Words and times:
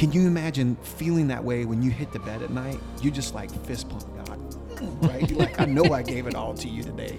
Can 0.00 0.12
you 0.12 0.26
imagine 0.26 0.76
feeling 0.76 1.28
that 1.28 1.44
way 1.44 1.66
when 1.66 1.82
you 1.82 1.90
hit 1.90 2.10
the 2.10 2.20
bed 2.20 2.40
at 2.40 2.48
night? 2.48 2.80
You 3.02 3.10
just 3.10 3.34
like 3.34 3.50
fist 3.66 3.86
pump 3.90 4.02
God, 4.24 4.38
mm, 4.76 5.06
right? 5.06 5.28
You're 5.28 5.38
like, 5.38 5.60
I 5.60 5.66
know 5.66 5.92
I 5.92 6.00
gave 6.00 6.26
it 6.26 6.34
all 6.34 6.54
to 6.54 6.68
you 6.68 6.82
today. 6.82 7.18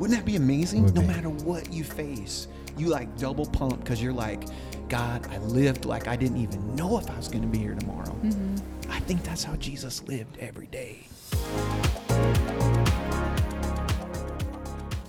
Wouldn't 0.00 0.18
that 0.18 0.26
be 0.26 0.34
amazing? 0.34 0.82
Would 0.82 0.96
no 0.96 1.02
be. 1.02 1.06
matter 1.06 1.30
what 1.30 1.72
you 1.72 1.84
face, 1.84 2.48
you 2.76 2.88
like 2.88 3.16
double 3.16 3.46
pump 3.46 3.78
because 3.78 4.02
you're 4.02 4.12
like, 4.12 4.42
God, 4.88 5.24
I 5.30 5.38
lived 5.38 5.84
like 5.84 6.08
I 6.08 6.16
didn't 6.16 6.38
even 6.38 6.74
know 6.74 6.98
if 6.98 7.08
I 7.08 7.16
was 7.16 7.28
going 7.28 7.42
to 7.42 7.48
be 7.48 7.58
here 7.58 7.76
tomorrow. 7.76 8.18
Mm-hmm. 8.24 8.90
I 8.90 8.98
think 8.98 9.22
that's 9.22 9.44
how 9.44 9.54
Jesus 9.54 10.02
lived 10.08 10.36
every 10.38 10.66
day. 10.66 11.06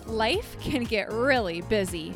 Life 0.05 0.55
can 0.59 0.83
get 0.83 1.11
really 1.11 1.61
busy, 1.61 2.13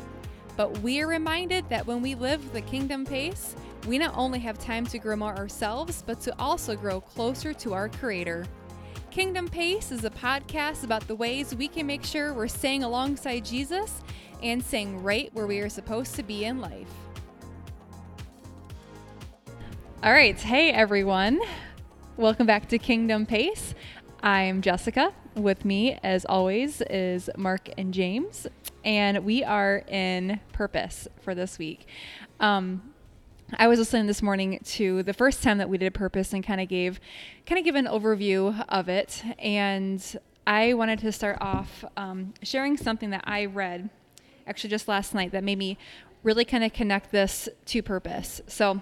but 0.56 0.78
we 0.80 1.00
are 1.00 1.06
reminded 1.06 1.68
that 1.68 1.86
when 1.86 2.02
we 2.02 2.14
live 2.14 2.52
the 2.52 2.60
kingdom 2.60 3.04
pace, 3.04 3.54
we 3.86 3.98
not 3.98 4.16
only 4.16 4.38
have 4.38 4.58
time 4.58 4.86
to 4.86 4.98
grow 4.98 5.16
more 5.16 5.36
ourselves, 5.36 6.02
but 6.06 6.20
to 6.20 6.34
also 6.38 6.76
grow 6.76 7.00
closer 7.00 7.52
to 7.54 7.74
our 7.74 7.88
Creator. 7.88 8.46
Kingdom 9.10 9.48
Pace 9.48 9.92
is 9.92 10.04
a 10.04 10.10
podcast 10.10 10.84
about 10.84 11.06
the 11.06 11.14
ways 11.14 11.54
we 11.54 11.68
can 11.68 11.86
make 11.86 12.04
sure 12.04 12.32
we're 12.32 12.48
staying 12.48 12.82
alongside 12.82 13.44
Jesus 13.44 14.00
and 14.42 14.64
staying 14.64 15.02
right 15.02 15.30
where 15.34 15.46
we 15.46 15.60
are 15.60 15.68
supposed 15.68 16.14
to 16.14 16.22
be 16.22 16.44
in 16.44 16.60
life. 16.60 16.88
All 20.02 20.12
right. 20.12 20.38
Hey, 20.40 20.70
everyone. 20.72 21.40
Welcome 22.16 22.46
back 22.46 22.68
to 22.68 22.78
Kingdom 22.78 23.26
Pace. 23.26 23.74
I'm 24.22 24.62
Jessica. 24.62 25.12
With 25.34 25.64
me, 25.64 25.98
as 26.02 26.24
always, 26.24 26.80
is 26.82 27.28
Mark 27.36 27.68
and 27.76 27.92
James, 27.92 28.46
and 28.84 29.24
we 29.24 29.44
are 29.44 29.84
in 29.88 30.40
purpose 30.52 31.08
for 31.20 31.34
this 31.34 31.58
week. 31.58 31.86
Um, 32.40 32.92
I 33.58 33.68
was 33.68 33.78
listening 33.78 34.06
this 34.06 34.22
morning 34.22 34.60
to 34.64 35.02
the 35.02 35.12
first 35.12 35.42
time 35.42 35.58
that 35.58 35.68
we 35.68 35.76
did 35.76 35.92
purpose 35.92 36.32
and 36.32 36.42
kind 36.44 36.60
of 36.60 36.68
gave, 36.68 37.00
kind 37.46 37.58
of 37.58 37.64
give 37.64 37.74
an 37.74 37.86
overview 37.86 38.64
of 38.68 38.88
it, 38.88 39.22
and 39.38 40.02
I 40.46 40.74
wanted 40.74 41.00
to 41.00 41.12
start 41.12 41.38
off 41.40 41.84
um, 41.96 42.34
sharing 42.42 42.76
something 42.76 43.10
that 43.10 43.24
I 43.24 43.44
read, 43.44 43.90
actually 44.46 44.70
just 44.70 44.88
last 44.88 45.14
night, 45.14 45.32
that 45.32 45.44
made 45.44 45.58
me 45.58 45.76
really 46.22 46.44
kind 46.44 46.64
of 46.64 46.72
connect 46.72 47.12
this 47.12 47.48
to 47.66 47.82
purpose. 47.82 48.40
So 48.46 48.80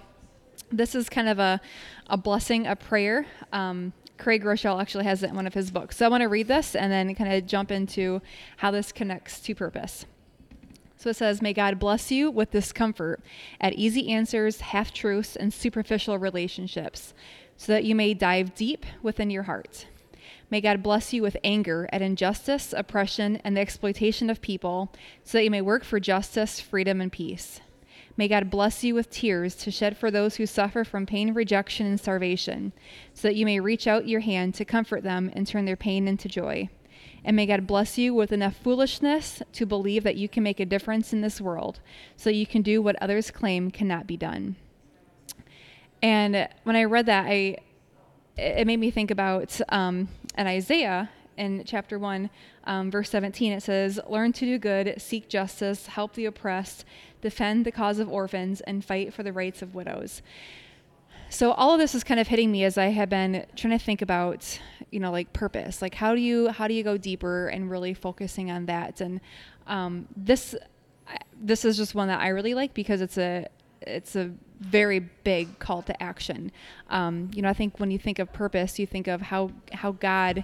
this 0.71 0.95
is 0.95 1.09
kind 1.09 1.27
of 1.27 1.37
a, 1.37 1.59
a 2.07 2.17
blessing, 2.17 2.65
a 2.65 2.75
prayer. 2.75 3.25
Um, 3.51 3.93
Craig 4.21 4.43
Groeschel 4.43 4.79
actually 4.79 5.05
has 5.05 5.23
it 5.23 5.31
in 5.31 5.35
one 5.35 5.47
of 5.47 5.55
his 5.55 5.71
books. 5.71 5.97
So 5.97 6.05
I 6.05 6.09
want 6.09 6.21
to 6.21 6.27
read 6.27 6.47
this 6.47 6.75
and 6.75 6.91
then 6.91 7.15
kind 7.15 7.33
of 7.33 7.47
jump 7.47 7.71
into 7.71 8.21
how 8.57 8.69
this 8.69 8.91
connects 8.91 9.39
to 9.41 9.55
purpose. 9.55 10.05
So 10.95 11.09
it 11.09 11.15
says, 11.15 11.41
May 11.41 11.53
God 11.53 11.79
bless 11.79 12.11
you 12.11 12.29
with 12.29 12.51
discomfort 12.51 13.21
at 13.59 13.73
easy 13.73 14.09
answers, 14.09 14.61
half 14.61 14.93
truths, 14.93 15.35
and 15.35 15.51
superficial 15.51 16.19
relationships, 16.19 17.15
so 17.57 17.71
that 17.71 17.83
you 17.83 17.95
may 17.95 18.13
dive 18.13 18.53
deep 18.53 18.85
within 19.01 19.31
your 19.31 19.43
heart. 19.43 19.87
May 20.51 20.61
God 20.61 20.83
bless 20.83 21.13
you 21.13 21.23
with 21.23 21.37
anger 21.43 21.89
at 21.91 22.03
injustice, 22.03 22.75
oppression, 22.77 23.41
and 23.43 23.57
the 23.57 23.61
exploitation 23.61 24.29
of 24.29 24.39
people, 24.39 24.93
so 25.23 25.39
that 25.39 25.43
you 25.43 25.49
may 25.49 25.61
work 25.61 25.83
for 25.83 25.99
justice, 25.99 26.59
freedom, 26.59 27.01
and 27.01 27.11
peace. 27.11 27.59
May 28.17 28.27
God 28.27 28.49
bless 28.49 28.83
you 28.83 28.93
with 28.93 29.09
tears 29.09 29.55
to 29.55 29.71
shed 29.71 29.97
for 29.97 30.11
those 30.11 30.35
who 30.35 30.45
suffer 30.45 30.83
from 30.83 31.05
pain, 31.05 31.33
rejection, 31.33 31.85
and 31.85 31.99
starvation, 31.99 32.73
so 33.13 33.27
that 33.27 33.35
you 33.35 33.45
may 33.45 33.59
reach 33.59 33.87
out 33.87 34.07
your 34.07 34.19
hand 34.19 34.53
to 34.55 34.65
comfort 34.65 35.03
them 35.03 35.31
and 35.33 35.47
turn 35.47 35.65
their 35.65 35.75
pain 35.75 36.07
into 36.07 36.27
joy. 36.27 36.69
And 37.23 37.35
may 37.35 37.45
God 37.45 37.67
bless 37.67 37.97
you 37.97 38.13
with 38.13 38.31
enough 38.31 38.55
foolishness 38.55 39.41
to 39.53 39.65
believe 39.65 40.03
that 40.03 40.17
you 40.17 40.27
can 40.27 40.43
make 40.43 40.59
a 40.59 40.65
difference 40.65 41.13
in 41.13 41.21
this 41.21 41.39
world, 41.39 41.79
so 42.15 42.29
you 42.29 42.45
can 42.45 42.61
do 42.61 42.81
what 42.81 43.01
others 43.01 43.31
claim 43.31 43.71
cannot 43.71 44.07
be 44.07 44.17
done. 44.17 44.55
And 46.01 46.49
when 46.63 46.75
I 46.75 46.83
read 46.83 47.05
that, 47.05 47.25
I 47.27 47.57
it 48.37 48.65
made 48.65 48.79
me 48.79 48.91
think 48.91 49.11
about 49.11 49.59
um, 49.69 50.07
in 50.37 50.47
Isaiah 50.47 51.09
in 51.37 51.63
chapter 51.65 51.99
1, 51.99 52.29
um, 52.65 52.91
verse 52.91 53.09
17. 53.09 53.53
It 53.53 53.63
says, 53.63 53.99
Learn 54.07 54.31
to 54.33 54.45
do 54.45 54.57
good, 54.57 54.95
seek 54.99 55.27
justice, 55.29 55.87
help 55.87 56.13
the 56.13 56.25
oppressed, 56.25 56.85
defend 57.21 57.65
the 57.65 57.71
cause 57.71 57.99
of 57.99 58.09
orphans, 58.09 58.61
and 58.61 58.83
fight 58.83 59.13
for 59.13 59.23
the 59.23 59.33
rights 59.33 59.61
of 59.61 59.75
widows. 59.75 60.21
So 61.29 61.53
all 61.53 61.73
of 61.73 61.79
this 61.79 61.95
is 61.95 62.03
kind 62.03 62.19
of 62.19 62.27
hitting 62.27 62.51
me 62.51 62.65
as 62.65 62.77
I 62.77 62.87
have 62.87 63.09
been 63.09 63.45
trying 63.55 63.77
to 63.77 63.83
think 63.83 64.01
about, 64.01 64.59
you 64.91 64.99
know, 64.99 65.11
like 65.11 65.31
purpose. 65.31 65.81
Like 65.81 65.95
how 65.95 66.13
do 66.13 66.19
you 66.19 66.49
how 66.49 66.67
do 66.67 66.73
you 66.73 66.83
go 66.83 66.97
deeper 66.97 67.47
and 67.47 67.71
really 67.71 67.93
focusing 67.93 68.51
on 68.51 68.65
that? 68.65 68.99
And 68.99 69.21
um, 69.65 70.09
this 70.15 70.55
this 71.41 71.63
is 71.63 71.77
just 71.77 71.95
one 71.95 72.09
that 72.09 72.19
I 72.19 72.27
really 72.29 72.53
like 72.53 72.73
because 72.73 72.99
it's 72.99 73.17
a 73.17 73.47
it's 73.81 74.15
a 74.15 74.31
very 74.59 74.99
big 74.99 75.57
call 75.59 75.81
to 75.83 76.03
action. 76.03 76.51
Um, 76.89 77.31
you 77.33 77.41
know, 77.41 77.49
I 77.49 77.53
think 77.53 77.79
when 77.79 77.91
you 77.91 77.97
think 77.97 78.19
of 78.19 78.31
purpose, 78.33 78.77
you 78.77 78.85
think 78.85 79.07
of 79.07 79.21
how 79.21 79.51
how 79.71 79.93
God 79.93 80.43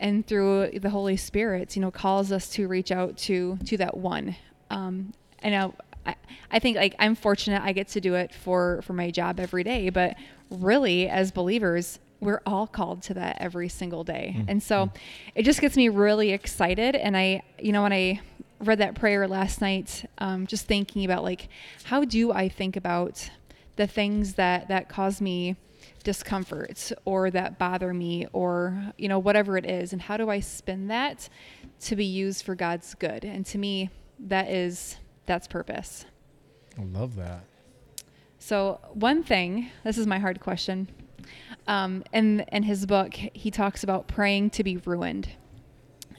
and 0.00 0.26
through 0.26 0.70
the 0.80 0.90
Holy 0.90 1.16
Spirit, 1.16 1.76
you 1.76 1.82
know, 1.82 1.90
calls 1.90 2.30
us 2.30 2.48
to 2.50 2.68
reach 2.68 2.92
out 2.92 3.16
to 3.18 3.56
to 3.64 3.76
that 3.78 3.96
one. 3.96 4.36
Um, 4.70 5.14
I 5.42 5.50
know. 5.50 5.74
I, 6.06 6.16
I 6.50 6.58
think 6.58 6.76
like 6.76 6.94
I'm 6.98 7.14
fortunate 7.14 7.62
I 7.62 7.72
get 7.72 7.88
to 7.88 8.00
do 8.00 8.14
it 8.14 8.34
for 8.34 8.82
for 8.82 8.92
my 8.92 9.10
job 9.10 9.40
every 9.40 9.64
day, 9.64 9.90
but 9.90 10.16
really 10.50 11.08
as 11.08 11.32
believers, 11.32 11.98
we're 12.20 12.40
all 12.46 12.66
called 12.66 13.02
to 13.02 13.14
that 13.14 13.38
every 13.40 13.68
single 13.68 14.04
day. 14.04 14.44
And 14.48 14.62
so 14.62 14.90
it 15.34 15.42
just 15.42 15.60
gets 15.60 15.76
me 15.76 15.88
really 15.88 16.30
excited 16.32 16.94
and 16.94 17.16
I 17.16 17.42
you 17.58 17.72
know 17.72 17.82
when 17.82 17.92
I 17.92 18.20
read 18.60 18.78
that 18.78 18.94
prayer 18.94 19.26
last 19.28 19.60
night, 19.60 20.08
um, 20.18 20.46
just 20.46 20.66
thinking 20.66 21.04
about 21.04 21.22
like 21.22 21.48
how 21.84 22.04
do 22.04 22.32
I 22.32 22.48
think 22.48 22.76
about 22.76 23.30
the 23.76 23.86
things 23.86 24.34
that 24.34 24.68
that 24.68 24.88
cause 24.88 25.20
me 25.20 25.56
discomfort 26.02 26.92
or 27.04 27.30
that 27.30 27.58
bother 27.58 27.92
me 27.92 28.26
or 28.32 28.92
you 28.98 29.08
know 29.08 29.18
whatever 29.18 29.56
it 29.56 29.64
is 29.64 29.92
and 29.92 30.02
how 30.02 30.16
do 30.16 30.28
I 30.28 30.40
spin 30.40 30.88
that 30.88 31.28
to 31.80 31.96
be 31.96 32.04
used 32.04 32.44
for 32.44 32.54
God's 32.54 32.94
good 32.94 33.24
and 33.24 33.44
to 33.46 33.58
me 33.58 33.90
that 34.18 34.48
is 34.50 34.96
that's 35.26 35.46
purpose. 35.46 36.04
I 36.78 36.82
love 36.82 37.16
that. 37.16 37.44
So 38.38 38.80
one 38.92 39.22
thing, 39.22 39.70
this 39.84 39.96
is 39.96 40.06
my 40.06 40.18
hard 40.18 40.40
question. 40.40 40.88
Um, 41.66 42.04
in 42.12 42.40
in 42.52 42.62
his 42.64 42.84
book, 42.84 43.14
he 43.14 43.50
talks 43.50 43.82
about 43.82 44.06
praying 44.06 44.50
to 44.50 44.64
be 44.64 44.76
ruined, 44.76 45.30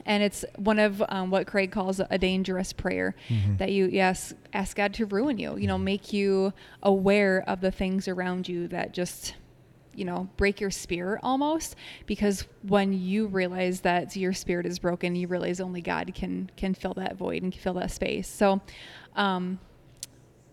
and 0.04 0.22
it's 0.22 0.44
one 0.56 0.80
of 0.80 1.02
um, 1.08 1.30
what 1.30 1.46
Craig 1.46 1.70
calls 1.70 2.00
a 2.10 2.18
dangerous 2.18 2.72
prayer 2.72 3.14
that 3.58 3.70
you 3.70 3.86
yes 3.86 4.34
ask 4.52 4.76
God 4.76 4.92
to 4.94 5.06
ruin 5.06 5.38
you. 5.38 5.56
You 5.56 5.68
know, 5.68 5.78
make 5.78 6.12
you 6.12 6.52
aware 6.82 7.44
of 7.46 7.60
the 7.60 7.70
things 7.70 8.08
around 8.08 8.48
you 8.48 8.66
that 8.68 8.92
just 8.92 9.36
you 9.96 10.04
know 10.04 10.28
break 10.36 10.60
your 10.60 10.70
spirit 10.70 11.20
almost 11.22 11.76
because 12.06 12.46
when 12.62 12.92
you 12.92 13.26
realize 13.26 13.80
that 13.80 14.14
your 14.16 14.32
spirit 14.32 14.66
is 14.66 14.78
broken 14.78 15.16
you 15.16 15.26
realize 15.26 15.60
only 15.60 15.80
god 15.80 16.12
can 16.14 16.50
can 16.56 16.74
fill 16.74 16.94
that 16.94 17.16
void 17.16 17.42
and 17.42 17.54
fill 17.54 17.74
that 17.74 17.90
space. 17.90 18.28
So 18.28 18.60
um 19.14 19.58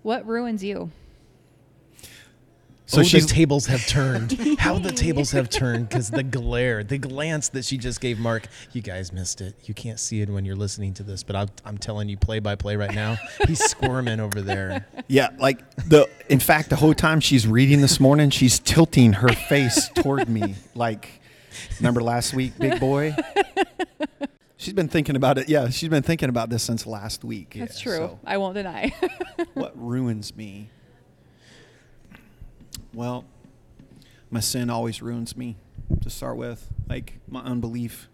what 0.01 0.25
ruins 0.27 0.63
you 0.63 0.91
So 2.85 2.99
Oh, 2.99 3.03
the 3.03 3.07
she's- 3.09 3.25
tables 3.25 3.67
have 3.67 3.85
turned. 3.87 4.33
How 4.59 4.77
the 4.77 4.91
tables 4.91 5.31
have 5.31 5.49
turned 5.49 5.87
because 5.87 6.09
the 6.11 6.21
glare, 6.21 6.83
the 6.83 6.97
glance 6.97 7.47
that 7.49 7.63
she 7.63 7.77
just 7.77 8.01
gave 8.01 8.19
Mark. 8.19 8.47
You 8.73 8.81
guys 8.81 9.13
missed 9.13 9.39
it. 9.39 9.55
You 9.63 9.73
can't 9.73 9.99
see 9.99 10.21
it 10.21 10.29
when 10.29 10.43
you're 10.43 10.57
listening 10.57 10.93
to 10.95 11.03
this, 11.03 11.23
but 11.23 11.35
I'm, 11.35 11.47
I'm 11.65 11.77
telling 11.77 12.09
you, 12.09 12.17
play 12.17 12.39
by 12.39 12.55
play 12.55 12.75
right 12.75 12.93
now. 12.93 13.17
He's 13.47 13.63
squirming 13.63 14.19
over 14.19 14.41
there. 14.41 14.85
Yeah, 15.07 15.29
like 15.39 15.59
the 15.87 16.09
in 16.29 16.39
fact 16.39 16.69
the 16.69 16.75
whole 16.75 16.93
time 16.93 17.19
she's 17.21 17.47
reading 17.47 17.79
this 17.81 17.99
morning, 18.01 18.29
she's 18.29 18.59
tilting 18.59 19.13
her 19.13 19.29
face 19.29 19.87
toward 19.95 20.27
me 20.27 20.55
like 20.75 21.09
remember 21.79 22.01
last 22.01 22.33
week, 22.33 22.57
big 22.59 22.79
boy? 22.81 23.15
She's 24.57 24.73
been 24.73 24.87
thinking 24.87 25.15
about 25.15 25.37
it. 25.37 25.49
Yeah, 25.49 25.69
she's 25.69 25.89
been 25.89 26.03
thinking 26.03 26.29
about 26.29 26.49
this 26.49 26.63
since 26.63 26.85
last 26.87 27.23
week. 27.23 27.55
that's 27.57 27.77
Yeah, 27.79 27.83
true 27.83 27.97
so 28.07 28.19
i 28.25 28.37
won't 28.37 28.55
deny 28.55 28.93
what 29.53 29.73
ruins 29.81 30.35
me? 30.35 30.69
Well, 32.93 33.25
my 34.29 34.39
sin 34.39 34.69
always 34.69 35.01
ruins 35.01 35.35
me 35.35 35.55
to 36.01 36.09
start 36.11 36.37
with. 36.37 36.71
Like 36.87 37.19
my 37.27 37.41
unbelief 37.41 38.07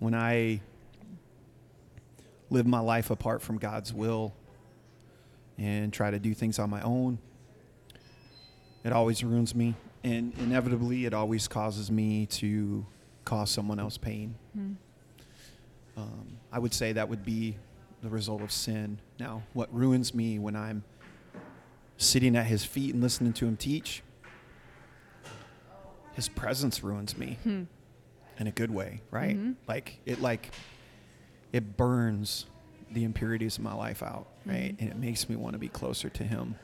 when 0.00 0.12
I 0.12 0.60
live 2.50 2.66
my 2.66 2.80
life 2.80 3.10
apart 3.10 3.42
from 3.42 3.58
God's 3.58 3.92
will 3.92 4.34
and 5.56 5.92
try 5.92 6.10
to 6.10 6.18
do 6.18 6.34
things 6.34 6.58
on 6.58 6.68
my 6.68 6.80
own. 6.82 7.18
It 8.84 8.92
always 8.92 9.22
ruins 9.22 9.54
me. 9.54 9.74
And 10.02 10.32
inevitably, 10.38 11.06
it 11.06 11.14
always 11.14 11.48
causes 11.48 11.90
me 11.90 12.26
to 12.26 12.86
cause 13.24 13.50
someone 13.50 13.80
else 13.80 13.98
pain. 13.98 14.34
Hmm. 14.52 14.72
Um, 15.96 16.38
I 16.52 16.58
would 16.58 16.74
say 16.74 16.92
that 16.92 17.08
would 17.08 17.24
be 17.24 17.56
the 18.02 18.08
result 18.08 18.42
of 18.42 18.52
sin. 18.52 19.00
Now, 19.18 19.42
what 19.52 19.72
ruins 19.74 20.14
me 20.14 20.38
when 20.38 20.54
I'm 20.54 20.84
sitting 21.98 22.36
at 22.36 22.46
his 22.46 22.64
feet 22.64 22.92
and 22.94 23.02
listening 23.02 23.32
to 23.34 23.46
him 23.46 23.56
teach, 23.56 24.02
his 26.12 26.28
presence 26.28 26.82
ruins 26.82 27.16
me 27.16 27.38
Hmm. 27.42 27.64
in 28.38 28.46
a 28.46 28.50
good 28.52 28.70
way, 28.70 29.02
right? 29.10 29.36
Mhm. 29.36 29.56
Like 29.66 30.00
it 30.06 30.20
like 30.20 30.50
it 31.52 31.76
burns 31.76 32.46
the 32.90 33.04
impurities 33.04 33.58
of 33.58 33.64
my 33.64 33.74
life 33.74 34.02
out, 34.02 34.26
right? 34.44 34.76
Mhm. 34.76 34.80
And 34.80 34.90
it 34.90 34.96
makes 34.96 35.28
me 35.28 35.36
want 35.36 35.54
to 35.54 35.58
be 35.58 35.68
closer 35.68 36.08
to 36.10 36.24
him. 36.24 36.56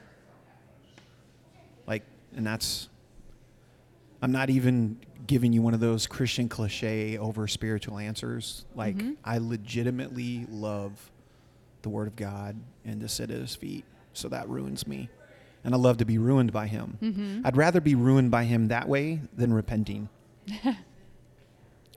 Like 1.87 2.05
And 2.35 2.47
that's, 2.47 2.89
I'm 4.23 4.33
not 4.33 4.49
even 4.49 4.97
giving 5.27 5.53
you 5.53 5.61
one 5.61 5.75
of 5.75 5.81
those 5.81 6.07
Christian 6.07 6.49
cliche 6.49 7.19
over 7.19 7.47
spiritual 7.47 7.99
answers. 7.99 8.65
Like, 8.75 8.97
Mhm. 8.97 9.17
I 9.23 9.37
legitimately 9.37 10.47
love 10.49 11.11
the 11.83 11.91
Word 11.91 12.07
of 12.09 12.17
God 12.17 12.57
and 12.87 13.01
to 13.03 13.09
sit 13.09 13.31
at 13.31 13.39
His 13.39 13.55
feet. 13.55 13.85
So 14.15 14.29
that 14.31 14.49
ruins 14.49 14.87
me. 14.87 15.11
And 15.65 15.75
I 15.75 15.79
love 15.79 15.99
to 15.99 16.05
be 16.05 16.19
ruined 16.19 16.53
by 16.53 16.67
Him. 16.67 16.99
Mm-hmm. 17.03 17.47
I'd 17.47 17.57
rather 17.57 17.81
be 17.81 17.95
ruined 17.95 18.31
by 18.31 18.45
Him 18.45 18.69
that 18.69 18.89
way 18.89 19.21
than 19.37 19.53
repenting. 19.53 20.09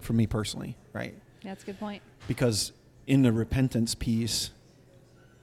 For 0.01 0.13
me 0.13 0.27
personally, 0.27 0.77
right? 0.94 1.15
That's 1.44 1.63
a 1.63 1.65
good 1.67 1.79
point. 1.79 2.01
because 2.27 2.71
in 3.07 3.21
the 3.21 3.31
repentance 3.31 3.94
piece 3.94 4.50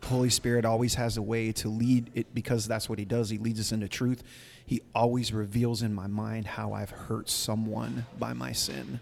holy 0.07 0.29
spirit 0.31 0.65
always 0.65 0.95
has 0.97 1.17
a 1.17 1.23
way 1.23 1.53
to 1.53 1.69
lead 1.69 2.11
it 2.17 2.35
because 2.35 2.67
that's 2.67 2.89
what 2.89 2.99
he 2.99 3.05
does 3.05 3.31
he 3.31 3.39
leads 3.39 3.61
us 3.61 3.71
into 3.71 3.87
truth 3.87 4.25
he 4.67 4.83
always 4.97 5.33
reveals 5.33 5.81
in 5.81 5.95
my 5.95 6.09
mind 6.09 6.45
how 6.45 6.73
i've 6.73 6.91
hurt 6.91 7.31
someone 7.31 8.05
by 8.19 8.33
my 8.33 8.51
sin 8.51 8.99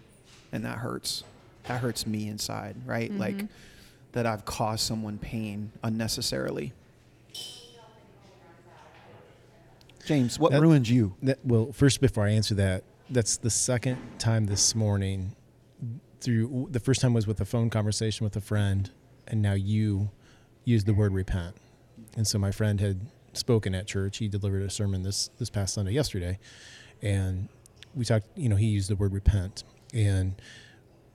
and 0.51 0.63
that 0.63 0.77
hurts 0.77 1.23
that 1.63 1.81
hurts 1.81 2.05
me 2.05 2.27
inside 2.27 2.75
right 2.85 3.11
like 3.17 3.35
Mhm. 3.35 3.49
that 4.11 4.27
i've 4.27 4.45
caused 4.45 4.83
someone 4.85 5.17
pain 5.17 5.71
unnecessarily 5.83 6.71
james 10.11 10.37
what 10.39 10.51
That- 10.51 10.61
ruined 10.61 10.87
you 10.89 11.15
That, 11.23 11.39
well, 11.45 11.71
first, 11.71 12.01
before 12.01 12.25
I 12.25 12.31
answer 12.31 12.53
that, 12.55 12.83
that's 13.09 13.37
the 13.37 13.49
second 13.49 13.97
time 14.19 14.45
this 14.45 14.75
morning. 14.75 15.35
Through 16.19 16.67
the 16.71 16.79
first 16.79 17.01
time 17.01 17.13
was 17.13 17.25
with 17.25 17.39
a 17.41 17.45
phone 17.45 17.69
conversation 17.69 18.23
with 18.25 18.35
a 18.35 18.41
friend, 18.41 18.89
and 19.27 19.41
now 19.41 19.53
you 19.53 20.11
used 20.65 20.85
the 20.85 20.93
word 20.93 21.13
repent. 21.13 21.55
And 22.15 22.27
so 22.27 22.37
my 22.37 22.51
friend 22.51 22.79
had 22.79 22.99
spoken 23.33 23.73
at 23.73 23.87
church. 23.87 24.17
He 24.17 24.27
delivered 24.27 24.61
a 24.61 24.69
sermon 24.69 25.01
this 25.03 25.29
this 25.39 25.49
past 25.49 25.73
Sunday, 25.73 25.93
yesterday, 25.93 26.37
and 27.01 27.47
we 27.95 28.05
talked. 28.05 28.27
You 28.37 28.49
know, 28.49 28.55
he 28.57 28.67
used 28.67 28.89
the 28.89 28.95
word 28.95 29.13
repent, 29.13 29.63
and 29.93 30.35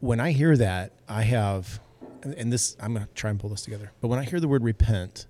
when 0.00 0.19
I 0.20 0.32
hear 0.32 0.56
that, 0.56 0.93
I 1.08 1.22
have, 1.22 1.81
and- 2.22 2.34
and 2.34 2.52
this 2.52 2.76
I'm 2.81 2.93
going 2.94 3.06
to 3.06 3.12
try 3.14 3.31
and 3.31 3.38
pull 3.38 3.50
this 3.50 3.62
together. 3.62 3.93
But 4.00 4.08
when 4.08 4.19
I 4.19 4.25
hear 4.25 4.40
the 4.40 4.48
word 4.48 4.64
repent, 4.64 5.26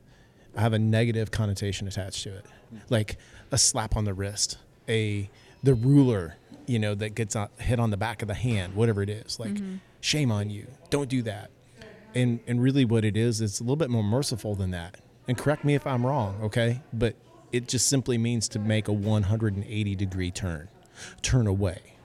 I 0.56 0.60
have 0.62 0.72
a 0.72 0.78
negative 0.78 1.30
connotation 1.30 1.86
attached 1.86 2.22
to 2.24 2.34
it, 2.34 2.46
like 2.88 3.18
a 3.50 3.58
slap 3.58 3.96
on 3.96 4.04
the 4.04 4.14
wrist, 4.14 4.58
a 4.88 5.28
the 5.62 5.74
ruler, 5.74 6.36
you 6.66 6.78
know, 6.78 6.94
that 6.94 7.14
gets 7.14 7.36
hit 7.58 7.80
on 7.80 7.90
the 7.90 7.96
back 7.96 8.22
of 8.22 8.28
the 8.28 8.34
hand, 8.34 8.74
whatever 8.74 9.02
it 9.02 9.08
is. 9.08 9.38
Like, 9.38 9.54
mm-hmm. 9.54 9.76
shame 10.00 10.30
on 10.30 10.50
you, 10.50 10.66
don't 10.90 11.08
do 11.08 11.22
that. 11.22 11.50
And 12.14 12.40
and 12.46 12.62
really, 12.62 12.84
what 12.84 13.04
it 13.04 13.16
is, 13.16 13.40
it's 13.40 13.60
a 13.60 13.62
little 13.62 13.76
bit 13.76 13.90
more 13.90 14.04
merciful 14.04 14.54
than 14.54 14.70
that. 14.70 14.96
And 15.28 15.36
correct 15.36 15.64
me 15.64 15.74
if 15.74 15.86
I'm 15.86 16.06
wrong, 16.06 16.38
okay? 16.42 16.82
But 16.92 17.16
it 17.52 17.68
just 17.68 17.88
simply 17.88 18.18
means 18.18 18.48
to 18.50 18.58
make 18.58 18.88
a 18.88 18.92
180 18.92 19.94
degree 19.94 20.30
turn, 20.30 20.68
turn 21.22 21.46
away. 21.46 21.96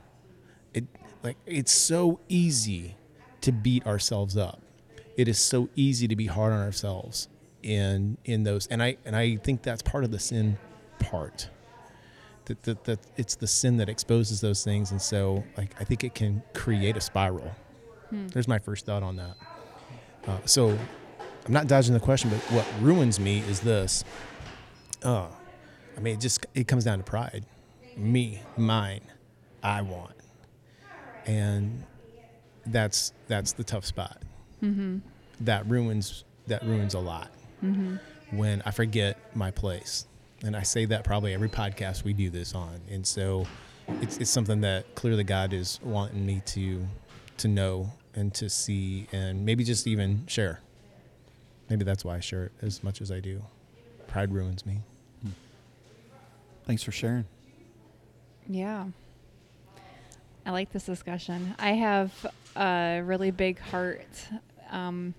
It 0.73 0.85
like 1.23 1.37
it's 1.45 1.71
so 1.71 2.19
easy 2.27 2.95
to 3.41 3.51
beat 3.51 3.85
ourselves 3.85 4.37
up. 4.37 4.61
It 5.17 5.27
is 5.27 5.39
so 5.39 5.69
easy 5.75 6.07
to 6.07 6.15
be 6.15 6.27
hard 6.27 6.53
on 6.53 6.59
ourselves 6.59 7.27
in 7.63 8.17
in 8.25 8.43
those 8.43 8.67
and 8.67 8.81
I 8.81 8.97
and 9.05 9.15
I 9.15 9.35
think 9.35 9.61
that's 9.61 9.81
part 9.81 10.03
of 10.03 10.11
the 10.11 10.19
sin 10.19 10.57
part. 11.01 11.49
That, 12.45 12.63
that, 12.63 12.83
that 12.85 12.99
it's 13.17 13.35
the 13.35 13.45
sin 13.47 13.77
that 13.77 13.87
exposes 13.89 14.41
those 14.41 14.63
things 14.63 14.89
and 14.91 14.99
so 15.01 15.43
like 15.57 15.75
I 15.79 15.83
think 15.83 16.03
it 16.03 16.15
can 16.15 16.41
create 16.53 16.97
a 16.97 17.01
spiral. 17.01 17.51
There's 18.11 18.47
my 18.47 18.59
first 18.59 18.85
thought 18.85 19.03
on 19.03 19.15
that. 19.17 19.35
Uh, 20.27 20.37
so 20.45 20.69
I'm 21.45 21.53
not 21.53 21.67
dodging 21.67 21.93
the 21.93 21.99
question, 21.99 22.29
but 22.29 22.39
what 22.51 22.65
ruins 22.81 23.19
me 23.19 23.39
is 23.47 23.61
this. 23.61 24.03
Uh, 25.03 25.27
I 25.95 25.99
mean, 26.01 26.15
it 26.15 26.19
just 26.19 26.45
it 26.53 26.67
comes 26.67 26.83
down 26.83 26.97
to 26.97 27.03
pride. 27.05 27.45
Me, 27.95 28.41
mine, 28.57 29.01
I 29.63 29.81
want, 29.81 30.15
and 31.25 31.83
that's 32.65 33.13
that's 33.27 33.53
the 33.53 33.63
tough 33.63 33.85
spot. 33.85 34.21
Mm-hmm. 34.61 34.97
That 35.41 35.65
ruins 35.67 36.23
that 36.47 36.63
ruins 36.63 36.93
a 36.95 36.99
lot 36.99 37.29
Mm-hmm. 37.63 38.35
when 38.37 38.61
I 38.65 38.71
forget 38.71 39.17
my 39.35 39.51
place. 39.51 40.05
And 40.43 40.55
I 40.55 40.63
say 40.63 40.85
that 40.85 41.03
probably 41.03 41.33
every 41.33 41.49
podcast 41.49 42.03
we 42.03 42.13
do 42.13 42.29
this 42.29 42.55
on. 42.55 42.81
And 42.89 43.05
so 43.05 43.45
it's, 44.01 44.17
it's 44.17 44.29
something 44.29 44.61
that 44.61 44.95
clearly 44.95 45.23
God 45.23 45.53
is 45.53 45.79
wanting 45.83 46.25
me 46.25 46.41
to 46.47 46.85
to 47.37 47.47
know 47.47 47.91
and 48.13 48.33
to 48.35 48.49
see 48.49 49.07
and 49.11 49.45
maybe 49.45 49.63
just 49.63 49.87
even 49.87 50.25
share. 50.27 50.61
Maybe 51.69 51.83
that's 51.83 52.03
why 52.03 52.17
I 52.17 52.19
share 52.19 52.45
it 52.45 52.51
as 52.61 52.83
much 52.83 53.01
as 53.01 53.11
I 53.11 53.19
do. 53.19 53.41
Pride 54.07 54.33
ruins 54.33 54.65
me. 54.65 54.79
thanks 56.65 56.83
for 56.83 56.91
sharing 56.91 57.25
Yeah. 58.47 58.85
I 60.45 60.51
like 60.51 60.71
this 60.71 60.85
discussion. 60.85 61.55
I 61.59 61.71
have 61.73 62.11
a 62.55 63.01
really 63.03 63.31
big 63.31 63.59
heart. 63.59 64.07
Um, 64.69 65.13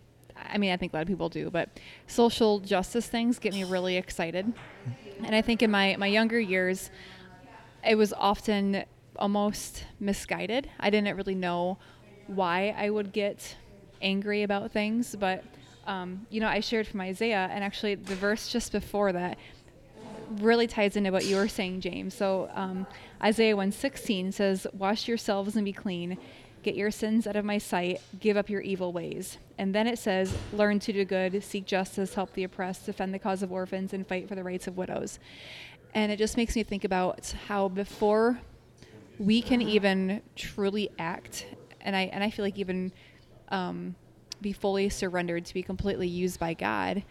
I 0.53 0.59
mean, 0.59 0.71
I 0.71 0.77
think 0.77 0.93
a 0.93 0.97
lot 0.97 1.03
of 1.03 1.09
people 1.09 1.29
do, 1.29 1.51
but 1.51 1.81
social 2.07 2.61
justice 2.61 3.07
things 3.07 3.39
get 3.39 3.55
me 3.55 3.65
really 3.65 3.97
excited. 3.97 4.53
And 5.25 5.35
I 5.35 5.43
think 5.43 5.63
in 5.63 5.71
my, 5.71 5.97
my 5.99 6.07
younger 6.07 6.39
years, 6.39 6.91
it 7.85 7.97
was 7.97 8.13
often 8.13 8.85
almost 9.17 9.85
misguided. 9.99 10.69
I 10.79 10.91
didn't 10.91 11.17
really 11.17 11.35
know 11.35 11.79
why 12.27 12.75
I 12.77 12.91
would 12.91 13.13
get 13.13 13.57
angry 14.01 14.43
about 14.43 14.73
things, 14.73 15.17
but 15.19 15.45
um, 15.87 16.27
you 16.31 16.41
know, 16.41 16.49
I 16.49 16.61
shared 16.61 16.87
from 16.87 17.01
Isaiah, 17.01 17.49
and 17.51 17.65
actually 17.65 17.97
the 17.97 18.15
verse 18.15 18.49
just 18.49 18.71
before 18.73 19.13
that 19.13 19.37
really 20.39 20.67
ties 20.67 20.97
into 20.97 21.11
what 21.11 21.25
you 21.25 21.37
were 21.37 21.49
saying, 21.49 21.81
James. 21.81 22.15
So 22.15 22.49
um, 22.55 22.87
Isaiah 23.23 23.57
1:16 23.57 24.33
says, 24.33 24.67
"Wash 24.73 25.09
yourselves 25.09 25.57
and 25.57 25.65
be 25.65 25.73
clean. 25.73 26.19
Get 26.63 26.75
your 26.75 26.91
sins 26.91 27.27
out 27.27 27.37
of 27.37 27.45
my 27.45 27.59
sight. 27.59 28.01
Give 28.21 28.37
up 28.37 28.49
your 28.49 28.61
evil 28.61 28.93
ways." 28.93 29.39
And 29.59 29.75
then 29.75 29.87
it 29.87 29.99
says, 29.99 30.37
"Learn 30.53 30.79
to 30.81 30.93
do 30.93 31.05
good, 31.05 31.43
seek 31.43 31.67
justice, 31.67 32.15
help 32.15 32.33
the 32.35 32.45
oppressed, 32.45 32.87
defend 32.87 33.13
the 33.13 33.19
cause 33.19 33.43
of 33.43 33.53
orphans, 33.53 33.93
and 33.93 34.07
fight 34.07 34.29
for 34.29 34.35
the 34.35 34.45
rights 34.45 34.67
of 34.67 34.77
widows." 34.77 35.19
And 35.95 36.11
it 36.11 36.17
just 36.17 36.37
makes 36.37 36.57
me 36.57 36.63
think 36.63 36.85
about 36.85 37.35
how 37.49 37.69
before 37.69 38.41
we 39.19 39.43
can 39.43 39.61
even 39.61 40.23
truly 40.37 40.91
act, 40.99 41.47
and 41.81 41.95
I 41.95 42.03
and 42.03 42.25
I 42.25 42.31
feel 42.31 42.45
like 42.45 42.59
even 42.59 42.93
um, 43.49 43.95
be 44.41 44.53
fully 44.53 44.89
surrendered 44.89 45.45
to 45.45 45.55
be 45.55 45.63
completely 45.63 46.09
used 46.09 46.41
by 46.41 46.55
God, 46.55 47.03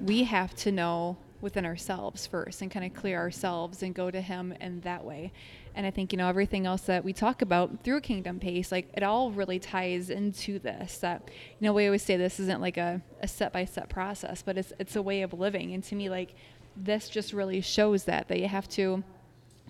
we 0.00 0.24
have 0.24 0.54
to 0.56 0.72
know 0.72 1.16
within 1.44 1.64
ourselves 1.66 2.26
first 2.26 2.62
and 2.62 2.70
kind 2.70 2.84
of 2.84 2.94
clear 2.94 3.18
ourselves 3.18 3.82
and 3.82 3.94
go 3.94 4.10
to 4.10 4.20
Him 4.20 4.52
in 4.60 4.80
that 4.80 5.04
way. 5.04 5.30
And 5.76 5.86
I 5.86 5.90
think 5.90 6.12
you 6.12 6.16
know 6.16 6.26
everything 6.26 6.66
else 6.66 6.82
that 6.82 7.04
we 7.04 7.12
talk 7.12 7.42
about 7.42 7.84
through 7.84 8.00
Kingdom 8.00 8.40
Pace, 8.40 8.72
like 8.72 8.88
it 8.94 9.02
all 9.02 9.30
really 9.30 9.58
ties 9.58 10.10
into 10.10 10.58
this. 10.58 10.98
That 10.98 11.30
you 11.60 11.66
know 11.66 11.72
we 11.72 11.86
always 11.86 12.02
say 12.02 12.16
this 12.16 12.40
isn't 12.40 12.60
like 12.60 12.78
a, 12.78 13.00
a 13.20 13.28
step 13.28 13.52
by 13.52 13.66
step 13.66 13.88
process, 13.88 14.42
but 14.42 14.58
it's 14.58 14.72
it's 14.80 14.96
a 14.96 15.02
way 15.02 15.22
of 15.22 15.32
living. 15.34 15.74
And 15.74 15.84
to 15.84 15.94
me, 15.94 16.08
like 16.08 16.34
this 16.76 17.08
just 17.08 17.32
really 17.32 17.60
shows 17.60 18.04
that 18.04 18.26
that 18.28 18.40
you 18.40 18.48
have 18.48 18.68
to 18.70 19.04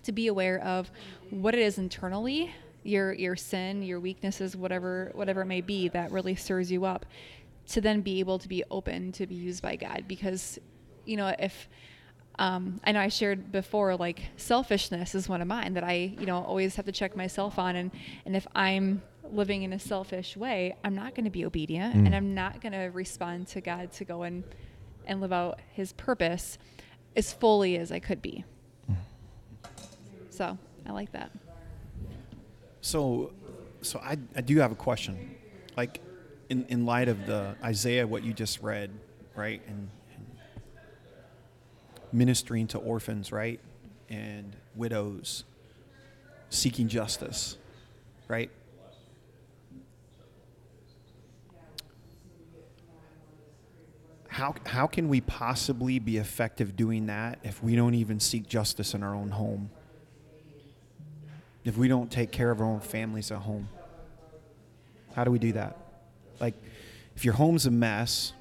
to 0.05 0.13
be 0.13 0.29
aware 0.29 0.61
of 0.61 0.91
what 1.31 1.55
it 1.55 1.61
is 1.61 1.77
internally 1.79 2.55
your 2.83 3.15
your 3.15 3.35
sin 3.35 3.83
your 3.83 3.99
weaknesses 3.99 4.55
whatever 4.55 5.11
whatever 5.15 5.41
it 5.41 5.47
may 5.47 5.63
be 5.63 5.89
that 5.89 6.11
really 6.11 6.35
stirs 6.35 6.71
you 6.71 6.85
up 6.85 7.07
to 7.67 7.81
then 7.81 8.03
be 8.03 8.21
able 8.21 8.39
to 8.39 8.47
be 8.47 8.63
open 8.71 9.11
to 9.11 9.27
be 9.27 9.35
used 9.35 9.63
by 9.63 9.75
god 9.75 10.05
because 10.07 10.59
you 11.05 11.17
know 11.17 11.35
if 11.39 11.69
um, 12.39 12.81
I 12.83 12.93
know 12.93 13.01
I 13.01 13.09
shared 13.09 13.53
before, 13.53 13.97
like 13.97 14.23
selfishness 14.37 15.15
is 15.15 15.29
one 15.29 15.41
of 15.41 15.47
mine 15.47 15.75
that 15.75 15.85
I, 15.85 16.17
you 16.19 16.27
know, 16.27 16.43
always 16.43 16.75
have 16.77 16.85
to 16.87 16.93
check 16.93 17.15
myself 17.17 17.59
on. 17.59 17.77
And, 17.77 17.91
and 18.27 18.35
if 18.35 18.47
I'm 18.57 19.03
living 19.31 19.63
in 19.63 19.73
a 19.73 19.79
selfish 19.79 20.37
way, 20.37 20.75
I'm 20.83 20.97
not 20.97 21.15
going 21.15 21.25
to 21.27 21.31
be 21.31 21.45
obedient 21.45 21.95
Mm. 21.95 22.07
and 22.07 22.15
I'm 22.15 22.35
not 22.35 22.61
going 22.61 22.73
to 22.73 22.87
respond 22.87 23.47
to 23.49 23.61
God 23.61 23.93
to 23.93 24.05
go 24.05 24.23
and, 24.25 24.43
and 25.07 25.21
live 25.21 25.33
out 25.33 25.61
his 25.75 25.93
purpose 25.93 26.59
as 27.15 27.33
fully 27.33 27.77
as 27.77 27.93
I 27.93 28.01
could 28.01 28.21
be. 28.21 28.45
So 30.31 30.59
I 30.85 30.91
like 30.91 31.13
that. 31.13 31.31
So, 32.81 33.33
so 33.81 34.01
I, 34.01 34.17
I 34.35 34.41
do 34.41 34.59
have 34.59 34.73
a 34.73 34.77
question. 34.77 35.37
Like, 35.77 36.01
in, 36.51 36.67
in 36.69 36.85
light 36.85 37.09
of 37.09 37.27
the 37.27 37.55
Isaiah, 37.63 38.07
what 38.07 38.25
you 38.25 38.33
just 38.33 38.61
read, 38.61 38.91
right? 39.37 39.63
And, 39.69 39.89
and 39.89 39.89
ministering 42.15 42.67
to 42.69 42.79
orphans, 42.79 43.33
right? 43.33 43.61
And 44.09 44.57
widows, 44.75 45.45
seeking 46.51 46.89
justice, 46.89 47.59
right? 48.29 48.51
How, 54.29 54.55
how 54.67 54.87
can 54.87 55.09
we 55.09 55.21
possibly 55.21 55.99
be 55.99 56.17
effective 56.17 56.75
doing 56.75 57.07
that 57.07 57.39
if 57.45 57.63
we 57.63 57.77
don't 57.77 57.95
even 57.95 58.19
seek 58.19 58.49
justice 58.49 58.95
in 58.95 59.03
our 59.03 59.15
own 59.15 59.31
home? 59.31 59.71
if 61.65 61.79
we 61.79 61.89
don't 61.89 62.11
take 62.11 62.31
care 62.31 62.51
of 62.51 62.61
our 62.61 62.67
own 62.67 62.81
families 62.81 63.31
at 63.31 63.39
home? 63.39 63.69
How 65.15 65.25
do 65.25 65.31
we 65.31 65.39
do 65.39 65.53
that? 65.53 65.79
Like, 66.41 66.55
if 67.17 67.25
your 67.25 67.35
home's 67.35 67.67
a 67.67 67.71
mess, 67.71 68.33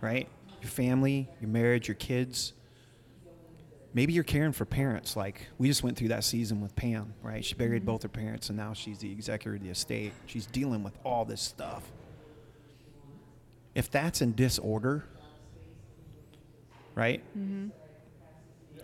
right? 0.00 0.28
Your 0.62 0.70
family, 0.70 1.28
your 1.40 1.50
marriage, 1.50 1.88
your 1.88 1.96
kids, 1.96 2.52
maybe 3.94 4.12
you're 4.12 4.24
caring 4.24 4.52
for 4.52 4.64
parents. 4.64 5.16
Like 5.16 5.46
we 5.56 5.68
just 5.68 5.82
went 5.82 5.96
through 5.96 6.08
that 6.08 6.24
season 6.24 6.60
with 6.60 6.76
Pam, 6.76 7.14
right? 7.22 7.44
She 7.44 7.54
buried 7.54 7.82
mm-hmm. 7.82 7.92
both 7.92 8.02
her 8.02 8.08
parents, 8.08 8.50
and 8.50 8.58
now 8.58 8.74
she's 8.74 8.98
the 8.98 9.10
executor 9.10 9.56
of 9.56 9.62
the 9.62 9.70
estate. 9.70 10.12
She's 10.26 10.46
dealing 10.46 10.82
with 10.82 10.98
all 11.04 11.24
this 11.24 11.40
stuff. 11.40 11.90
If 13.74 13.90
that's 13.90 14.20
in 14.20 14.34
disorder, 14.34 15.04
right? 16.94 17.22
Mm-hmm. 17.38 17.68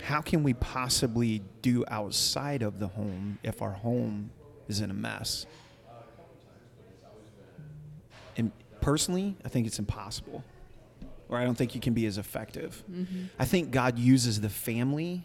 How 0.03 0.23
can 0.23 0.43
we 0.43 0.55
possibly 0.55 1.43
do 1.61 1.85
outside 1.89 2.63
of 2.63 2.81
the 2.81 2.89
home 2.89 3.39
if 3.43 3.61
our 3.61 3.73
home 3.73 4.31
is 4.67 4.81
in 4.81 4.91
a 4.91 4.95
mess? 4.95 5.47
And 8.37 8.51
personally, 8.81 9.37
I 9.45 9.49
think 9.49 9.67
it's 9.67 9.79
impossible. 9.79 10.43
Or 11.31 11.39
I 11.39 11.45
don't 11.45 11.55
think 11.55 11.75
you 11.75 11.81
can 11.81 11.95
be 11.95 12.07
as 12.07 12.19
effective. 12.19 12.83
Mm-hmm. 12.91 13.27
I 13.39 13.45
think 13.45 13.71
God 13.71 13.99
uses 13.99 14.41
the 14.41 14.51
family 14.51 15.23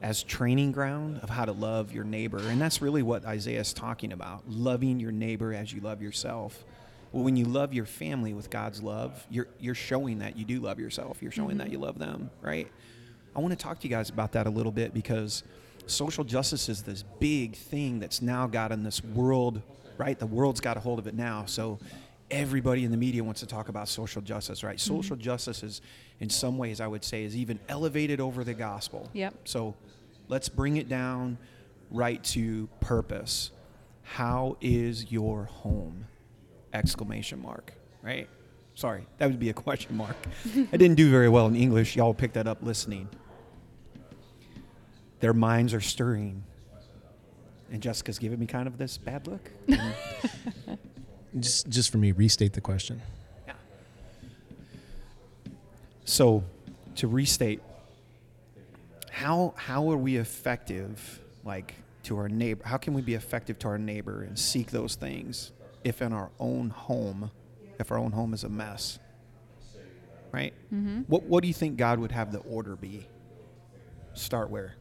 as 0.00 0.22
training 0.22 0.70
ground 0.70 1.18
of 1.22 1.30
how 1.30 1.44
to 1.44 1.52
love 1.52 1.92
your 1.92 2.04
neighbor. 2.04 2.38
And 2.38 2.60
that's 2.60 2.80
really 2.80 3.02
what 3.02 3.24
Isaiah 3.24 3.60
is 3.60 3.72
talking 3.72 4.12
about 4.12 4.48
loving 4.48 5.00
your 5.00 5.12
neighbor 5.12 5.52
as 5.52 5.72
you 5.72 5.80
love 5.80 6.00
yourself. 6.00 6.64
Well, 7.10 7.24
when 7.24 7.36
you 7.36 7.46
love 7.46 7.72
your 7.72 7.86
family 7.86 8.34
with 8.34 8.50
God's 8.50 8.82
love, 8.82 9.26
you're, 9.30 9.48
you're 9.58 9.74
showing 9.74 10.20
that 10.20 10.36
you 10.36 10.44
do 10.44 10.60
love 10.60 10.78
yourself. 10.78 11.18
You're 11.20 11.32
showing 11.32 11.58
that 11.58 11.64
mm-hmm. 11.64 11.72
you 11.72 11.78
love 11.78 11.98
them, 11.98 12.30
right? 12.42 12.70
I 13.34 13.40
want 13.40 13.52
to 13.52 13.56
talk 13.56 13.80
to 13.80 13.88
you 13.88 13.94
guys 13.94 14.10
about 14.10 14.32
that 14.32 14.46
a 14.46 14.50
little 14.50 14.72
bit 14.72 14.94
because 14.94 15.42
social 15.86 16.22
justice 16.22 16.68
is 16.68 16.82
this 16.82 17.02
big 17.18 17.56
thing 17.56 17.98
that's 17.98 18.22
now 18.22 18.46
got 18.46 18.72
in 18.72 18.84
this 18.84 19.02
world, 19.02 19.62
right? 19.98 20.18
The 20.18 20.26
world's 20.26 20.60
got 20.60 20.76
a 20.76 20.80
hold 20.80 20.98
of 20.98 21.06
it 21.06 21.14
now. 21.14 21.44
So 21.46 21.78
everybody 22.30 22.84
in 22.84 22.90
the 22.90 22.96
media 22.96 23.22
wants 23.22 23.40
to 23.40 23.46
talk 23.46 23.68
about 23.68 23.88
social 23.88 24.22
justice, 24.22 24.62
right? 24.62 24.76
Mm-hmm. 24.76 24.96
Social 24.96 25.16
justice 25.16 25.62
is, 25.62 25.80
in 26.20 26.30
some 26.30 26.58
ways, 26.58 26.80
I 26.80 26.86
would 26.86 27.04
say, 27.04 27.24
is 27.24 27.36
even 27.36 27.58
elevated 27.68 28.20
over 28.20 28.44
the 28.44 28.54
gospel. 28.54 29.10
Yep. 29.12 29.34
So 29.44 29.74
let's 30.28 30.48
bring 30.48 30.76
it 30.76 30.88
down 30.88 31.38
right 31.90 32.22
to 32.24 32.68
purpose. 32.80 33.50
How 34.02 34.56
is 34.60 35.10
your 35.10 35.44
home? 35.44 36.06
Exclamation 36.72 37.40
mark, 37.40 37.72
right? 38.02 38.28
Sorry, 38.74 39.06
that 39.18 39.26
would 39.30 39.38
be 39.38 39.50
a 39.50 39.54
question 39.54 39.96
mark. 39.96 40.16
I 40.72 40.76
didn't 40.76 40.96
do 40.96 41.08
very 41.10 41.28
well 41.28 41.46
in 41.46 41.54
English. 41.54 41.94
Y'all 41.94 42.12
picked 42.12 42.34
that 42.34 42.48
up 42.48 42.58
listening. 42.62 43.08
Their 45.20 45.32
minds 45.32 45.72
are 45.72 45.80
stirring. 45.80 46.42
And 47.70 47.80
Jessica's 47.80 48.18
giving 48.18 48.38
me 48.38 48.46
kind 48.46 48.66
of 48.66 48.76
this 48.78 48.98
bad 48.98 49.26
look. 49.26 49.50
Mm-hmm. 49.68 50.74
Just 51.38 51.68
just 51.68 51.90
for 51.90 51.98
me, 51.98 52.12
restate 52.12 52.52
the 52.52 52.60
question. 52.60 53.02
Yeah. 53.46 53.54
So, 56.04 56.44
to 56.96 57.08
restate, 57.08 57.60
how 59.10 59.54
how 59.56 59.90
are 59.90 59.96
we 59.96 60.16
effective, 60.16 61.20
like 61.44 61.74
to 62.04 62.18
our 62.18 62.28
neighbor? 62.28 62.62
How 62.64 62.76
can 62.76 62.94
we 62.94 63.02
be 63.02 63.14
effective 63.14 63.58
to 63.60 63.68
our 63.68 63.78
neighbor 63.78 64.22
and 64.22 64.38
seek 64.38 64.70
those 64.70 64.94
things 64.94 65.52
if 65.82 66.00
in 66.02 66.12
our 66.12 66.30
own 66.38 66.70
home, 66.70 67.30
if 67.78 67.90
our 67.90 67.98
own 67.98 68.12
home 68.12 68.32
is 68.32 68.44
a 68.44 68.48
mess, 68.48 68.98
right? 70.32 70.54
Mm-hmm. 70.72 71.02
What 71.02 71.24
what 71.24 71.42
do 71.42 71.48
you 71.48 71.54
think 71.54 71.76
God 71.76 71.98
would 71.98 72.12
have 72.12 72.32
the 72.32 72.38
order 72.40 72.76
be? 72.76 73.06
Start 74.14 74.50
where? 74.50 74.74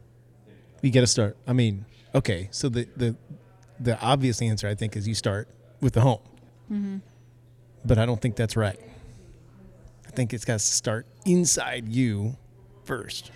You 0.82 0.92
got 0.92 1.02
to 1.02 1.08
start. 1.08 1.38
I 1.48 1.54
mean, 1.54 1.86
okay. 2.14 2.50
So 2.52 2.70
the 2.70 2.88
the 2.96 3.16
the 3.80 4.00
obvious 4.00 4.42
answer 4.42 4.68
I 4.68 4.76
think 4.76 4.96
is 4.96 5.08
you 5.08 5.16
start 5.16 5.48
with 5.82 5.94
the 5.94 6.02
home, 6.02 6.20
but 7.86 7.98
I 7.98 8.06
don't 8.06 8.22
think 8.22 8.36
that's 8.36 8.56
right. 8.56 8.80
I 10.08 10.12
think 10.12 10.34
it's 10.34 10.46
got 10.46 10.54
to 10.54 10.60
start 10.60 11.06
inside 11.26 11.88
you 11.88 12.38
first. 12.84 13.32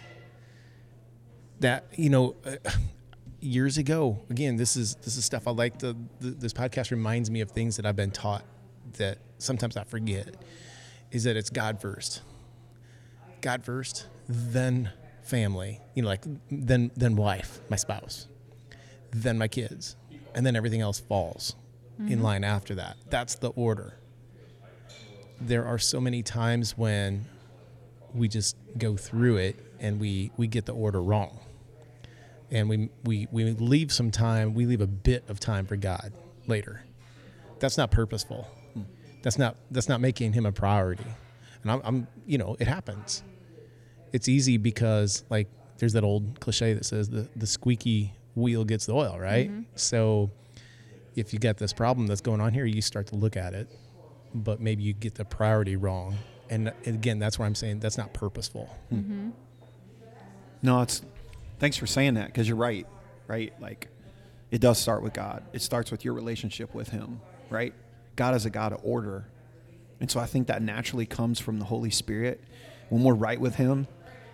That 1.60 1.86
you 1.96 2.10
know, 2.10 2.36
uh, 2.46 2.56
years 3.40 3.78
ago. 3.78 4.20
Again, 4.30 4.56
this 4.56 4.76
is 4.76 4.96
this 4.96 5.18
is 5.18 5.26
stuff 5.26 5.48
I 5.48 5.52
like. 5.52 5.80
The, 5.80 5.96
this 6.20 6.54
podcast 6.54 6.92
reminds 6.92 7.30
me 7.30 7.42
of 7.42 7.52
things 7.52 7.78
that 7.78 7.86
I've 7.86 7.96
been 7.96 8.12
taught 8.12 8.44
that 8.94 9.20
sometimes 9.38 9.78
I 9.78 9.84
forget. 9.84 10.36
Is 11.12 11.24
that 11.24 11.38
it's 11.38 11.50
God 11.50 11.82
first. 11.82 12.22
God 13.42 13.64
first, 13.64 14.08
then 14.28 14.92
family. 15.24 15.80
You 15.94 16.04
know, 16.04 16.10
like 16.10 16.24
then 16.52 16.92
then 16.96 17.16
wife, 17.16 17.60
my 17.70 17.78
spouse, 17.78 18.28
then 19.12 19.38
my 19.38 19.48
kids, 19.48 19.96
and 20.36 20.46
then 20.46 20.56
everything 20.56 20.82
else 20.82 21.00
falls 21.00 21.56
in 22.00 22.06
mm-hmm. 22.06 22.22
line 22.22 22.44
after 22.44 22.76
that. 22.76 22.98
That's 23.10 23.36
the 23.36 23.50
order. 23.50 23.98
There 25.40 25.66
are 25.66 25.78
so 25.78 26.02
many 26.02 26.24
times 26.24 26.78
when 26.78 27.26
we 28.14 28.28
just 28.28 28.56
go 28.78 28.98
through 28.98 29.38
it 29.38 29.56
and 29.80 30.00
we 30.00 30.32
we 30.38 30.48
get 30.48 30.66
the 30.66 30.74
order 30.74 31.02
wrong. 31.02 31.40
And 32.50 32.70
we 32.70 32.90
we 33.04 33.28
we 33.32 33.44
leave 33.52 33.92
some 33.92 34.12
time, 34.12 34.54
we 34.54 34.66
leave 34.66 34.82
a 34.82 34.88
bit 34.88 35.24
of 35.30 35.40
time 35.40 35.66
for 35.66 35.76
God 35.76 36.14
later. 36.48 36.84
That's 37.60 37.78
not 37.78 37.92
purposeful. 37.92 38.48
That's 39.22 39.38
not 39.38 39.58
that's 39.72 39.90
not 39.90 40.02
making 40.02 40.34
him 40.34 40.46
a 40.46 40.52
priority. 40.52 41.06
And 41.64 41.72
I'm, 41.72 41.82
I'm 41.84 42.08
you 42.26 42.38
know, 42.38 42.56
it 42.60 42.68
happens 42.68 43.24
it's 44.14 44.28
easy 44.28 44.58
because 44.58 45.24
like 45.30 45.48
there's 45.78 45.94
that 45.94 46.04
old 46.04 46.40
cliche 46.40 46.74
that 46.74 46.86
says 46.86 47.10
the, 47.10 47.28
the 47.36 47.48
squeaky 47.48 48.14
wheel 48.36 48.64
gets 48.64 48.86
the 48.86 48.94
oil, 48.94 49.18
right? 49.20 49.50
Mm-hmm. 49.50 49.62
So 49.76 50.32
if 51.18 51.34
you 51.34 51.40
got 51.40 51.58
this 51.58 51.74
problem 51.74 52.08
that's 52.08 52.22
going 52.22 52.40
on 52.40 52.54
here, 52.54 52.66
you 52.66 52.82
start 52.82 53.08
to 53.08 53.16
look 53.16 53.36
at 53.36 53.54
it, 53.54 53.68
but 54.34 54.62
maybe 54.62 54.84
you 54.84 54.94
get 54.94 55.16
the 55.16 55.26
priority 55.26 55.76
wrong. 55.76 56.16
And 56.50 56.72
again, 56.86 57.20
that's 57.20 57.38
where 57.38 57.46
I'm 57.46 57.56
saying 57.56 57.80
that's 57.80 57.98
not 57.98 58.14
purposeful. 58.14 58.70
No, 60.62 60.82
it's 60.82 61.02
thanks 61.60 61.78
for 61.78 61.88
saying 61.88 62.14
that 62.16 62.28
because 62.28 62.48
you're 62.48 62.58
right, 62.58 62.88
right? 63.28 63.54
Like 63.60 63.90
it 64.52 64.62
does 64.62 64.78
start 64.80 65.04
with 65.04 65.14
God. 65.14 65.44
It 65.54 65.62
starts 65.62 65.92
with 65.92 66.06
your 66.06 66.14
relationship 66.14 66.74
with 66.74 66.90
Him, 66.90 67.20
right? 67.50 67.74
God 68.16 68.36
is 68.36 68.46
a 68.46 68.50
God 68.50 68.74
of 68.74 68.80
order. 68.84 69.26
And 70.00 70.10
so 70.10 70.20
I 70.20 70.26
think 70.26 70.48
that 70.48 70.62
naturally 70.62 71.06
comes 71.06 71.40
from 71.40 71.60
the 71.60 71.66
Holy 71.66 71.90
Spirit. 71.90 72.42
When 72.90 73.04
we're 73.04 73.14
right 73.16 73.40
with 73.42 73.56
Him, 73.56 73.88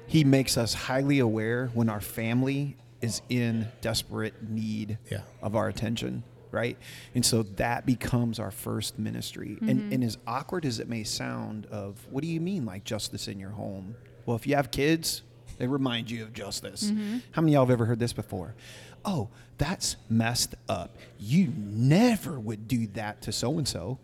He 0.06 0.24
makes 0.24 0.58
us 0.58 0.74
highly 0.74 1.20
aware 1.20 1.68
when 1.74 1.90
our 1.90 2.02
family 2.02 2.78
is 3.02 3.22
in 3.30 3.68
desperate 3.82 4.44
need 4.50 4.98
Yeah. 5.10 5.22
of 5.42 5.56
our 5.56 5.68
attention, 5.68 6.24
right? 6.54 6.78
And 7.16 7.26
so 7.26 7.44
that 7.44 7.86
becomes 7.86 8.40
our 8.40 8.52
first 8.52 9.00
ministry. 9.00 9.58
And, 9.62 9.80
mm-hmm. 9.80 9.94
and 9.94 10.04
as 10.04 10.18
awkward 10.28 10.66
as 10.66 10.80
it 10.80 10.88
may 10.88 11.04
sound, 11.04 11.66
of 11.68 12.06
what 12.10 12.22
do 12.22 12.28
you 12.28 12.40
mean 12.40 12.66
like 12.66 12.84
justice 12.84 13.28
in 13.28 13.40
your 13.40 13.52
home? 13.52 13.96
Well, 14.26 14.36
if 14.36 14.48
you 14.48 14.56
have 14.56 14.72
kids, 14.72 15.24
they 15.58 15.68
remind 15.68 16.10
you 16.10 16.24
of 16.24 16.34
justice. 16.34 16.92
Mm-hmm. 16.92 17.18
How 17.32 17.42
many 17.42 17.54
of 17.54 17.56
y'all 17.56 17.66
have 17.66 17.72
ever 17.72 17.86
heard 17.86 18.00
this 18.00 18.14
before? 18.14 18.56
Oh, 19.04 19.30
that's 19.58 19.98
messed 20.10 20.56
up. 20.70 20.96
You 21.20 21.52
never 21.58 22.40
would 22.40 22.68
do 22.68 22.88
that 22.94 23.22
to 23.24 23.32
so 23.32 23.58
and 23.58 23.68
so. 23.68 24.00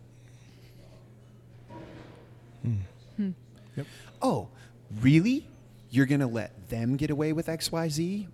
Yep. 3.76 3.86
Oh, 4.20 4.48
really? 5.00 5.46
You're 5.90 6.06
going 6.06 6.20
to 6.20 6.26
let 6.26 6.68
them 6.68 6.96
get 6.96 7.10
away 7.10 7.32
with 7.32 7.46
XYZ? 7.46 8.26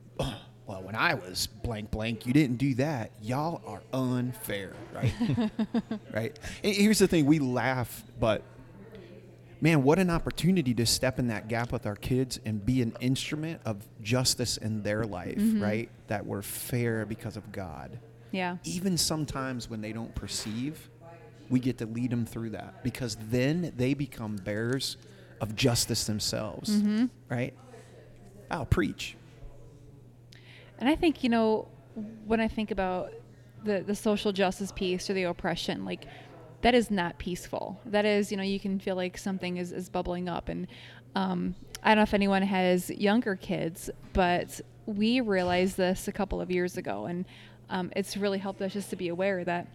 Well, 0.66 0.82
when 0.82 0.96
I 0.96 1.14
was 1.14 1.46
blank 1.46 1.90
blank, 1.90 2.26
you 2.26 2.32
didn't 2.32 2.56
do 2.56 2.74
that. 2.74 3.12
Y'all 3.22 3.62
are 3.66 3.82
unfair, 3.92 4.72
right? 4.92 5.12
right? 6.12 6.38
And 6.64 6.74
here's 6.74 6.98
the 6.98 7.06
thing 7.06 7.24
we 7.24 7.38
laugh, 7.38 8.02
but 8.18 8.42
man, 9.60 9.84
what 9.84 9.98
an 9.98 10.10
opportunity 10.10 10.74
to 10.74 10.84
step 10.84 11.18
in 11.18 11.28
that 11.28 11.48
gap 11.48 11.72
with 11.72 11.86
our 11.86 11.96
kids 11.96 12.40
and 12.44 12.64
be 12.64 12.82
an 12.82 12.94
instrument 13.00 13.60
of 13.64 13.86
justice 14.02 14.56
in 14.56 14.82
their 14.82 15.04
life, 15.04 15.38
mm-hmm. 15.38 15.62
right? 15.62 15.88
That 16.08 16.26
we're 16.26 16.42
fair 16.42 17.06
because 17.06 17.36
of 17.36 17.52
God. 17.52 17.98
Yeah. 18.32 18.56
Even 18.64 18.98
sometimes 18.98 19.70
when 19.70 19.80
they 19.80 19.92
don't 19.92 20.14
perceive, 20.14 20.90
we 21.48 21.60
get 21.60 21.78
to 21.78 21.86
lead 21.86 22.10
them 22.10 22.26
through 22.26 22.50
that 22.50 22.82
because 22.82 23.16
then 23.28 23.72
they 23.76 23.94
become 23.94 24.36
bearers 24.36 24.96
of 25.40 25.54
justice 25.54 26.04
themselves, 26.04 26.70
mm-hmm. 26.70 27.06
right? 27.28 27.54
I'll 28.50 28.66
preach. 28.66 29.16
And 30.78 30.88
I 30.88 30.96
think, 30.96 31.24
you 31.24 31.30
know, 31.30 31.68
when 32.26 32.40
I 32.40 32.48
think 32.48 32.70
about 32.70 33.12
the, 33.64 33.82
the 33.86 33.94
social 33.94 34.32
justice 34.32 34.72
piece 34.72 35.08
or 35.08 35.14
the 35.14 35.24
oppression, 35.24 35.84
like 35.84 36.06
that 36.62 36.74
is 36.74 36.90
not 36.90 37.18
peaceful. 37.18 37.80
That 37.86 38.04
is, 38.04 38.30
you 38.30 38.36
know, 38.36 38.42
you 38.42 38.60
can 38.60 38.78
feel 38.78 38.96
like 38.96 39.16
something 39.16 39.56
is, 39.56 39.72
is 39.72 39.88
bubbling 39.88 40.28
up. 40.28 40.48
And 40.48 40.66
um, 41.14 41.54
I 41.82 41.90
don't 41.90 41.98
know 41.98 42.02
if 42.02 42.14
anyone 42.14 42.42
has 42.42 42.90
younger 42.90 43.36
kids, 43.36 43.90
but 44.12 44.60
we 44.86 45.20
realized 45.20 45.76
this 45.76 46.08
a 46.08 46.12
couple 46.12 46.40
of 46.40 46.50
years 46.50 46.76
ago. 46.76 47.06
And 47.06 47.24
um, 47.70 47.92
it's 47.96 48.16
really 48.16 48.38
helped 48.38 48.62
us 48.62 48.72
just 48.72 48.90
to 48.90 48.96
be 48.96 49.08
aware 49.08 49.44
that 49.44 49.68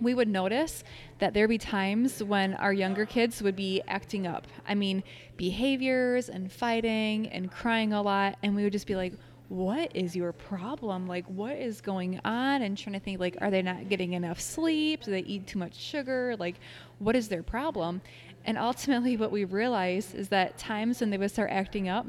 we 0.00 0.12
would 0.14 0.28
notice 0.28 0.82
that 1.18 1.34
there'd 1.34 1.48
be 1.48 1.58
times 1.58 2.22
when 2.22 2.54
our 2.54 2.72
younger 2.72 3.06
kids 3.06 3.40
would 3.42 3.56
be 3.56 3.80
acting 3.86 4.26
up. 4.26 4.46
I 4.66 4.74
mean, 4.74 5.02
behaviors 5.36 6.28
and 6.28 6.50
fighting 6.50 7.28
and 7.28 7.50
crying 7.50 7.92
a 7.92 8.02
lot. 8.02 8.36
And 8.42 8.54
we 8.56 8.64
would 8.64 8.72
just 8.72 8.86
be 8.86 8.96
like, 8.96 9.12
what 9.48 9.94
is 9.94 10.16
your 10.16 10.32
problem? 10.32 11.06
Like, 11.06 11.26
what 11.26 11.56
is 11.56 11.80
going 11.80 12.20
on? 12.24 12.62
And 12.62 12.76
trying 12.76 12.94
to 12.94 13.00
think, 13.00 13.20
like, 13.20 13.36
are 13.40 13.50
they 13.50 13.62
not 13.62 13.88
getting 13.88 14.14
enough 14.14 14.40
sleep? 14.40 15.02
Do 15.04 15.10
they 15.10 15.20
eat 15.20 15.46
too 15.46 15.58
much 15.58 15.76
sugar? 15.76 16.34
Like, 16.38 16.56
what 16.98 17.14
is 17.14 17.28
their 17.28 17.42
problem? 17.42 18.00
And 18.44 18.58
ultimately, 18.58 19.16
what 19.16 19.32
we 19.32 19.44
realized 19.44 20.14
is 20.14 20.28
that 20.28 20.58
times 20.58 21.00
when 21.00 21.10
they 21.10 21.18
would 21.18 21.30
start 21.30 21.50
acting 21.50 21.88
up 21.88 22.06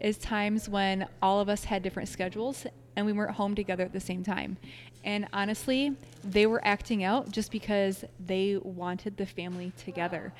is 0.00 0.18
times 0.18 0.68
when 0.68 1.06
all 1.20 1.40
of 1.40 1.48
us 1.48 1.64
had 1.64 1.82
different 1.82 2.08
schedules 2.08 2.66
and 2.96 3.06
we 3.06 3.12
weren't 3.12 3.36
home 3.36 3.54
together 3.54 3.84
at 3.84 3.92
the 3.92 4.00
same 4.00 4.22
time. 4.22 4.56
And 5.04 5.26
honestly, 5.32 5.96
they 6.22 6.46
were 6.46 6.60
acting 6.64 7.04
out 7.04 7.30
just 7.30 7.50
because 7.50 8.04
they 8.24 8.58
wanted 8.62 9.16
the 9.16 9.26
family 9.26 9.72
together. 9.76 10.32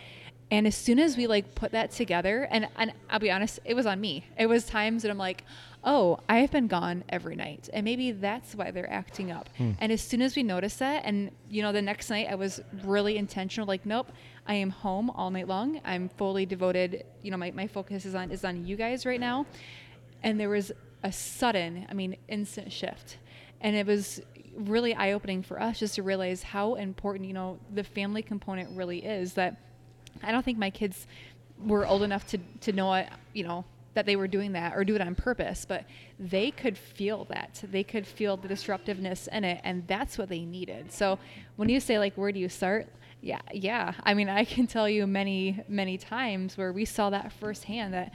And 0.50 0.66
as 0.66 0.74
soon 0.74 0.98
as 0.98 1.16
we 1.16 1.26
like 1.26 1.54
put 1.54 1.72
that 1.72 1.92
together, 1.92 2.46
and, 2.50 2.68
and 2.76 2.92
I'll 3.08 3.18
be 3.18 3.30
honest, 3.30 3.60
it 3.64 3.74
was 3.74 3.86
on 3.86 4.00
me. 4.00 4.26
It 4.38 4.46
was 4.46 4.66
times 4.66 5.02
that 5.02 5.10
I'm 5.10 5.18
like, 5.18 5.44
oh, 5.84 6.20
I 6.28 6.38
have 6.38 6.50
been 6.50 6.68
gone 6.68 7.02
every 7.08 7.34
night. 7.34 7.68
And 7.72 7.84
maybe 7.84 8.12
that's 8.12 8.54
why 8.54 8.70
they're 8.70 8.90
acting 8.90 9.30
up. 9.30 9.48
Hmm. 9.56 9.72
And 9.80 9.90
as 9.90 10.00
soon 10.00 10.22
as 10.22 10.36
we 10.36 10.42
noticed 10.42 10.78
that, 10.78 11.04
and 11.04 11.30
you 11.48 11.62
know, 11.62 11.72
the 11.72 11.82
next 11.82 12.08
night 12.10 12.28
I 12.30 12.34
was 12.36 12.60
really 12.84 13.16
intentional, 13.16 13.66
like, 13.66 13.84
nope, 13.84 14.12
I 14.46 14.54
am 14.54 14.70
home 14.70 15.10
all 15.10 15.30
night 15.30 15.48
long. 15.48 15.80
I'm 15.84 16.08
fully 16.08 16.46
devoted, 16.46 17.04
you 17.22 17.30
know, 17.30 17.36
my, 17.36 17.50
my 17.50 17.66
focus 17.66 18.04
is 18.04 18.14
on 18.14 18.30
is 18.30 18.44
on 18.44 18.64
you 18.64 18.76
guys 18.76 19.04
right 19.04 19.20
now. 19.20 19.46
And 20.22 20.38
there 20.38 20.48
was 20.48 20.70
a 21.02 21.10
sudden, 21.10 21.86
I 21.90 21.94
mean, 21.94 22.16
instant 22.28 22.70
shift. 22.72 23.18
And 23.60 23.74
it 23.74 23.86
was 23.86 24.20
really 24.54 24.94
eye 24.94 25.12
opening 25.12 25.42
for 25.42 25.60
us 25.60 25.78
just 25.78 25.94
to 25.96 26.02
realize 26.02 26.42
how 26.42 26.74
important, 26.74 27.26
you 27.26 27.34
know, 27.34 27.58
the 27.74 27.82
family 27.82 28.22
component 28.22 28.76
really 28.76 29.04
is 29.04 29.34
that 29.34 29.56
I 30.22 30.30
don't 30.30 30.44
think 30.44 30.58
my 30.58 30.70
kids 30.70 31.06
were 31.64 31.86
old 31.86 32.02
enough 32.02 32.26
to, 32.28 32.38
to 32.60 32.72
know 32.72 32.92
it, 32.94 33.08
you 33.32 33.44
know, 33.44 33.64
that 33.94 34.06
they 34.06 34.16
were 34.16 34.28
doing 34.28 34.52
that 34.52 34.74
or 34.74 34.84
do 34.84 34.94
it 34.94 35.00
on 35.00 35.14
purpose, 35.14 35.66
but 35.68 35.84
they 36.18 36.50
could 36.50 36.78
feel 36.78 37.24
that. 37.26 37.62
They 37.70 37.84
could 37.84 38.06
feel 38.06 38.36
the 38.36 38.48
disruptiveness 38.48 39.28
in 39.28 39.44
it, 39.44 39.60
and 39.64 39.86
that's 39.86 40.16
what 40.16 40.28
they 40.28 40.44
needed. 40.44 40.92
So 40.92 41.18
when 41.56 41.68
you 41.68 41.80
say 41.80 41.98
like, 41.98 42.14
where 42.14 42.32
do 42.32 42.40
you 42.40 42.48
start? 42.48 42.88
Yeah, 43.20 43.40
yeah. 43.52 43.92
I 44.02 44.14
mean, 44.14 44.28
I 44.28 44.44
can 44.44 44.66
tell 44.66 44.88
you 44.88 45.06
many, 45.06 45.62
many 45.68 45.98
times 45.98 46.56
where 46.56 46.72
we 46.72 46.84
saw 46.84 47.10
that 47.10 47.32
firsthand 47.32 47.94
that 47.94 48.14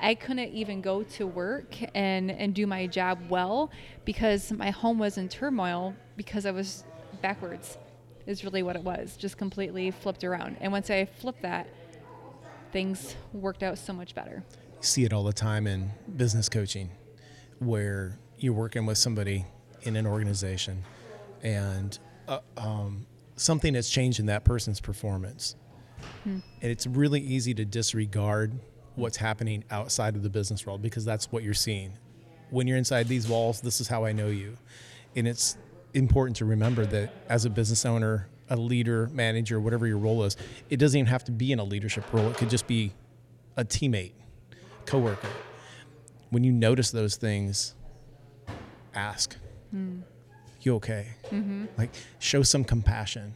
I 0.00 0.14
couldn't 0.14 0.52
even 0.54 0.80
go 0.80 1.02
to 1.02 1.26
work 1.26 1.76
and 1.94 2.30
and 2.30 2.54
do 2.54 2.66
my 2.66 2.86
job 2.86 3.18
well 3.28 3.70
because 4.06 4.50
my 4.50 4.70
home 4.70 4.98
was 4.98 5.18
in 5.18 5.28
turmoil 5.28 5.94
because 6.16 6.46
I 6.46 6.52
was 6.52 6.84
backwards. 7.20 7.76
Is 8.26 8.42
really 8.42 8.62
what 8.62 8.76
it 8.76 8.82
was, 8.82 9.18
just 9.18 9.36
completely 9.36 9.90
flipped 9.90 10.24
around. 10.24 10.56
And 10.60 10.72
once 10.72 10.88
I 10.88 11.04
flipped 11.04 11.42
that, 11.42 11.68
things 12.72 13.16
worked 13.34 13.62
out 13.62 13.76
so 13.76 13.92
much 13.92 14.14
better. 14.14 14.42
See 14.84 15.04
it 15.04 15.12
all 15.12 15.24
the 15.24 15.32
time 15.32 15.66
in 15.66 15.90
business 16.16 16.48
coaching 16.48 16.90
where 17.58 18.18
you're 18.38 18.52
working 18.52 18.86
with 18.86 18.98
somebody 18.98 19.46
in 19.82 19.96
an 19.96 20.06
organization 20.06 20.82
and 21.42 21.98
uh, 22.28 22.38
um, 22.56 23.06
something 23.36 23.74
has 23.74 23.88
changed 23.88 24.20
in 24.20 24.26
that 24.26 24.44
person's 24.44 24.80
performance. 24.80 25.56
And 26.24 26.42
it's 26.60 26.86
really 26.86 27.20
easy 27.20 27.54
to 27.54 27.64
disregard 27.64 28.58
what's 28.94 29.16
happening 29.16 29.64
outside 29.70 30.16
of 30.16 30.22
the 30.22 30.28
business 30.28 30.66
world 30.66 30.82
because 30.82 31.04
that's 31.04 31.32
what 31.32 31.42
you're 31.42 31.54
seeing. 31.54 31.96
When 32.50 32.66
you're 32.66 32.76
inside 32.76 33.08
these 33.08 33.26
walls 33.26 33.60
this 33.60 33.80
is 33.80 33.88
how 33.88 34.04
i 34.04 34.12
know 34.12 34.28
you. 34.28 34.56
And 35.16 35.26
it's 35.26 35.56
important 35.94 36.36
to 36.36 36.44
remember 36.44 36.84
that 36.86 37.12
as 37.28 37.44
a 37.44 37.50
business 37.50 37.86
owner 37.86 38.28
a 38.50 38.56
leader 38.56 39.08
manager 39.12 39.58
whatever 39.58 39.86
your 39.86 39.96
role 39.96 40.22
is 40.24 40.36
it 40.68 40.76
doesn't 40.76 40.98
even 40.98 41.06
have 41.06 41.24
to 41.24 41.32
be 41.32 41.52
in 41.52 41.58
a 41.58 41.64
leadership 41.64 42.04
role. 42.12 42.28
It 42.30 42.36
could 42.36 42.50
just 42.50 42.66
be 42.66 42.92
a 43.56 43.64
teammate 43.64 44.12
coworker. 44.86 45.28
When 46.30 46.44
you 46.44 46.52
notice 46.52 46.90
those 46.90 47.16
things, 47.16 47.74
ask, 48.94 49.36
"You 50.60 50.74
okay?" 50.76 51.08
Like 51.78 51.90
show 52.18 52.42
some 52.42 52.64
compassion. 52.64 53.34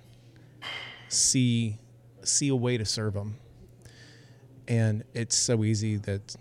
See, 1.08 1.78
see 2.22 2.48
a 2.48 2.56
way 2.56 2.76
to 2.76 2.84
serve 2.84 3.14
them. 3.14 3.36
And 4.66 5.04
it's 5.14 5.36
so 5.36 5.64
easy 5.64 5.96
that 5.96 6.36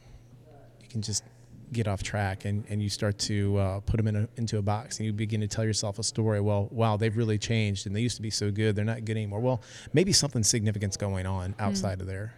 you 0.82 0.88
can 0.90 1.02
just 1.02 1.24
get 1.72 1.88
off 1.88 2.02
track 2.04 2.46
and, 2.46 2.64
and 2.70 2.82
you 2.82 2.90
start 2.90 3.18
to 3.20 3.58
uh, 3.58 3.80
put 3.82 3.98
them 3.98 4.08
in 4.08 4.16
a, 4.16 4.28
into 4.38 4.58
a 4.58 4.62
box 4.62 4.98
and 4.98 5.06
you 5.06 5.14
begin 5.14 5.42
to 5.42 5.48
tell 5.48 5.64
yourself 5.66 6.00
a 6.00 6.04
story. 6.04 6.40
Well, 6.42 6.68
wow, 6.72 6.98
they've 6.98 7.16
really 7.16 7.38
changed 7.38 7.88
and 7.88 7.96
they 7.96 8.02
used 8.02 8.16
to 8.18 8.22
be 8.22 8.30
so 8.30 8.52
good. 8.52 8.76
They're 8.76 8.86
not 8.86 9.06
good 9.06 9.18
anymore. 9.18 9.40
Well, 9.40 9.62
maybe 9.94 10.12
something 10.12 10.44
significant's 10.44 10.98
going 10.98 11.26
on 11.26 11.56
outside 11.60 12.02
of 12.02 12.08
there. 12.08 12.34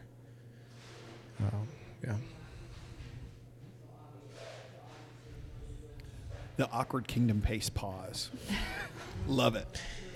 Um, 1.40 1.68
yeah. 2.04 2.16
The 6.60 6.70
awkward 6.72 7.08
kingdom 7.08 7.40
pace 7.42 7.70
pause. 7.70 8.30
Love 9.30 9.56
it. 9.56 9.66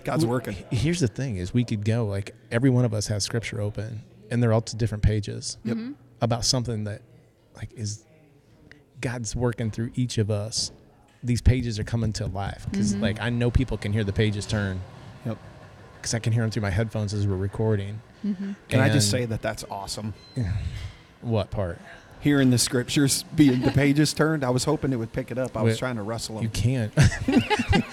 God's 0.04 0.26
Well, 0.26 0.34
working. 0.34 0.58
Here's 0.72 1.00
the 1.00 1.08
thing: 1.08 1.38
is 1.38 1.54
we 1.54 1.64
could 1.64 1.86
go 1.86 2.06
like 2.06 2.36
every 2.52 2.70
one 2.70 2.84
of 2.84 2.94
us 2.94 3.08
has 3.08 3.24
scripture 3.24 3.62
open, 3.62 4.02
and 4.30 4.44
they're 4.44 4.52
all 4.52 4.60
to 4.60 4.76
different 4.76 5.06
pages 5.06 5.58
Yep. 5.64 5.78
Mm-hmm. 5.78 5.92
about 6.20 6.44
something 6.44 6.84
that, 6.84 7.02
like, 7.56 7.72
is 7.78 8.04
God's 9.00 9.38
working 9.38 9.72
through 9.72 9.92
each 9.96 10.18
of 10.18 10.30
us. 10.30 10.74
These 11.24 11.42
pages 11.42 11.80
are 11.80 11.86
coming 11.86 12.12
to 12.12 12.26
life 12.26 12.68
because, 12.70 12.92
mm-hmm. 12.92 13.04
like, 13.04 13.22
I 13.22 13.30
know 13.30 13.50
people 13.50 13.78
can 13.78 13.94
hear 13.94 14.04
the 14.04 14.12
pages 14.12 14.46
turn 14.46 14.82
Yep. 15.26 15.38
because 15.96 16.14
I 16.14 16.20
can 16.20 16.34
hear 16.34 16.42
them 16.44 16.52
through 16.52 16.64
my 16.64 16.72
headphones 16.72 17.14
as 17.14 17.26
we're 17.26 17.38
recording. 17.38 18.02
Mm-hmm. 18.26 18.52
Can 18.68 18.82
I 18.82 18.90
just 18.90 19.10
say 19.10 19.24
that 19.24 19.42
that's 19.42 19.64
awesome? 19.72 20.14
what 21.22 21.52
part? 21.52 21.80
Hearing 22.24 22.52
the 22.52 22.58
scriptures 22.58 23.24
being 23.36 23.62
the 23.62 23.72
pages 23.84 24.14
turned, 24.14 24.44
I 24.46 24.50
was 24.50 24.64
hoping 24.64 24.94
it 24.94 24.96
would 24.96 25.12
pick 25.12 25.30
it 25.30 25.38
up. 25.38 25.58
I 25.58 25.62
was 25.62 25.74
Wait, 25.74 25.80
trying 25.80 25.98
to 25.98 26.04
rustle 26.04 26.36
them. 26.36 26.44
You 26.46 26.50
can't. 26.50 26.94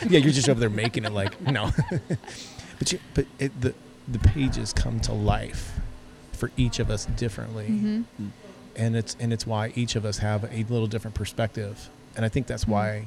yeah, 0.09 0.19
you're 0.19 0.33
just 0.33 0.49
over 0.49 0.61
there 0.61 0.71
making 0.71 1.05
it 1.05 1.13
like 1.13 1.41
no. 1.41 1.71
but 2.79 2.93
you, 2.93 3.01
but 3.15 3.27
it, 3.41 3.61
the 3.61 3.75
the 4.07 4.19
pages 4.21 4.73
come 4.73 5.01
to 5.01 5.13
life 5.13 5.79
for 6.33 6.51
each 6.57 6.79
of 6.79 6.91
us 6.91 7.07
differently, 7.07 7.67
Mm-hmm. 7.67 8.27
and 8.77 8.97
it's 8.97 9.17
and 9.19 9.33
it's 9.33 9.47
why 9.49 9.73
each 9.75 9.97
of 9.97 10.05
us 10.05 10.19
have 10.19 10.45
a 10.45 10.65
little 10.73 10.87
different 10.87 11.15
perspective, 11.17 11.91
and 12.17 12.25
I 12.25 12.29
think 12.29 12.47
that's 12.47 12.65
Mhm. 12.67 12.69
why 12.69 13.05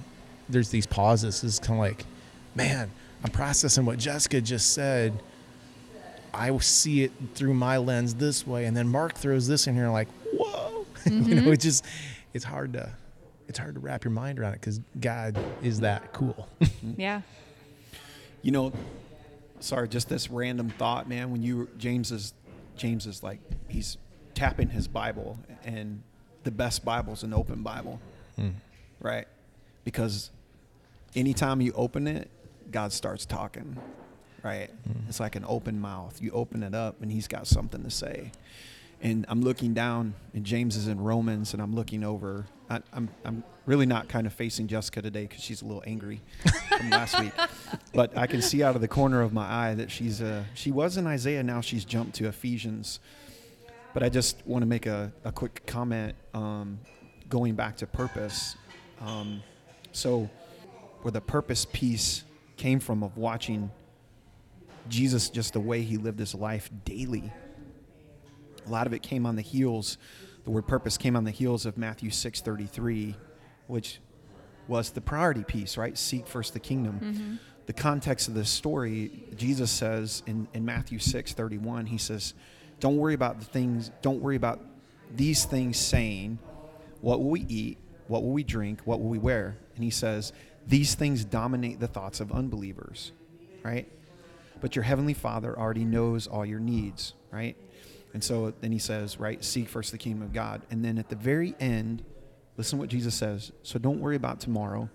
there's 0.50 0.70
these 0.70 0.86
pauses. 0.86 1.42
It's 1.44 1.58
kind 1.58 1.80
of 1.80 1.80
like, 1.80 2.06
man, 2.54 2.92
I'm 3.24 3.32
processing 3.32 3.86
what 3.86 3.98
Jessica 3.98 4.42
just 4.42 4.74
said. 4.74 5.24
I 6.34 6.56
see 6.58 7.04
it 7.04 7.12
through 7.36 7.54
my 7.54 7.78
lens 7.78 8.16
this 8.16 8.46
way, 8.46 8.66
and 8.66 8.76
then 8.76 8.90
Mark 8.90 9.14
throws 9.16 9.48
this 9.48 9.68
in 9.68 9.76
here, 9.76 9.90
like, 9.90 10.08
whoa, 11.06 11.12
you 11.28 11.36
know, 11.36 11.42
Mhm. 11.44 11.54
it 11.54 11.60
just 11.60 11.86
it's 12.34 12.46
hard 12.46 12.74
to 12.74 12.90
it's 13.48 13.60
hard 13.60 13.76
to 13.76 13.80
wrap 13.80 14.04
your 14.04 14.12
mind 14.12 14.40
around 14.40 14.54
it 14.54 14.62
because 14.62 14.80
God 15.00 15.38
is 15.62 15.82
that 15.82 16.14
cool. 16.14 16.48
Mm-hmm. 16.62 17.00
Yeah. 17.02 17.22
You 18.42 18.52
know, 18.52 18.74
sorry, 19.60 19.88
just 19.88 20.10
this 20.10 20.30
random 20.30 20.70
thought, 20.70 21.08
man. 21.08 21.32
When 21.32 21.42
you 21.42 21.70
James 21.78 22.12
is 22.12 22.34
James 22.76 23.06
is 23.06 23.24
like 23.24 23.40
he's 23.68 23.98
tapping 24.34 24.70
his 24.70 24.88
Bible, 24.88 25.38
and 25.64 26.02
the 26.44 26.52
best 26.52 26.84
Bible 26.84 27.14
is 27.14 27.24
an 27.24 27.34
open 27.34 27.62
Bible, 27.64 28.00
hmm. 28.36 28.50
right? 29.00 29.28
Because 29.86 30.30
anytime 31.16 31.62
you 31.62 31.72
open 31.74 32.08
it, 32.08 32.30
God 32.72 32.92
starts 32.92 33.26
talking, 33.26 33.78
right? 34.44 34.70
Hmm. 34.88 35.08
It's 35.08 35.20
like 35.20 35.36
an 35.36 35.46
open 35.48 35.80
mouth. 35.80 36.22
You 36.22 36.32
open 36.32 36.64
it 36.64 36.74
up, 36.74 37.02
and 37.02 37.12
He's 37.12 37.28
got 37.28 37.48
something 37.48 37.84
to 37.84 37.90
say. 37.90 38.32
And 39.02 39.26
I'm 39.28 39.42
looking 39.42 39.74
down, 39.74 40.14
and 40.34 40.46
James 40.46 40.78
is 40.78 40.88
in 40.88 41.02
Romans, 41.02 41.54
and 41.54 41.62
I'm 41.62 41.76
looking 41.76 42.04
over. 42.04 42.46
I, 42.70 42.82
I'm 42.94 43.10
I'm 43.26 43.44
really 43.66 43.86
not 43.86 44.08
kind 44.08 44.26
of 44.26 44.34
facing 44.34 44.68
Jessica 44.68 45.02
today 45.02 45.24
because 45.24 45.44
she's 45.44 45.62
a 45.62 45.66
little 45.66 45.84
angry 45.86 46.22
from 46.70 46.90
last 46.90 47.20
week, 47.20 47.34
but 47.94 48.18
I 48.18 48.28
can 48.28 48.42
see 48.42 48.64
out 48.64 48.76
of 48.76 48.82
the 48.82 48.88
corner 48.88 49.22
of 49.22 49.34
my 49.34 49.46
eye 49.46 49.74
that 49.76 49.92
she's 49.92 50.22
uh 50.22 50.44
she 50.54 50.72
was 50.72 50.96
in 50.96 51.06
Isaiah. 51.06 51.44
Now 51.44 51.60
she's 51.60 51.84
jumped 51.84 52.16
to 52.16 52.28
Ephesians. 52.28 53.00
But 53.94 54.02
I 54.02 54.10
just 54.10 54.42
want 54.48 54.64
to 54.64 54.66
make 54.66 54.88
a, 54.88 55.14
a 55.24 55.32
quick 55.32 55.68
comment 55.68 56.16
um, 56.34 56.80
going 57.30 57.54
back 57.54 57.78
to 57.78 57.88
purpose. 57.88 58.56
Um, 59.00 59.44
so, 59.92 60.30
where 61.04 61.12
the 61.12 61.22
purpose 61.22 61.66
piece 61.72 62.24
came 62.58 62.80
from 62.80 63.04
of 63.04 63.18
watching 63.18 63.70
Jesus, 64.90 65.30
just 65.30 65.54
the 65.54 65.60
way 65.60 65.84
he 65.84 65.98
lived 65.98 66.18
his 66.18 66.34
life 66.34 66.72
daily. 66.86 67.32
A 68.66 68.70
lot 68.70 68.88
of 68.88 68.94
it 68.94 69.02
came 69.02 69.26
on 69.26 69.36
the 69.36 69.42
heels. 69.42 69.98
The 70.44 70.52
word 70.52 70.68
purpose 70.68 70.98
came 70.98 71.16
on 71.16 71.24
the 71.24 71.32
heels 71.32 71.66
of 71.66 71.78
Matthew 71.78 72.10
six 72.10 72.42
thirty 72.42 72.66
three, 72.66 73.16
which 73.68 74.00
was 74.68 74.92
the 74.92 75.02
priority 75.02 75.44
piece, 75.44 75.78
right? 75.78 75.98
Seek 75.98 76.28
first 76.28 76.54
the 76.54 76.60
kingdom. 76.60 77.00
Mm-hmm. 77.02 77.36
The 77.66 77.74
context 77.74 78.28
of 78.28 78.34
this 78.34 78.50
story, 78.50 79.24
Jesus 79.36 79.72
says 79.72 80.22
in, 80.26 80.48
in 80.54 80.66
Matthew 80.66 81.00
six 81.00 81.34
thirty 81.34 81.58
one, 81.58 81.86
he 81.86 81.98
says, 81.98 82.34
Don't 82.80 82.98
worry 82.98 83.14
about 83.14 83.40
the 83.40 83.46
things, 83.46 83.92
don't 84.02 84.22
worry 84.22 84.36
about 84.36 84.60
these 85.16 85.46
things 85.46 85.78
saying, 85.78 86.40
What 87.02 87.20
will 87.20 87.30
we 87.30 87.46
eat? 87.48 87.78
What 88.08 88.24
will 88.24 88.32
we 88.32 88.44
drink? 88.44 88.82
What 88.84 89.00
will 89.00 89.10
we 89.10 89.18
wear? 89.18 89.58
And 89.76 89.84
he 89.84 89.90
says, 89.90 90.34
These 90.68 90.96
things 90.96 91.24
dominate 91.24 91.80
the 91.80 91.88
thoughts 91.88 92.20
of 92.20 92.32
unbelievers, 92.32 93.14
right? 93.64 93.90
But 94.60 94.76
your 94.76 94.84
heavenly 94.84 95.14
Father 95.14 95.58
already 95.58 95.86
knows 95.86 96.28
all 96.28 96.46
your 96.46 96.60
needs, 96.60 97.14
right? 97.32 97.58
And 98.14 98.24
so 98.24 98.54
then 98.62 98.72
he 98.72 98.80
says, 98.80 99.20
right, 99.20 99.44
seek 99.44 99.68
first 99.68 99.92
the 99.92 99.98
kingdom 99.98 100.22
of 100.22 100.34
God. 100.34 100.62
And 100.70 100.86
then 100.86 100.98
at 100.98 101.10
the 101.10 101.16
very 101.16 101.56
end, 101.60 102.04
listen 102.58 102.78
what 102.78 102.90
Jesus 102.90 103.16
says. 103.16 103.52
So 103.64 103.80
don't 103.80 104.00
worry 104.00 104.16
about 104.16 104.40
tomorrow, 104.40 104.90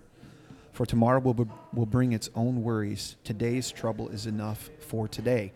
for 0.71 0.85
tomorrow 0.85 1.19
will, 1.19 1.47
will 1.73 1.85
bring 1.85 2.13
its 2.13 2.29
own 2.35 2.63
worries. 2.63 3.17
Today's 3.23 3.71
trouble 3.71 4.09
is 4.09 4.25
enough 4.25 4.69
for 4.79 5.07
today. 5.07 5.51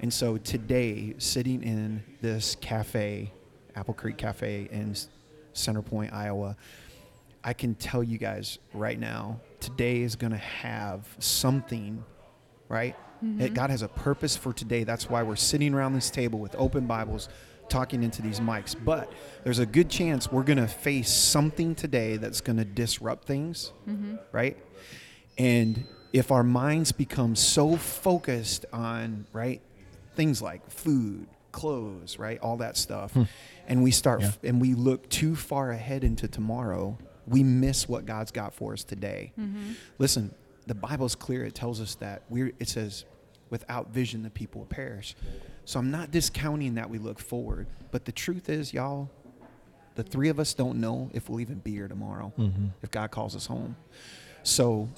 And 0.00 0.12
so 0.12 0.36
today, 0.36 1.14
sitting 1.16 1.62
in 1.62 2.04
this 2.20 2.56
cafe, 2.60 3.32
Apple 3.74 3.94
Creek 3.94 4.18
Cafe 4.18 4.68
in 4.70 4.90
S- 4.90 5.08
Center 5.54 5.80
Point, 5.80 6.12
Iowa. 6.12 6.56
I 7.42 7.54
can 7.54 7.74
tell 7.76 8.02
you 8.02 8.18
guys 8.18 8.58
right 8.74 8.98
now, 8.98 9.40
today 9.60 10.02
is 10.02 10.16
going 10.16 10.32
to 10.32 10.38
have 10.38 11.06
something, 11.18 12.04
right? 12.68 12.94
Mm-hmm. 13.16 13.38
That 13.38 13.54
God 13.54 13.70
has 13.70 13.82
a 13.82 13.88
purpose 13.88 14.36
for 14.36 14.52
today. 14.52 14.84
That's 14.84 15.08
why 15.08 15.22
we're 15.22 15.36
sitting 15.36 15.74
around 15.74 15.94
this 15.94 16.10
table 16.10 16.38
with 16.38 16.54
open 16.56 16.86
Bibles 16.86 17.28
talking 17.68 18.02
into 18.02 18.22
these 18.22 18.40
mics. 18.40 18.76
But 18.78 19.12
there's 19.44 19.58
a 19.58 19.66
good 19.66 19.88
chance 19.88 20.30
we're 20.30 20.44
going 20.44 20.58
to 20.58 20.68
face 20.68 21.10
something 21.10 21.74
today 21.74 22.16
that's 22.16 22.40
going 22.40 22.58
to 22.58 22.64
disrupt 22.64 23.26
things, 23.26 23.72
mm-hmm. 23.88 24.16
right? 24.32 24.56
And 25.38 25.84
if 26.12 26.30
our 26.30 26.42
minds 26.42 26.92
become 26.92 27.36
so 27.36 27.76
focused 27.76 28.64
on, 28.72 29.26
right, 29.32 29.60
things 30.14 30.40
like 30.40 30.70
food, 30.70 31.26
clothes, 31.52 32.18
right, 32.18 32.38
all 32.40 32.58
that 32.58 32.76
stuff, 32.76 33.12
hmm. 33.12 33.24
and 33.66 33.82
we 33.82 33.90
start 33.90 34.22
Yeah. 34.22 34.32
and 34.44 34.60
we 34.60 34.74
look 34.74 35.08
too 35.08 35.36
far 35.36 35.70
ahead 35.70 36.04
into 36.04 36.28
tomorrow, 36.28 36.98
we 37.26 37.42
miss 37.42 37.88
what 37.88 38.06
God's 38.06 38.30
got 38.30 38.54
for 38.54 38.72
us 38.72 38.84
today. 38.84 39.32
Mm-hmm. 39.38 39.72
Listen, 39.98 40.34
the 40.66 40.74
Bible's 40.74 41.14
clear. 41.14 41.44
It 41.44 41.54
tells 41.54 41.80
us 41.80 41.94
that 41.96 42.22
we're 42.28 42.52
it 42.58 42.68
says 42.68 43.04
without 43.50 43.90
vision 43.90 44.22
the 44.22 44.30
people 44.30 44.60
will 44.60 44.66
perish. 44.66 45.14
So 45.64 45.78
I'm 45.78 45.90
not 45.90 46.10
discounting 46.10 46.74
that 46.74 46.90
we 46.90 46.98
look 46.98 47.18
forward, 47.18 47.66
but 47.90 48.04
the 48.04 48.12
truth 48.12 48.48
is, 48.48 48.72
y'all, 48.72 49.10
the 49.94 50.02
three 50.02 50.28
of 50.28 50.38
us 50.38 50.54
don't 50.54 50.80
know 50.80 51.10
if 51.14 51.28
we'll 51.28 51.40
even 51.40 51.58
be 51.58 51.72
here 51.72 51.88
tomorrow 51.88 52.32
mm-hmm. 52.38 52.66
if 52.82 52.90
God 52.90 53.10
calls 53.10 53.34
us 53.34 53.46
home. 53.46 53.76
So 54.42 54.88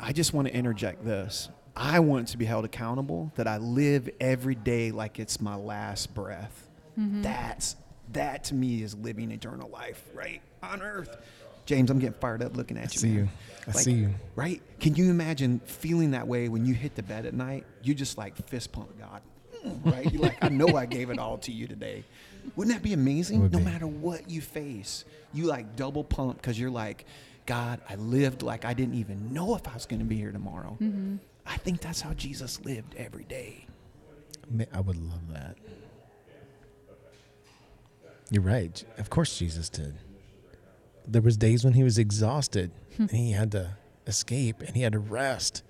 I 0.00 0.12
just 0.12 0.32
want 0.32 0.48
to 0.48 0.54
interject 0.54 1.04
this. 1.04 1.48
I 1.76 2.00
want 2.00 2.28
to 2.28 2.38
be 2.38 2.46
held 2.46 2.64
accountable 2.64 3.30
that 3.36 3.46
I 3.46 3.58
live 3.58 4.08
every 4.18 4.54
day 4.54 4.90
like 4.92 5.18
it's 5.18 5.40
my 5.40 5.56
last 5.56 6.14
breath. 6.14 6.68
Mm-hmm. 6.98 7.22
That's 7.22 7.76
that 8.12 8.44
to 8.44 8.54
me 8.54 8.82
is 8.82 8.94
living 8.94 9.30
eternal 9.30 9.68
life, 9.68 10.02
right? 10.14 10.40
On 10.62 10.80
earth. 10.80 11.16
James, 11.66 11.90
I'm 11.90 11.98
getting 11.98 12.18
fired 12.18 12.42
up 12.42 12.56
looking 12.56 12.78
at 12.78 12.94
you. 12.94 13.00
see 13.00 13.08
man. 13.08 13.16
you. 13.16 13.28
I 13.66 13.70
see 13.72 13.92
you. 13.92 14.14
Right? 14.36 14.62
Can 14.78 14.94
you 14.94 15.10
imagine 15.10 15.60
feeling 15.66 16.12
that 16.12 16.26
way 16.26 16.48
when 16.48 16.64
you 16.64 16.72
hit 16.74 16.94
the 16.94 17.02
bed 17.02 17.26
at 17.26 17.34
night? 17.34 17.66
You 17.82 17.94
just 17.94 18.16
like 18.16 18.36
fist 18.48 18.70
pump 18.72 18.96
God. 18.98 19.20
Mm, 19.66 19.92
Right? 19.92 20.12
You're 20.12 20.22
like, 20.22 20.38
I 20.42 20.48
know 20.48 20.76
I 20.76 20.86
gave 20.86 21.10
it 21.10 21.18
all 21.18 21.38
to 21.38 21.52
you 21.52 21.66
today. 21.66 22.04
Wouldn't 22.54 22.74
that 22.74 22.82
be 22.82 22.92
amazing? 22.92 23.42
Would 23.42 23.52
no 23.52 23.58
be. 23.58 23.64
matter 23.64 23.86
what 23.88 24.30
you 24.30 24.40
face, 24.40 25.04
you 25.34 25.46
like 25.46 25.74
double 25.74 26.04
pump 26.04 26.36
because 26.36 26.58
you're 26.58 26.70
like, 26.70 27.04
God, 27.44 27.80
I 27.88 27.96
lived 27.96 28.42
like 28.42 28.64
I 28.64 28.72
didn't 28.72 28.94
even 28.94 29.32
know 29.32 29.56
if 29.56 29.66
I 29.66 29.74
was 29.74 29.86
going 29.86 29.98
to 29.98 30.04
be 30.06 30.16
here 30.16 30.30
tomorrow. 30.32 30.78
I 31.44 31.56
think 31.58 31.80
that's 31.80 32.00
how 32.00 32.12
Jesus 32.14 32.64
lived 32.64 32.94
every 32.96 33.24
day. 33.24 33.66
Ma- 34.48 34.64
I 34.72 34.80
would 34.80 34.96
love 34.96 35.32
that. 35.32 35.56
You're 38.30 38.42
right. 38.42 38.82
Of 38.98 39.10
course 39.10 39.38
Jesus 39.38 39.68
did. 39.68 39.94
There 41.06 41.22
was 41.22 41.36
days 41.36 41.64
when 41.64 41.74
he 41.74 41.82
was 41.82 41.98
exhausted 41.98 42.70
hmm. 42.96 43.02
and 43.02 43.10
he 43.10 43.32
had 43.32 43.52
to 43.52 43.76
escape 44.06 44.60
and 44.60 44.74
he 44.74 44.82
had 44.82 44.92
to 44.92 44.98
rest. 44.98 45.62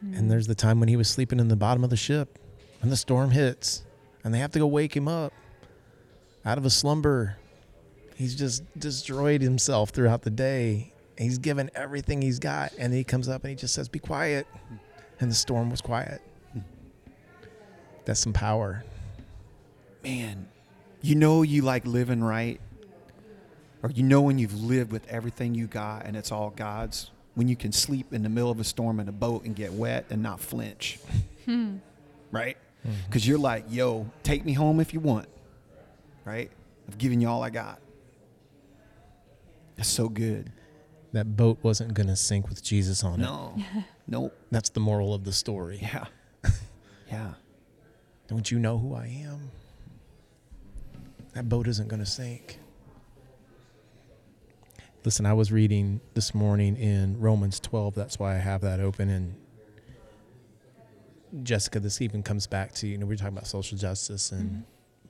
And 0.00 0.16
hmm. 0.16 0.28
there's 0.28 0.46
the 0.46 0.54
time 0.54 0.80
when 0.80 0.88
he 0.88 0.96
was 0.96 1.08
sleeping 1.08 1.40
in 1.40 1.48
the 1.48 1.56
bottom 1.56 1.84
of 1.84 1.90
the 1.90 1.96
ship 1.96 2.38
and 2.82 2.92
the 2.92 2.96
storm 2.96 3.30
hits 3.30 3.84
and 4.24 4.32
they 4.32 4.38
have 4.38 4.52
to 4.52 4.58
go 4.58 4.66
wake 4.66 4.96
him 4.96 5.08
up 5.08 5.32
out 6.44 6.58
of 6.58 6.64
a 6.64 6.70
slumber. 6.70 7.36
He's 8.14 8.34
just 8.34 8.62
destroyed 8.78 9.42
himself 9.42 9.90
throughout 9.90 10.22
the 10.22 10.30
day. 10.30 10.92
He's 11.18 11.38
given 11.38 11.70
everything 11.74 12.22
he's 12.22 12.38
got 12.38 12.72
and 12.78 12.92
he 12.92 13.04
comes 13.04 13.28
up 13.28 13.44
and 13.44 13.50
he 13.50 13.56
just 13.56 13.74
says, 13.74 13.88
"Be 13.88 13.98
quiet." 13.98 14.46
And 15.18 15.30
the 15.30 15.34
storm 15.34 15.70
was 15.70 15.80
quiet. 15.80 16.20
That's 18.06 18.20
some 18.20 18.32
power. 18.32 18.84
Man, 20.02 20.48
you 21.02 21.16
know 21.16 21.42
you 21.42 21.62
like 21.62 21.84
living 21.84 22.22
right, 22.22 22.60
or 23.86 23.90
you 23.92 24.02
know 24.02 24.20
when 24.20 24.36
you've 24.36 24.60
lived 24.60 24.90
with 24.90 25.06
everything 25.06 25.54
you 25.54 25.68
got 25.68 26.06
and 26.06 26.16
it's 26.16 26.32
all 26.32 26.50
God's, 26.50 27.12
when 27.36 27.46
you 27.46 27.54
can 27.54 27.70
sleep 27.70 28.12
in 28.12 28.24
the 28.24 28.28
middle 28.28 28.50
of 28.50 28.58
a 28.58 28.64
storm 28.64 28.98
in 28.98 29.08
a 29.08 29.12
boat 29.12 29.44
and 29.44 29.54
get 29.54 29.72
wet 29.72 30.06
and 30.10 30.20
not 30.24 30.40
flinch. 30.40 30.98
Hmm. 31.44 31.76
Right? 32.32 32.56
Mm-hmm. 32.84 32.96
Because 33.06 33.28
you're 33.28 33.38
like, 33.38 33.64
yo, 33.68 34.10
take 34.24 34.44
me 34.44 34.54
home 34.54 34.80
if 34.80 34.92
you 34.92 34.98
want. 34.98 35.28
Right? 36.24 36.50
I've 36.88 36.98
given 36.98 37.20
you 37.20 37.28
all 37.28 37.44
I 37.44 37.50
got. 37.50 37.78
That's 39.76 39.88
so 39.88 40.08
good. 40.08 40.50
That 41.12 41.36
boat 41.36 41.58
wasn't 41.62 41.94
going 41.94 42.08
to 42.08 42.16
sink 42.16 42.48
with 42.48 42.64
Jesus 42.64 43.04
on 43.04 43.20
it. 43.20 43.22
No. 43.22 43.54
nope. 44.08 44.36
That's 44.50 44.70
the 44.70 44.80
moral 44.80 45.14
of 45.14 45.22
the 45.22 45.32
story. 45.32 45.78
Yeah. 45.80 46.06
Yeah. 47.08 47.34
Don't 48.26 48.50
you 48.50 48.58
know 48.58 48.78
who 48.78 48.96
I 48.96 49.06
am? 49.06 49.52
That 51.34 51.48
boat 51.48 51.68
isn't 51.68 51.86
going 51.86 52.00
to 52.00 52.10
sink. 52.10 52.58
Listen, 55.06 55.24
I 55.24 55.34
was 55.34 55.52
reading 55.52 56.00
this 56.14 56.34
morning 56.34 56.76
in 56.76 57.20
Romans 57.20 57.60
12. 57.60 57.94
That's 57.94 58.18
why 58.18 58.34
I 58.34 58.38
have 58.38 58.62
that 58.62 58.80
open. 58.80 59.08
And 59.08 59.36
Jessica, 61.44 61.78
this 61.78 62.02
even 62.02 62.24
comes 62.24 62.48
back 62.48 62.74
to 62.74 62.88
you 62.88 62.98
know 62.98 63.06
we 63.06 63.14
are 63.14 63.16
talking 63.16 63.36
about 63.36 63.46
social 63.46 63.78
justice 63.78 64.32
and 64.32 64.50
mm-hmm. 64.50 64.60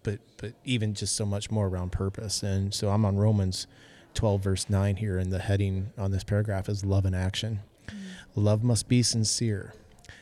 but 0.02 0.18
but 0.37 0.52
even 0.64 0.92
just 0.92 1.16
so 1.16 1.24
much 1.24 1.50
more 1.50 1.66
around 1.66 1.92
purpose. 1.92 2.42
And 2.42 2.74
so 2.74 2.90
I'm 2.90 3.06
on 3.06 3.16
Romans 3.16 3.66
12 4.12 4.42
verse 4.42 4.68
9 4.68 4.96
here, 4.96 5.16
and 5.16 5.32
the 5.32 5.38
heading 5.38 5.94
on 5.96 6.11
this 6.11 6.24
paragraph 6.24 6.68
is 6.68 6.85
love 6.85 7.06
in 7.06 7.14
action. 7.14 7.61
Mm-hmm. 7.88 8.44
Love 8.44 8.62
must 8.62 8.88
be 8.88 9.02
sincere. 9.02 9.72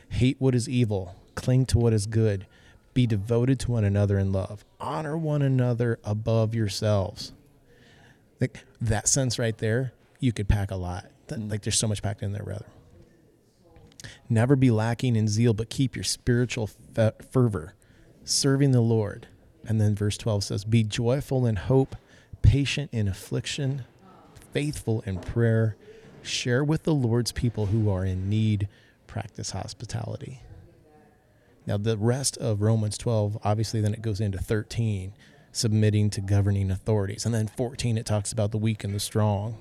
Hate 0.07 0.37
what 0.39 0.55
is 0.55 0.69
evil. 0.69 1.17
Cling 1.35 1.65
to 1.65 1.77
what 1.77 1.91
is 1.91 2.05
good. 2.05 2.47
Be 2.93 3.05
devoted 3.05 3.59
to 3.59 3.71
one 3.71 3.83
another 3.83 4.17
in 4.19 4.31
love. 4.31 4.63
Honor 4.79 5.17
one 5.17 5.41
another 5.41 5.99
above 6.05 6.55
yourselves. 6.55 7.33
Like 8.39 8.65
that 8.81 9.07
sense 9.07 9.39
right 9.39 9.57
there, 9.57 9.93
you 10.19 10.31
could 10.33 10.47
pack 10.47 10.71
a 10.71 10.75
lot. 10.75 11.05
Like 11.29 11.61
there's 11.61 11.77
so 11.79 11.87
much 11.87 12.01
packed 12.03 12.21
in 12.21 12.31
there, 12.31 12.43
rather. 12.43 12.65
Never 14.29 14.55
be 14.55 14.71
lacking 14.71 15.15
in 15.15 15.27
zeal, 15.27 15.53
but 15.53 15.69
keep 15.69 15.95
your 15.95 16.03
spiritual 16.03 16.67
fe- 16.67 17.11
fervor, 17.31 17.73
serving 18.23 18.71
the 18.71 18.81
Lord. 18.81 19.27
And 19.67 19.81
then 19.81 19.95
verse 19.95 20.17
12 20.17 20.43
says, 20.43 20.63
Be 20.63 20.83
joyful 20.83 21.45
in 21.45 21.55
hope, 21.55 21.95
patient 22.41 22.91
in 22.93 23.07
affliction, 23.07 23.85
faithful 24.51 25.01
in 25.05 25.19
prayer. 25.19 25.75
Share 26.21 26.63
with 26.63 26.83
the 26.83 26.93
Lord's 26.93 27.31
people 27.31 27.67
who 27.67 27.89
are 27.89 28.05
in 28.05 28.29
need. 28.29 28.67
Practice 29.07 29.51
hospitality. 29.51 30.41
Now, 31.67 31.77
the 31.77 31.97
rest 31.97 32.37
of 32.37 32.61
Romans 32.61 32.97
12, 32.97 33.39
obviously, 33.43 33.81
then 33.81 33.93
it 33.93 34.01
goes 34.01 34.19
into 34.21 34.37
13, 34.37 35.13
submitting 35.55 36.09
to 36.09 36.19
governing 36.19 36.69
authorities. 36.69 37.25
And 37.25 37.33
then 37.33 37.47
14, 37.47 37.97
it 37.97 38.05
talks 38.05 38.33
about 38.33 38.51
the 38.51 38.57
weak 38.57 38.83
and 38.83 38.93
the 38.93 38.99
strong. 38.99 39.57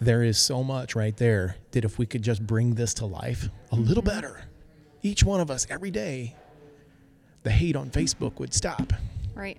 There 0.00 0.22
is 0.22 0.38
so 0.38 0.62
much 0.62 0.94
right 0.94 1.16
there 1.16 1.56
that 1.70 1.84
if 1.84 1.98
we 1.98 2.04
could 2.04 2.22
just 2.22 2.46
bring 2.46 2.74
this 2.74 2.92
to 2.94 3.06
life 3.06 3.48
a 3.72 3.76
little 3.76 4.02
better, 4.02 4.44
each 5.02 5.24
one 5.24 5.40
of 5.40 5.50
us 5.50 5.66
every 5.70 5.90
day, 5.90 6.36
the 7.42 7.50
hate 7.50 7.74
on 7.74 7.88
Facebook 7.88 8.38
would 8.38 8.52
stop. 8.52 8.92
Right. 9.34 9.58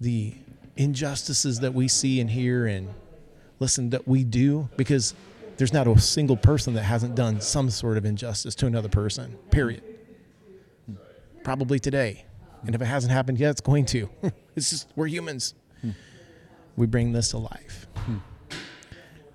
The 0.00 0.34
injustices 0.76 1.60
that 1.60 1.74
we 1.74 1.86
see 1.86 2.20
and 2.20 2.30
hear 2.30 2.66
and 2.66 2.88
listen 3.60 3.90
that 3.90 4.08
we 4.08 4.24
do, 4.24 4.70
because 4.78 5.12
there's 5.58 5.72
not 5.74 5.86
a 5.86 6.00
single 6.00 6.36
person 6.36 6.72
that 6.74 6.84
hasn't 6.84 7.14
done 7.14 7.42
some 7.42 7.68
sort 7.68 7.98
of 7.98 8.06
injustice 8.06 8.54
to 8.54 8.66
another 8.66 8.88
person, 8.88 9.36
period. 9.50 9.82
Probably 11.42 11.78
today. 11.78 12.24
And 12.64 12.74
if 12.74 12.82
it 12.82 12.86
hasn't 12.86 13.12
happened 13.12 13.38
yet, 13.38 13.50
it's 13.50 13.60
going 13.60 13.86
to. 13.86 14.08
it's 14.56 14.70
just, 14.70 14.88
we're 14.96 15.06
humans. 15.06 15.54
We 16.76 16.86
bring 16.86 17.12
this 17.12 17.30
to 17.30 17.38
life. 17.38 17.86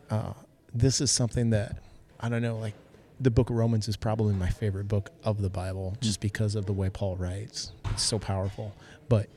Uh, 0.09 0.33
this 0.73 1.01
is 1.01 1.11
something 1.11 1.49
that, 1.51 1.77
I 2.19 2.29
don't 2.29 2.41
know, 2.41 2.57
like 2.57 2.73
the 3.19 3.31
book 3.31 3.49
of 3.49 3.55
Romans 3.55 3.87
is 3.87 3.95
probably 3.97 4.33
my 4.33 4.49
favorite 4.49 4.87
book 4.87 5.11
of 5.23 5.41
the 5.41 5.49
Bible 5.49 5.97
just 6.01 6.19
because 6.19 6.55
of 6.55 6.65
the 6.65 6.73
way 6.73 6.89
Paul 6.89 7.15
writes. 7.15 7.71
It's 7.91 8.03
so 8.03 8.19
powerful. 8.19 8.73
But 9.09 9.27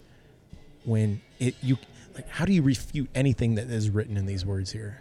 when 0.84 1.20
it, 1.38 1.54
you, 1.62 1.78
like, 2.14 2.28
how 2.28 2.44
do 2.44 2.52
you 2.52 2.62
refute 2.62 3.08
anything 3.14 3.54
that 3.56 3.68
is 3.70 3.90
written 3.90 4.16
in 4.16 4.26
these 4.26 4.44
words 4.44 4.70
here? 4.72 5.00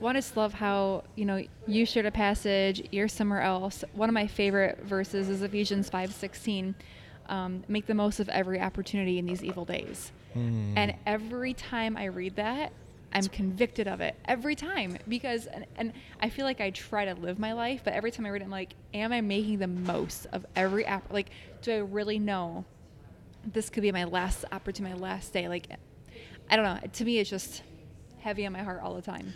Well, 0.00 0.10
I 0.10 0.12
just 0.14 0.36
love 0.36 0.54
how, 0.54 1.04
you 1.16 1.24
know, 1.24 1.42
you 1.66 1.84
shared 1.84 2.06
a 2.06 2.10
passage, 2.12 2.86
you're 2.92 3.08
somewhere 3.08 3.42
else. 3.42 3.82
One 3.94 4.08
of 4.08 4.14
my 4.14 4.26
favorite 4.28 4.78
verses 4.84 5.28
is 5.28 5.42
Ephesians 5.42 5.90
5.16. 5.90 6.74
Um, 7.28 7.62
make 7.68 7.86
the 7.86 7.94
most 7.94 8.20
of 8.20 8.28
every 8.30 8.58
opportunity 8.60 9.18
in 9.18 9.26
these 9.26 9.44
evil 9.44 9.64
days. 9.64 10.12
And 10.34 10.94
every 11.04 11.52
time 11.52 11.96
I 11.96 12.06
read 12.06 12.36
that, 12.36 12.72
I'm 13.12 13.26
convicted 13.26 13.88
of 13.88 14.00
it 14.00 14.14
every 14.26 14.54
time 14.54 14.98
because, 15.08 15.46
and, 15.46 15.66
and 15.76 15.92
I 16.20 16.28
feel 16.28 16.44
like 16.44 16.60
I 16.60 16.70
try 16.70 17.06
to 17.06 17.14
live 17.14 17.38
my 17.38 17.52
life, 17.54 17.80
but 17.84 17.94
every 17.94 18.10
time 18.10 18.26
I 18.26 18.30
read 18.30 18.42
it, 18.42 18.44
I'm 18.44 18.50
like, 18.50 18.74
am 18.94 19.12
I 19.12 19.20
making 19.20 19.58
the 19.58 19.66
most 19.66 20.26
of 20.32 20.44
every 20.54 20.84
app? 20.84 21.12
Like, 21.12 21.30
do 21.62 21.72
I 21.72 21.78
really 21.78 22.18
know 22.18 22.64
this 23.44 23.70
could 23.70 23.82
be 23.82 23.90
my 23.92 24.04
last 24.04 24.44
opportunity, 24.52 24.94
my 24.94 25.00
last 25.00 25.32
day? 25.32 25.48
Like, 25.48 25.66
I 26.50 26.56
don't 26.56 26.64
know. 26.64 26.78
To 26.86 27.04
me, 27.04 27.18
it's 27.18 27.30
just 27.30 27.62
heavy 28.20 28.46
on 28.46 28.52
my 28.52 28.62
heart 28.62 28.80
all 28.82 28.94
the 28.94 29.02
time. 29.02 29.34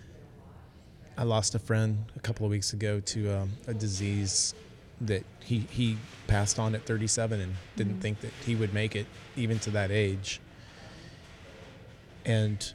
I 1.17 1.25
lost 1.25 1.55
a 1.55 1.59
friend 1.59 2.05
a 2.17 2.21
couple 2.21 2.47
of 2.47 2.51
weeks 2.51 2.73
ago 2.73 3.01
to 3.01 3.41
um, 3.41 3.51
a 3.67 3.75
disease 3.75 4.55
that 5.07 5.25
he, 5.41 5.61
he 5.71 5.99
passed 6.27 6.59
on 6.59 6.75
at 6.75 6.85
37 6.87 7.41
and 7.41 7.55
didn't 7.77 8.01
think 8.01 8.21
that 8.21 8.33
he 8.45 8.55
would 8.55 8.73
make 8.73 8.97
it 8.97 9.07
even 9.37 9.59
to 9.61 9.71
that 9.71 9.91
age. 9.91 10.41
and 12.25 12.75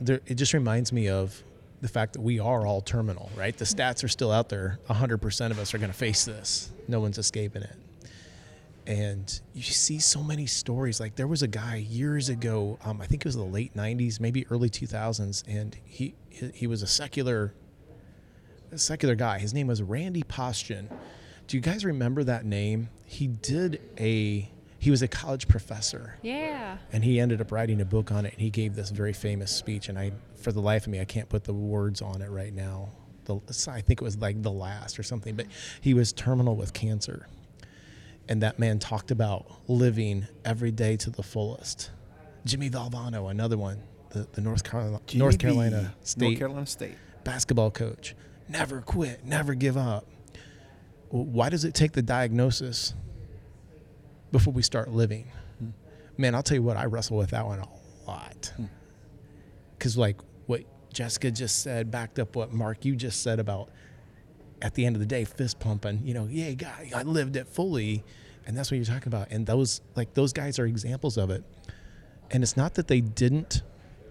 there, 0.00 0.20
it 0.26 0.34
just 0.34 0.54
reminds 0.54 0.92
me 0.92 1.08
of 1.08 1.42
the 1.80 1.88
fact 1.88 2.12
that 2.14 2.20
we 2.20 2.40
are 2.40 2.66
all 2.66 2.80
terminal, 2.80 3.30
right? 3.36 3.56
The 3.56 3.64
stats 3.64 4.02
are 4.02 4.08
still 4.08 4.32
out 4.32 4.48
there. 4.48 4.78
100% 4.88 5.50
of 5.50 5.58
us 5.58 5.74
are 5.74 5.78
going 5.78 5.90
to 5.90 5.96
face 5.96 6.24
this. 6.24 6.72
No 6.88 7.00
one's 7.00 7.18
escaping 7.18 7.62
it. 7.62 7.76
And 8.86 9.40
you 9.54 9.62
see 9.62 9.98
so 9.98 10.22
many 10.22 10.46
stories. 10.46 10.98
Like 10.98 11.14
there 11.14 11.26
was 11.26 11.42
a 11.42 11.48
guy 11.48 11.76
years 11.76 12.30
ago, 12.30 12.78
um, 12.84 13.00
I 13.02 13.06
think 13.06 13.22
it 13.22 13.28
was 13.28 13.36
the 13.36 13.42
late 13.42 13.74
90s, 13.74 14.18
maybe 14.18 14.46
early 14.50 14.70
2000s, 14.70 15.44
and 15.46 15.76
he 15.84 16.14
he, 16.30 16.66
was 16.68 16.82
a 16.82 16.86
secular 16.86 17.52
a 18.72 18.78
secular 18.78 19.14
guy. 19.14 19.40
His 19.40 19.52
name 19.52 19.66
was 19.66 19.82
Randy 19.82 20.22
Pausch. 20.22 20.70
Do 21.48 21.56
you 21.56 21.60
guys 21.62 21.84
remember 21.84 22.22
that 22.24 22.44
name? 22.44 22.90
He 23.04 23.26
did 23.26 23.80
a 23.98 24.50
he 24.80 24.92
was 24.92 25.02
a 25.02 25.08
college 25.08 25.48
professor 25.48 26.14
Yeah. 26.22 26.78
and 26.92 27.02
he 27.02 27.18
ended 27.18 27.40
up 27.40 27.50
writing 27.50 27.80
a 27.80 27.84
book 27.84 28.12
on 28.12 28.24
it 28.26 28.32
and 28.32 28.40
he 28.40 28.48
gave 28.48 28.76
this 28.76 28.90
very 28.90 29.12
famous 29.12 29.50
speech 29.50 29.88
and 29.88 29.98
i 29.98 30.12
for 30.36 30.52
the 30.52 30.60
life 30.60 30.84
of 30.86 30.92
me 30.92 31.00
i 31.00 31.04
can't 31.04 31.28
put 31.28 31.42
the 31.42 31.52
words 31.52 32.00
on 32.00 32.22
it 32.22 32.28
right 32.30 32.54
now 32.54 32.90
the, 33.24 33.40
i 33.68 33.80
think 33.80 34.00
it 34.00 34.04
was 34.04 34.16
like 34.18 34.40
the 34.40 34.52
last 34.52 34.96
or 34.96 35.02
something 35.02 35.34
but 35.34 35.46
he 35.80 35.94
was 35.94 36.12
terminal 36.12 36.54
with 36.54 36.72
cancer 36.74 37.26
and 38.28 38.40
that 38.44 38.60
man 38.60 38.78
talked 38.78 39.10
about 39.10 39.50
living 39.66 40.28
every 40.44 40.70
day 40.70 40.96
to 40.96 41.10
the 41.10 41.24
fullest 41.24 41.90
jimmy 42.44 42.70
valvano 42.70 43.28
another 43.32 43.58
one 43.58 43.82
the, 44.10 44.28
the 44.34 44.40
north 44.40 44.62
carolina 44.62 45.00
north 45.14 45.40
carolina 45.40 45.92
state 46.04 46.22
North 46.24 46.38
Carolina 46.38 46.66
State. 46.66 46.94
basketball 47.24 47.72
coach 47.72 48.14
never 48.48 48.80
quit 48.80 49.24
never 49.24 49.54
give 49.54 49.76
up 49.76 50.04
Well, 50.06 50.17
why 51.10 51.48
does 51.48 51.64
it 51.64 51.74
take 51.74 51.92
the 51.92 52.02
diagnosis 52.02 52.94
before 54.32 54.52
we 54.52 54.62
start 54.62 54.90
living? 54.90 55.30
Hmm. 55.58 55.70
Man 56.16 56.34
i'll 56.34 56.42
tell 56.42 56.56
you 56.56 56.62
what 56.62 56.76
i 56.76 56.84
wrestle 56.84 57.16
with 57.16 57.30
that 57.30 57.46
one 57.46 57.60
a 57.60 57.68
lot. 58.06 58.52
Hmm. 58.56 58.64
Because 59.76 59.96
like 59.96 60.20
what 60.46 60.64
jessica 60.92 61.30
just 61.30 61.62
said 61.62 61.90
backed 61.90 62.18
up 62.18 62.34
what 62.34 62.52
mark 62.52 62.84
you 62.84 62.96
just 62.96 63.22
said 63.22 63.38
about 63.38 63.70
at 64.62 64.74
the 64.74 64.84
end 64.86 64.96
of 64.96 65.00
the 65.00 65.06
day 65.06 65.24
fist 65.24 65.60
pumping 65.60 66.00
you 66.04 66.14
know 66.14 66.26
yeah 66.28 66.50
guy 66.52 66.90
i 66.94 67.02
lived 67.02 67.36
it 67.36 67.46
fully. 67.46 68.04
And 68.48 68.56
that's 68.56 68.70
what 68.70 68.78
you're 68.78 68.86
talking 68.86 69.08
about. 69.08 69.30
And 69.30 69.46
those 69.46 69.82
like 69.94 70.14
those 70.14 70.32
guys 70.32 70.58
are 70.58 70.64
examples 70.64 71.18
of 71.18 71.30
it. 71.30 71.44
And 72.30 72.42
it's 72.42 72.56
not 72.56 72.74
that 72.74 72.88
they 72.88 73.02
didn't 73.02 73.62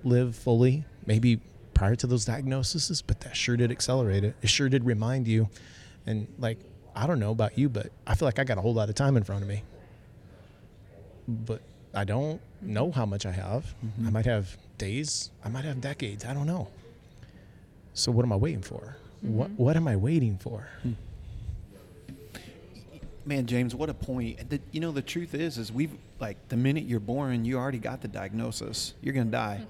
live 0.04 0.36
fully 0.36 0.86
maybe 1.08 1.40
prior 1.74 1.96
to 1.96 2.08
those 2.08 2.26
diagnoses 2.26 3.02
but 3.02 3.20
that 3.22 3.36
sure 3.36 3.58
did 3.58 3.72
accelerate 3.72 4.24
it. 4.24 4.36
It 4.44 4.50
sure 4.50 4.70
did 4.70 4.86
remind 4.86 5.28
you. 5.28 5.50
And 6.06 6.28
like 6.38 6.60
i 6.98 7.08
don't 7.08 7.20
know 7.20 7.32
about 7.32 7.58
you 7.58 7.70
but 7.70 7.92
i 8.06 8.16
feel 8.16 8.28
like 8.28 8.40
i 8.40 8.44
got 8.44 8.58
a 8.58 8.62
whole 8.62 8.74
lot 8.74 8.90
of 8.90 8.96
time 8.96 9.18
in 9.18 9.24
front 9.24 9.42
of 9.42 9.48
me. 9.48 9.64
But 11.28 11.62
i 11.94 12.04
don't 12.04 12.38
mm-hmm. 12.38 12.74
know 12.74 12.92
how 12.92 13.06
much 13.06 13.26
i 13.26 13.32
have. 13.32 13.64
Mm-hmm. 13.86 14.08
I 14.08 14.10
might 14.12 14.26
have 14.26 14.58
days. 14.78 15.32
I 15.44 15.50
might 15.50 15.66
have 15.66 15.82
decades. 15.82 16.26
I 16.26 16.34
don't 16.34 16.48
know. 16.48 16.70
So 17.94 18.12
what 18.12 18.24
am 18.24 18.32
i 18.32 18.36
waiting 18.36 18.62
for? 18.62 18.96
What 19.22 19.50
mm-hmm. 19.50 19.64
what 19.64 19.76
am 19.76 19.88
i 19.88 19.96
waiting 19.96 20.38
for? 20.38 20.68
Hmm. 20.84 20.94
Man, 23.26 23.46
James, 23.46 23.76
what 23.76 23.90
a 23.90 23.94
point. 23.94 24.50
The, 24.50 24.62
you 24.72 24.80
know, 24.80 24.92
the 24.92 25.02
truth 25.02 25.34
is, 25.34 25.58
is 25.58 25.70
we've 25.70 25.92
like 26.20 26.38
the 26.48 26.56
minute 26.56 26.86
you're 26.86 27.02
born, 27.02 27.44
you 27.44 27.58
already 27.58 27.80
got 27.80 28.02
the 28.02 28.08
diagnosis. 28.08 28.94
You're 29.02 29.14
gonna 29.14 29.32
die. 29.32 29.58
Hmm. 29.58 29.66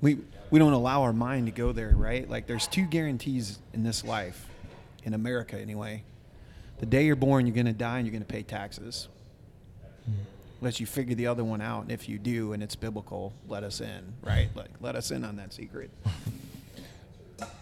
We 0.00 0.18
we 0.50 0.58
don't 0.58 0.72
allow 0.72 1.02
our 1.02 1.12
mind 1.12 1.46
to 1.46 1.52
go 1.52 1.72
there, 1.72 1.92
right? 1.96 2.28
Like 2.28 2.46
there's 2.46 2.66
two 2.68 2.86
guarantees 2.86 3.58
in 3.74 3.82
this 3.82 4.04
life, 4.04 4.46
in 5.06 5.14
America 5.14 5.58
anyway. 5.58 6.04
The 6.78 6.86
day 6.86 7.06
you're 7.06 7.16
born, 7.16 7.46
you're 7.46 7.56
gonna 7.56 7.72
die, 7.72 7.98
and 7.98 8.06
you're 8.06 8.12
gonna 8.12 8.26
pay 8.26 8.42
taxes. 8.42 9.08
Unless 10.60 10.80
you 10.80 10.86
figure 10.86 11.14
the 11.14 11.26
other 11.26 11.44
one 11.44 11.60
out, 11.60 11.82
and 11.82 11.92
if 11.92 12.08
you 12.08 12.18
do, 12.18 12.52
and 12.52 12.62
it's 12.62 12.76
biblical, 12.76 13.32
let 13.48 13.62
us 13.62 13.80
in, 13.80 14.14
right? 14.22 14.48
Like 14.54 14.70
let 14.80 14.96
us 14.96 15.10
in 15.10 15.24
on 15.24 15.36
that 15.36 15.52
secret. 15.54 15.90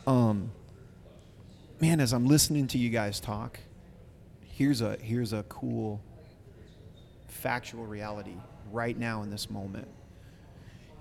Um, 0.07 0.52
man, 1.80 1.98
as 1.98 2.12
I'm 2.12 2.26
listening 2.26 2.66
to 2.68 2.78
you 2.78 2.90
guys 2.90 3.18
talk, 3.20 3.59
here's 4.42 4.83
a 4.83 4.96
here's 5.00 5.33
a 5.33 5.42
cool 5.44 6.00
factual 7.26 7.87
reality 7.87 8.37
right 8.70 8.96
now 8.96 9.22
in 9.22 9.30
this 9.30 9.50
moment. 9.50 9.88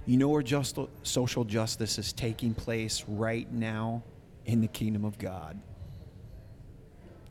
You 0.06 0.17
know 0.17 0.29
where 0.29 0.41
just 0.41 0.79
social 1.03 1.43
justice 1.43 1.99
is 1.99 2.13
taking 2.13 2.53
place 2.53 3.03
right 3.08 3.51
now 3.51 4.03
in 4.45 4.62
the 4.62 4.67
kingdom 4.67 5.06
of 5.06 5.17
God. 5.17 5.60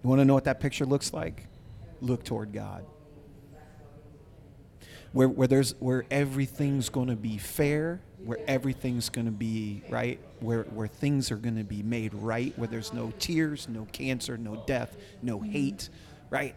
You 0.03 0.09
want 0.09 0.21
to 0.21 0.25
know 0.25 0.35
what 0.35 0.45
that 0.45 0.61
picture 0.61 0.85
looks 0.85 1.13
like? 1.13 1.47
Look 2.01 2.25
toward 2.25 2.53
God. 2.53 2.85
Where, 5.13 5.29
where 5.29 5.47
there's 5.47 5.75
where 5.79 6.05
everything's 6.11 6.89
going 6.89 7.09
to 7.09 7.17
be 7.17 7.37
fair, 7.37 8.01
where 8.25 8.39
everything's 8.49 9.11
going 9.11 9.27
to 9.27 9.31
be 9.31 9.83
right, 9.91 10.19
where 10.41 10.63
where 10.65 10.89
things 10.89 11.31
are 11.31 11.37
going 11.37 11.57
to 11.57 11.65
be 11.65 11.83
made 11.83 12.15
right, 12.15 12.53
where 12.59 12.67
there's 12.67 12.93
no 12.95 13.13
tears, 13.19 13.69
no 13.69 13.87
cancer, 13.93 14.39
no 14.39 14.65
death, 14.67 14.97
no 15.23 15.39
hate, 15.39 15.91
right? 16.31 16.55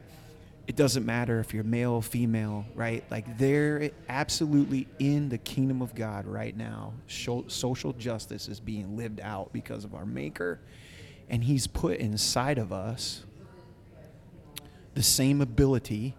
It 0.67 0.77
doesn't 0.77 1.05
matter 1.05 1.39
if 1.39 1.53
you're 1.53 1.65
male, 1.65 2.01
female, 2.01 2.65
right? 2.73 3.03
Like 3.11 3.37
they're 3.37 3.91
absolutely 4.09 4.87
in 4.97 5.29
the 5.29 5.37
kingdom 5.37 5.81
of 5.81 5.93
God 5.93 6.25
right 6.25 6.55
now. 6.55 6.93
Social 7.07 7.93
justice 7.93 8.47
is 8.47 8.59
being 8.59 8.97
lived 8.97 9.19
out 9.19 9.51
because 9.53 9.83
of 9.83 9.93
our 9.93 10.05
Maker, 10.05 10.61
and 11.29 11.43
He's 11.43 11.67
put 11.67 11.97
inside 11.97 12.57
of 12.57 12.71
us 12.71 13.24
the 14.95 15.03
same 15.03 15.41
ability 15.41 16.15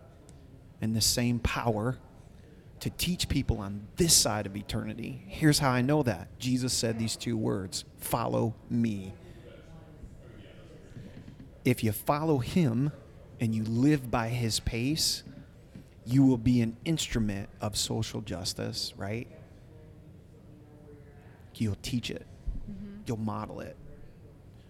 and 0.81 0.95
the 0.95 1.01
same 1.01 1.41
power 1.41 1.99
to 2.79 2.91
teach 2.91 3.29
people 3.29 3.59
on 3.59 3.89
this 3.97 4.15
side 4.15 4.47
of 4.47 4.55
eternity. 4.55 5.25
Here's 5.27 5.59
how 5.59 5.71
I 5.71 5.81
know 5.81 6.03
that. 6.03 6.39
Jesus 6.39 6.73
said 6.73 6.99
these 6.99 7.17
two 7.17 7.37
words 7.37 7.85
follow 7.99 8.55
me. 8.71 9.15
If 11.65 11.83
you 11.83 11.91
follow 11.91 12.39
him 12.39 12.93
and 13.41 13.55
you 13.55 13.65
live 13.65 14.11
by 14.11 14.29
his 14.29 14.61
pace, 14.61 15.25
you 16.05 16.23
will 16.25 16.39
be 16.39 16.61
an 16.61 16.77
instrument 16.85 17.49
of 17.61 17.77
social 17.77 18.21
justice, 18.21 18.93
right? 18.97 19.27
You'll 21.55 21.79
teach 21.81 22.11
it, 22.11 22.27
mm-hmm. 22.71 23.01
you'll 23.07 23.17
model 23.17 23.61
it. 23.61 23.77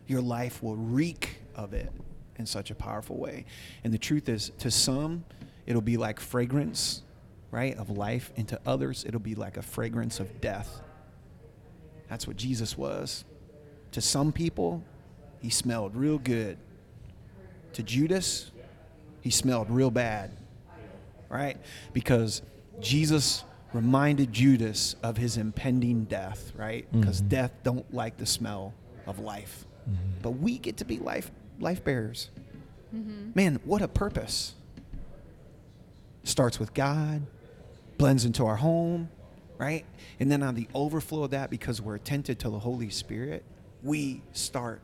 Your 0.06 0.22
life 0.22 0.62
will 0.62 0.76
reek 0.76 1.38
of 1.56 1.74
it 1.74 1.92
in 2.38 2.46
such 2.46 2.70
a 2.70 2.74
powerful 2.74 3.16
way. 3.16 3.44
And 3.84 3.92
the 3.92 3.98
truth 3.98 4.28
is, 4.28 4.52
to 4.58 4.70
some, 4.70 5.24
it'll 5.66 5.80
be 5.82 5.96
like 5.96 6.20
fragrance, 6.20 7.02
right, 7.50 7.76
of 7.76 7.90
life, 7.90 8.32
and 8.36 8.46
to 8.48 8.60
others, 8.66 9.04
it'll 9.06 9.20
be 9.20 9.34
like 9.34 9.56
a 9.56 9.62
fragrance 9.62 10.20
of 10.20 10.40
death. 10.40 10.80
That's 12.08 12.26
what 12.26 12.36
Jesus 12.36 12.76
was. 12.76 13.24
To 13.92 14.00
some 14.00 14.32
people, 14.32 14.84
he 15.40 15.50
smelled 15.50 15.96
real 15.96 16.18
good. 16.18 16.58
To 17.74 17.82
Judas, 17.82 18.50
he 19.20 19.30
smelled 19.30 19.70
real 19.70 19.90
bad, 19.90 20.30
right? 21.28 21.56
Because 21.92 22.42
Jesus 22.80 23.44
reminded 23.72 24.32
Judas 24.32 24.96
of 25.02 25.16
his 25.16 25.36
impending 25.36 26.04
death, 26.04 26.52
right? 26.56 26.86
Because 26.92 27.18
mm-hmm. 27.18 27.28
death 27.28 27.52
don't 27.62 27.92
like 27.92 28.16
the 28.16 28.26
smell 28.26 28.72
of 29.06 29.18
life. 29.18 29.66
Mm-hmm. 29.88 30.22
But 30.22 30.30
we 30.30 30.58
get 30.58 30.78
to 30.78 30.84
be 30.84 30.98
life 30.98 31.30
life 31.58 31.84
bearers. 31.84 32.30
Mm-hmm. 32.94 33.30
Man, 33.34 33.60
what 33.64 33.82
a 33.82 33.88
purpose. 33.88 34.54
Starts 36.24 36.58
with 36.58 36.74
God, 36.74 37.22
blends 37.98 38.24
into 38.24 38.44
our 38.46 38.56
home, 38.56 39.08
right? 39.58 39.84
And 40.18 40.30
then 40.30 40.42
on 40.42 40.54
the 40.54 40.68
overflow 40.74 41.24
of 41.24 41.30
that, 41.30 41.50
because 41.50 41.80
we're 41.80 41.94
attentive 41.94 42.38
to 42.38 42.50
the 42.50 42.58
Holy 42.58 42.90
Spirit, 42.90 43.44
we 43.82 44.22
start 44.32 44.80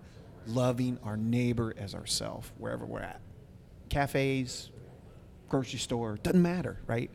loving 0.46 0.98
our 1.02 1.16
neighbor 1.16 1.74
as 1.76 1.94
ourselves 1.94 2.50
wherever 2.58 2.84
we're 2.84 3.00
at. 3.00 3.20
Cafes, 3.88 4.70
grocery 5.48 5.78
store, 5.78 6.18
doesn't 6.22 6.42
matter, 6.42 6.78
right? 6.86 7.10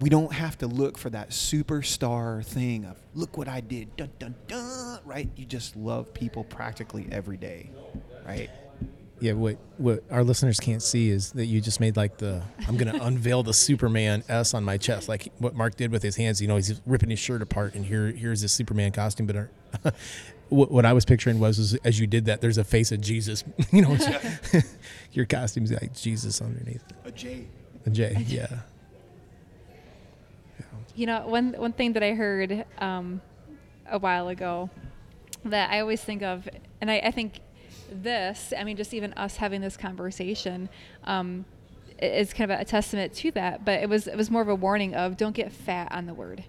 We 0.00 0.08
don't 0.08 0.32
have 0.32 0.56
to 0.58 0.66
look 0.66 0.96
for 0.96 1.10
that 1.10 1.30
superstar 1.30 2.44
thing 2.44 2.86
of 2.86 2.96
look 3.14 3.36
what 3.36 3.48
I 3.48 3.60
did, 3.60 3.96
dun 3.96 4.10
dun 4.18 4.34
dun, 4.46 5.00
right? 5.04 5.28
You 5.36 5.44
just 5.44 5.76
love 5.76 6.12
people 6.14 6.44
practically 6.44 7.06
every 7.12 7.36
day, 7.36 7.70
right? 8.26 8.48
Yeah, 9.20 9.34
what 9.34 9.58
what 9.76 10.02
our 10.10 10.24
listeners 10.24 10.58
can't 10.58 10.82
see 10.82 11.10
is 11.10 11.32
that 11.32 11.44
you 11.44 11.60
just 11.60 11.78
made 11.78 11.98
like 11.98 12.16
the 12.16 12.42
I'm 12.66 12.78
gonna 12.78 12.98
unveil 13.02 13.42
the 13.42 13.52
Superman 13.52 14.24
S 14.30 14.54
on 14.54 14.64
my 14.64 14.78
chest, 14.78 15.08
like 15.10 15.30
what 15.36 15.54
Mark 15.54 15.76
did 15.76 15.92
with 15.92 16.02
his 16.02 16.16
hands. 16.16 16.40
You 16.40 16.48
know, 16.48 16.56
he's 16.56 16.80
ripping 16.86 17.10
his 17.10 17.18
shirt 17.18 17.42
apart, 17.42 17.74
and 17.74 17.84
here 17.84 18.06
here's 18.06 18.40
his 18.40 18.52
Superman 18.52 18.92
costume. 18.92 19.26
But 19.26 19.36
our, 19.36 19.50
uh, 19.84 19.90
what, 20.48 20.70
what 20.70 20.86
I 20.86 20.94
was 20.94 21.04
picturing 21.04 21.38
was, 21.38 21.58
is 21.58 21.74
as 21.84 22.00
you 22.00 22.06
did 22.06 22.24
that, 22.24 22.40
there's 22.40 22.56
a 22.56 22.64
face 22.64 22.90
of 22.92 23.02
Jesus. 23.02 23.44
You 23.72 23.82
know, 23.82 23.98
your 25.12 25.26
costume's 25.26 25.70
like 25.70 25.94
Jesus 25.94 26.40
underneath 26.40 26.82
A 27.04 27.10
J. 27.12 27.46
a 27.84 27.90
J. 27.90 28.24
Yeah. 28.26 28.60
You 30.94 31.06
know, 31.06 31.26
one 31.26 31.54
one 31.54 31.72
thing 31.72 31.92
that 31.94 32.02
I 32.02 32.14
heard 32.14 32.64
um, 32.78 33.20
a 33.88 33.98
while 33.98 34.28
ago 34.28 34.70
that 35.44 35.70
I 35.70 35.80
always 35.80 36.02
think 36.02 36.22
of, 36.22 36.48
and 36.80 36.90
I, 36.90 36.98
I 36.98 37.10
think 37.10 37.40
this, 37.90 38.52
I 38.56 38.64
mean, 38.64 38.76
just 38.76 38.92
even 38.92 39.12
us 39.14 39.36
having 39.36 39.60
this 39.60 39.76
conversation. 39.76 40.68
Um, 41.04 41.44
is 42.02 42.32
kind 42.32 42.50
of 42.50 42.58
a 42.58 42.64
testament 42.64 43.12
to 43.12 43.30
that. 43.32 43.64
But 43.64 43.82
it 43.82 43.88
was 43.88 44.06
it 44.06 44.16
was 44.16 44.30
more 44.30 44.42
of 44.42 44.48
a 44.48 44.54
warning 44.54 44.94
of 44.94 45.16
don't 45.16 45.34
get 45.34 45.52
fat 45.52 45.92
on 45.92 46.06
the 46.06 46.14
word. 46.14 46.44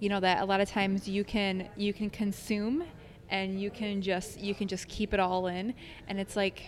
you 0.00 0.08
know 0.08 0.20
that 0.20 0.42
a 0.42 0.44
lot 0.44 0.60
of 0.60 0.68
times 0.68 1.08
you 1.08 1.24
can 1.24 1.68
you 1.76 1.92
can 1.92 2.10
consume 2.10 2.84
and 3.30 3.60
you 3.60 3.70
can 3.70 4.02
just 4.02 4.38
you 4.40 4.54
can 4.54 4.68
just 4.68 4.88
keep 4.88 5.14
it 5.14 5.20
all 5.20 5.46
in 5.46 5.74
and 6.08 6.20
it's 6.20 6.36
like 6.36 6.64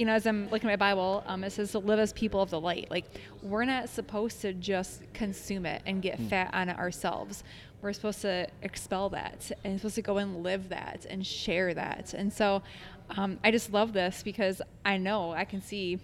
you 0.00 0.06
know 0.06 0.14
as 0.14 0.26
i'm 0.26 0.48
looking 0.48 0.70
at 0.70 0.78
my 0.78 0.90
bible 0.90 1.22
um, 1.26 1.44
it 1.44 1.50
says 1.50 1.72
to 1.72 1.78
live 1.78 1.98
as 1.98 2.12
people 2.14 2.40
of 2.40 2.48
the 2.48 2.60
light. 2.60 2.90
Like 2.90 3.04
we're 3.42 3.66
not 3.66 3.90
supposed 3.90 4.40
to 4.40 4.54
just 4.54 5.02
consume 5.12 5.66
it 5.66 5.82
and 5.84 6.00
get 6.00 6.18
fat 6.18 6.50
on 6.54 6.70
it 6.70 6.78
ourselves. 6.78 7.44
We're 7.82 7.92
supposed 7.92 8.22
to 8.22 8.46
expel 8.62 9.10
that 9.10 9.52
and 9.62 9.78
supposed 9.78 9.96
to 9.96 10.02
go 10.02 10.16
and 10.16 10.42
live 10.42 10.70
that 10.70 11.06
and 11.08 11.26
share 11.26 11.74
that. 11.74 12.14
And 12.14 12.32
so 12.32 12.62
um, 13.10 13.38
i 13.44 13.50
just 13.50 13.72
love 13.72 13.92
this 13.92 14.22
because 14.22 14.62
i 14.84 14.96
know 14.96 15.32
i 15.32 15.44
can 15.44 15.60
see 15.60 15.98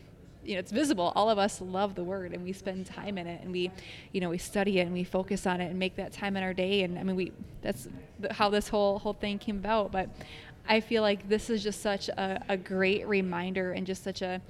you 0.44 0.54
know 0.54 0.60
it's 0.60 0.70
visible. 0.70 1.12
All 1.16 1.28
of 1.28 1.38
us 1.38 1.60
love 1.60 1.96
the 1.96 2.04
word 2.04 2.32
and 2.32 2.44
we 2.44 2.52
spend 2.52 2.86
time 2.86 3.18
in 3.18 3.26
it 3.26 3.42
and 3.42 3.50
we 3.50 3.70
you 4.12 4.20
know 4.20 4.30
we 4.30 4.38
study 4.38 4.78
it 4.78 4.82
and 4.82 4.92
we 4.92 5.04
focus 5.04 5.46
on 5.46 5.60
it 5.60 5.70
and 5.70 5.78
make 5.78 5.96
that 5.96 6.12
time 6.12 6.36
in 6.36 6.42
our 6.42 6.54
day. 6.54 6.82
And 6.82 6.98
i 6.98 7.02
mean 7.02 7.16
we 7.16 7.32
that's 7.62 7.88
how 8.30 8.48
this 8.48 8.68
whole 8.68 8.98
whole 8.98 9.14
thing 9.14 9.38
came 9.38 9.56
about. 9.56 9.90
But 9.90 10.08
i 10.68 10.80
feel 10.80 11.02
like 11.02 11.28
this 11.28 11.50
is 11.50 11.62
just 11.62 11.80
such 11.80 12.08
a, 12.08 12.42
a 12.48 12.56
great 12.56 13.06
reminder 13.06 13.72
and 13.72 13.86
just 13.86 14.02
such 14.02 14.22
a 14.22 14.40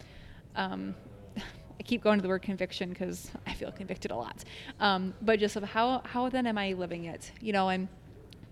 um, 0.57 0.95
I 1.37 1.83
keep 1.83 2.03
going 2.03 2.19
to 2.19 2.23
the 2.23 2.29
word 2.29 2.43
conviction 2.43 2.89
because 2.89 3.31
I 3.47 3.53
feel 3.53 3.71
convicted 3.71 4.11
a 4.11 4.17
lot. 4.17 4.45
Um, 4.81 5.13
but 5.21 5.39
just 5.39 5.57
of 5.57 5.63
how 5.63 6.01
how 6.05 6.29
then 6.31 6.47
am 6.47 6.57
I 6.59 6.73
living 6.73 7.05
it? 7.05 7.31
You 7.41 7.53
know, 7.53 7.69
and 7.69 7.89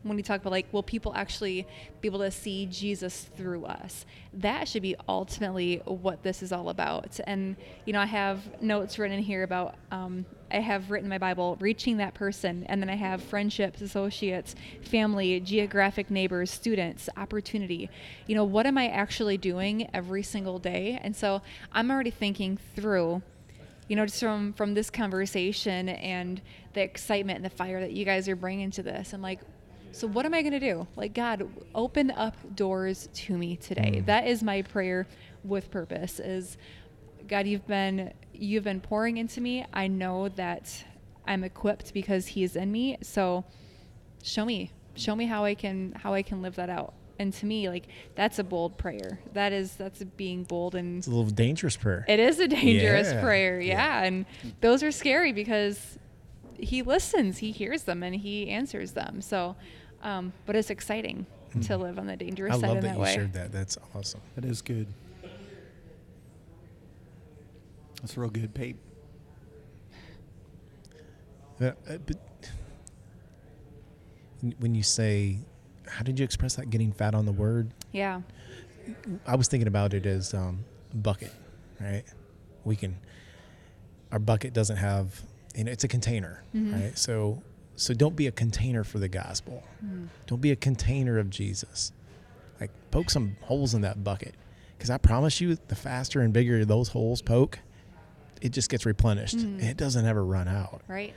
when 0.05 0.17
we 0.17 0.23
talk 0.23 0.40
about 0.40 0.53
like, 0.53 0.73
will 0.73 0.83
people 0.83 1.12
actually 1.14 1.67
be 2.01 2.09
able 2.09 2.21
to 2.21 2.31
see 2.31 2.67
Jesus 2.67 3.29
through 3.37 3.64
us? 3.64 4.07
That 4.33 4.69
should 4.69 4.83
be 4.83 4.97
ultimately 5.09 5.83
what 5.85 6.23
this 6.23 6.43
is 6.43 6.53
all 6.53 6.69
about. 6.69 7.19
And 7.27 7.57
you 7.85 7.93
know, 7.93 8.01
I 8.01 8.07
have 8.07 8.62
notes 8.62 8.99
written 8.99 9.21
here 9.21 9.43
about. 9.43 9.75
Um, 9.90 10.27
I 10.51 10.61
have 10.61 10.93
written 10.93 11.09
my 11.09 11.19
Bible, 11.19 11.57
reaching 11.59 11.97
that 11.97 12.14
person, 12.14 12.64
and 12.69 12.81
then 12.81 12.88
I 12.88 12.95
have 12.95 13.21
friendships, 13.21 13.81
associates, 13.81 14.55
family, 14.83 15.40
geographic 15.40 16.12
neighbors, 16.12 16.49
students, 16.49 17.09
opportunity. 17.17 17.90
You 18.29 18.37
know, 18.37 18.45
what 18.45 18.64
am 18.64 18.79
I 18.79 18.87
actually 18.87 19.37
doing 19.37 19.90
every 19.93 20.23
single 20.23 20.61
day? 20.61 21.01
And 21.03 21.17
so 21.17 21.43
I'm 21.73 21.90
already 21.90 22.12
thinking 22.12 22.59
through 22.77 23.23
you 23.88 23.97
know 23.97 24.07
just 24.07 24.21
from 24.21 24.53
from 24.55 24.75
this 24.75 24.90
conversation 24.90 25.88
and 25.88 26.40
the 26.73 26.81
excitement 26.81 27.37
and 27.37 27.45
the 27.45 27.51
fire 27.51 27.81
that 27.81 27.93
you 27.93 28.05
guys 28.05 28.29
are 28.29 28.37
bringing 28.37 28.71
to 28.71 28.83
this 28.83 29.12
i'm 29.12 29.21
like 29.21 29.40
so 29.94 30.07
what 30.09 30.26
am 30.26 30.35
i 30.35 30.42
going 30.42 30.52
to 30.52 30.61
do 30.61 30.87
like 30.96 31.14
god 31.14 31.48
open 31.74 32.11
up 32.11 32.37
doors 32.57 33.09
to 33.14 33.37
me 33.37 33.57
today 33.57 33.92
mm. 34.00 34.07
that 34.07 34.26
is 34.26 34.42
my 34.42 34.61
prayer 34.62 35.07
with 35.44 35.70
purpose 35.70 36.18
is 36.20 36.57
god 37.28 37.46
you've 37.46 37.66
been 37.66 38.12
you've 38.33 38.64
been 38.64 38.80
pouring 38.80 39.16
into 39.16 39.40
me 39.40 39.64
i 39.72 39.87
know 39.87 40.28
that 40.30 40.85
i'm 41.26 41.44
equipped 41.44 41.94
because 41.94 42.26
he's 42.26 42.57
in 42.57 42.70
me 42.72 42.96
so 43.02 43.44
show 44.22 44.44
me 44.44 44.70
show 44.94 45.14
me 45.14 45.26
how 45.26 45.44
i 45.44 45.54
can 45.54 45.92
how 45.92 46.12
i 46.14 46.22
can 46.22 46.42
live 46.42 46.57
that 46.57 46.68
out 46.70 46.92
and 47.18 47.33
to 47.33 47.46
me 47.46 47.68
like 47.68 47.87
that's 48.16 48.38
a 48.40 48.44
bold 48.44 48.76
prayer 48.76 49.20
that 49.35 49.52
is 49.52 49.76
that's 49.76 50.02
being 50.16 50.42
bold 50.44 50.74
and 50.74 50.98
It's 50.98 51.07
a 51.07 51.11
little 51.11 51.30
dangerous 51.30 51.76
prayer. 51.76 52.04
it 52.09 52.18
is 52.18 52.40
a 52.40 52.48
dangerous 52.48 53.12
Yeah. 53.12 53.20
prayer, 53.22 53.61
yeah. 53.61 54.02
And 54.02 54.26
those 54.61 54.83
are 54.83 54.90
scary 54.90 55.33
because 55.33 55.96
he 56.59 56.83
listens, 56.83 57.38
he 57.38 57.52
hears 57.52 57.85
them, 57.85 58.02
and 58.02 58.16
he 58.16 58.48
answers 58.48 58.92
them. 58.92 59.20
So, 59.20 59.54
um, 60.05 60.33
but 60.47 60.55
it's 60.57 60.71
exciting 60.71 61.27
to 61.62 61.77
live 61.77 61.99
on 61.99 62.07
the 62.07 62.17
dangerous 62.17 62.57
Hmm. 62.57 62.64
I 62.64 62.69
side 62.69 62.69
love 62.69 62.77
in 62.79 62.83
that 62.85 62.88
that 62.90 62.97
you 62.97 63.03
way. 63.03 63.14
shared 63.14 63.33
that. 63.33 63.51
That's 63.53 63.77
awesome. 63.95 64.21
That 64.37 64.45
is 64.45 64.62
good. 64.62 64.87
That's 68.01 68.17
real 68.17 68.29
good, 68.31 68.53
Pape. 68.55 68.77
Uh, 71.61 71.67
uh, 71.88 71.99
but 72.05 72.17
when 74.59 74.75
you 74.75 74.83
say, 74.83 75.38
how 75.87 76.03
did 76.03 76.19
you 76.19 76.25
express 76.25 76.57
that? 76.57 76.71
Getting 76.71 76.93
fat 76.93 77.14
on 77.14 77.25
the 77.25 77.33
word. 77.33 77.71
Yeah, 77.93 78.21
I 79.27 79.37
was 79.37 79.49
thinking 79.49 79.69
about 79.69 79.95
it 79.95 80.05
as 80.07 80.35
um, 80.35 80.64
bucket, 80.93 81.33
right? 81.81 82.03
We 82.64 82.77
can. 82.77 82.97
Our 84.12 84.19
bucket 84.19 84.53
doesn't 84.53 84.77
have, 84.77 85.23
you 85.57 85.64
know, 85.64 85.73
it's 85.73 85.85
a 85.85 85.88
container, 85.88 86.43
right? 86.53 86.97
So, 86.99 87.43
so 87.76 87.94
don't 87.94 88.16
be 88.16 88.26
a 88.26 88.32
container 88.32 88.84
for 88.84 88.98
the 88.98 89.08
gospel. 89.08 89.62
Don't 90.26 90.40
be 90.40 90.50
a 90.50 90.56
container 90.56 91.18
of 91.18 91.30
Jesus. 91.30 91.92
Like 92.60 92.70
poke 92.90 93.10
some 93.10 93.37
holes 93.42 93.74
in 93.74 93.80
that 93.82 94.04
bucket, 94.04 94.34
because 94.76 94.90
I 94.90 94.98
promise 94.98 95.40
you, 95.40 95.56
the 95.68 95.74
faster 95.74 96.20
and 96.20 96.32
bigger 96.32 96.64
those 96.64 96.88
holes 96.88 97.20
poke, 97.20 97.58
it 98.40 98.50
just 98.50 98.70
gets 98.70 98.87
replenished, 98.87 99.34
and 99.34 99.60
it 99.60 99.76
doesn't 99.76 100.06
ever 100.06 100.24
run 100.24 100.48
out. 100.48 100.82
right. 100.88 101.14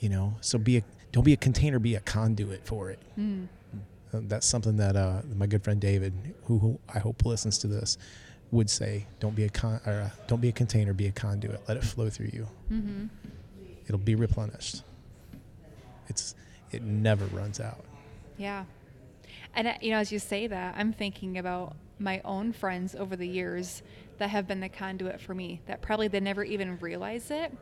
You 0.00 0.08
know, 0.08 0.34
so 0.40 0.58
be 0.58 0.76
a 0.76 0.82
don't 1.10 1.24
be 1.24 1.32
a 1.32 1.36
container, 1.36 1.78
be 1.80 1.96
a 1.96 2.00
conduit 2.00 2.64
for 2.64 2.90
it. 2.90 3.00
Mm. 3.18 3.48
Uh, 4.12 4.20
that's 4.22 4.46
something 4.46 4.76
that 4.76 4.94
uh, 4.94 5.22
my 5.34 5.46
good 5.46 5.64
friend 5.64 5.80
David, 5.80 6.12
who, 6.44 6.58
who 6.58 6.78
I 6.94 6.98
hope 7.00 7.24
listens 7.26 7.58
to 7.58 7.66
this, 7.66 7.98
would 8.52 8.70
say. 8.70 9.06
Don't 9.18 9.34
be 9.34 9.44
a 9.44 9.48
con- 9.48 9.80
or, 9.84 9.92
uh, 9.92 10.10
don't 10.28 10.40
be 10.40 10.48
a 10.48 10.52
container, 10.52 10.94
be 10.94 11.06
a 11.08 11.12
conduit. 11.12 11.60
Let 11.66 11.76
it 11.76 11.84
flow 11.84 12.08
through 12.08 12.30
you. 12.32 12.46
Mm-hmm. 12.72 13.06
It'll 13.86 13.98
be 13.98 14.14
replenished. 14.14 14.82
It's 16.08 16.34
it 16.70 16.82
never 16.82 17.24
runs 17.26 17.60
out. 17.60 17.84
Yeah. 18.36 18.64
And, 19.54 19.68
uh, 19.68 19.74
you 19.80 19.90
know, 19.90 19.98
as 19.98 20.12
you 20.12 20.18
say 20.18 20.46
that, 20.46 20.74
I'm 20.76 20.92
thinking 20.92 21.38
about 21.38 21.74
my 21.98 22.20
own 22.24 22.52
friends 22.52 22.94
over 22.94 23.16
the 23.16 23.26
years 23.26 23.82
that 24.18 24.30
have 24.30 24.46
been 24.46 24.60
the 24.60 24.68
conduit 24.68 25.20
for 25.20 25.34
me, 25.34 25.60
that 25.66 25.80
probably 25.80 26.08
they 26.08 26.20
never 26.20 26.44
even 26.44 26.78
realize 26.78 27.30
it. 27.30 27.52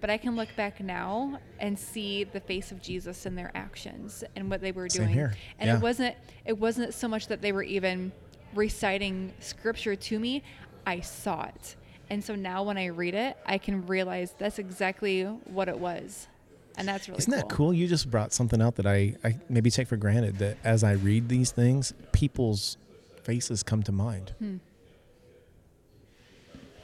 But 0.00 0.10
I 0.10 0.16
can 0.16 0.34
look 0.36 0.48
back 0.56 0.80
now 0.80 1.38
and 1.60 1.78
see 1.78 2.24
the 2.24 2.40
face 2.40 2.72
of 2.72 2.82
Jesus 2.82 3.26
in 3.26 3.34
their 3.34 3.50
actions 3.54 4.24
and 4.34 4.50
what 4.50 4.60
they 4.60 4.72
were 4.72 4.88
Same 4.88 5.04
doing. 5.04 5.14
here. 5.14 5.32
And 5.58 5.68
Yeah. 5.68 5.76
it 5.76 5.82
wasn't 5.82 6.16
it 6.44 6.58
wasn't 6.58 6.92
so 6.94 7.08
much 7.08 7.28
that 7.28 7.40
they 7.40 7.52
were 7.52 7.62
even 7.62 8.12
reciting 8.54 9.32
scripture 9.40 9.96
to 9.96 10.18
me, 10.18 10.42
I 10.86 11.00
saw 11.00 11.44
it. 11.44 11.76
And 12.10 12.22
so 12.22 12.34
now 12.34 12.62
when 12.64 12.76
I 12.76 12.86
read 12.86 13.14
it, 13.14 13.36
I 13.46 13.58
can 13.58 13.86
realize 13.86 14.34
that's 14.38 14.58
exactly 14.58 15.22
what 15.24 15.68
it 15.68 15.78
was. 15.78 16.28
And 16.76 16.88
that's 16.88 17.08
really 17.08 17.18
Isn't 17.18 17.30
that 17.32 17.48
cool? 17.48 17.72
You 17.72 17.86
just 17.86 18.10
brought 18.10 18.32
something 18.32 18.60
out 18.60 18.76
that 18.76 18.86
I, 18.86 19.16
I 19.22 19.36
maybe 19.48 19.70
take 19.70 19.88
for 19.88 19.96
granted 19.96 20.38
that 20.38 20.56
as 20.64 20.82
I 20.82 20.92
read 20.92 21.28
these 21.28 21.52
things, 21.52 21.92
people's 22.12 22.76
faces 23.22 23.62
come 23.62 23.82
to 23.84 23.92
mind. 23.92 24.34
Hmm. 24.38 24.56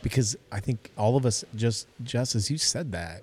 Because 0.02 0.36
I 0.50 0.60
think 0.60 0.90
all 0.96 1.16
of 1.16 1.26
us, 1.26 1.44
just 1.54 1.86
just 2.02 2.34
as 2.34 2.50
you 2.50 2.56
said 2.56 2.92
that, 2.92 3.22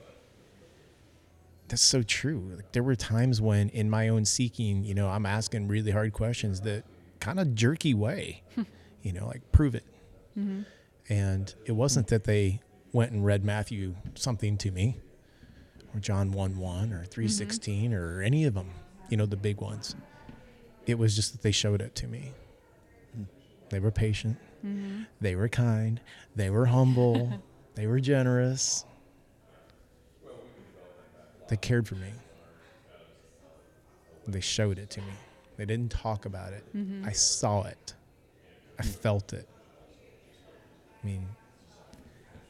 that's 1.68 1.82
so 1.82 2.02
true. 2.02 2.52
Like 2.56 2.72
there 2.72 2.84
were 2.84 2.96
times 2.96 3.42
when, 3.42 3.70
in 3.70 3.90
my 3.90 4.10
own 4.10 4.26
seeking, 4.26 4.84
you 4.84 4.94
know, 4.94 5.10
I'm 5.10 5.26
asking 5.26 5.68
really 5.68 5.92
hard 5.92 6.14
questions 6.14 6.62
that 6.62 6.84
kind 7.20 7.40
of 7.40 7.56
jerky 7.56 7.94
way, 7.94 8.44
you 9.02 9.14
know, 9.14 9.28
like 9.28 9.52
prove 9.52 9.76
it. 9.76 9.86
Mm-hmm. 10.38 10.62
And 11.10 11.56
it 11.66 11.72
wasn't 11.72 12.08
that 12.08 12.26
they 12.26 12.60
went 12.92 13.12
and 13.12 13.26
read 13.26 13.44
Matthew 13.44 13.96
something 14.16 14.58
to 14.58 14.72
me, 14.72 14.98
John 15.98 16.32
1 16.32 16.58
1 16.58 16.94
or 16.94 17.04
316 17.06 17.94
or 17.94 18.22
any 18.22 18.46
of 18.46 18.54
them, 18.54 18.70
you 19.10 19.18
know, 19.18 19.26
the 19.26 19.38
big 19.38 19.62
ones. 19.62 19.96
It 20.86 20.98
was 20.98 21.16
just 21.16 21.34
that 21.34 21.42
they 21.42 21.52
showed 21.52 21.82
it 21.82 21.96
to 21.96 22.08
me. 22.08 22.32
They 23.70 23.80
were 23.80 23.92
patient, 23.92 24.38
Mm-hmm. 24.66 25.04
they 25.22 25.36
were 25.36 25.50
kind, 25.50 26.02
they 26.36 26.50
were 26.50 26.66
humble, 26.66 27.42
they 27.76 27.86
were 27.86 28.00
generous. 28.00 28.86
They 31.48 31.58
cared 31.58 31.88
for 31.88 31.96
me. 31.96 32.12
They 34.28 34.42
showed 34.42 34.80
it 34.80 34.90
to 34.92 35.02
me. 35.02 35.14
They 35.58 35.66
didn't 35.66 35.92
talk 35.92 36.26
about 36.26 36.54
it. 36.54 36.64
Mm-hmm. 36.76 37.08
I 37.08 37.12
saw 37.14 37.64
it. 37.64 37.94
I 38.80 38.84
felt 38.84 39.32
it. 39.34 39.48
I 41.02 41.06
mean, 41.06 41.26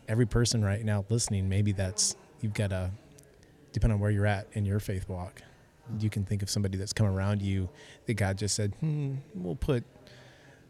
every 0.07 0.25
person 0.25 0.63
right 0.63 0.83
now 0.83 1.05
listening, 1.09 1.47
maybe 1.47 1.73
that's, 1.73 2.15
you've 2.41 2.53
got 2.55 2.71
a, 2.71 2.89
depending 3.77 3.93
on 3.93 3.99
where 3.99 4.09
you're 4.09 4.25
at 4.25 4.47
in 4.53 4.65
your 4.65 4.79
faith 4.79 5.07
walk, 5.07 5.43
you 5.99 6.09
can 6.09 6.25
think 6.25 6.41
of 6.41 6.49
somebody 6.49 6.79
that's 6.79 6.93
come 6.93 7.05
around 7.05 7.43
you 7.43 7.69
that 8.07 8.15
God 8.15 8.35
just 8.35 8.55
said, 8.55 8.73
hmm, 8.79 9.17
we'll 9.35 9.55
put, 9.55 9.83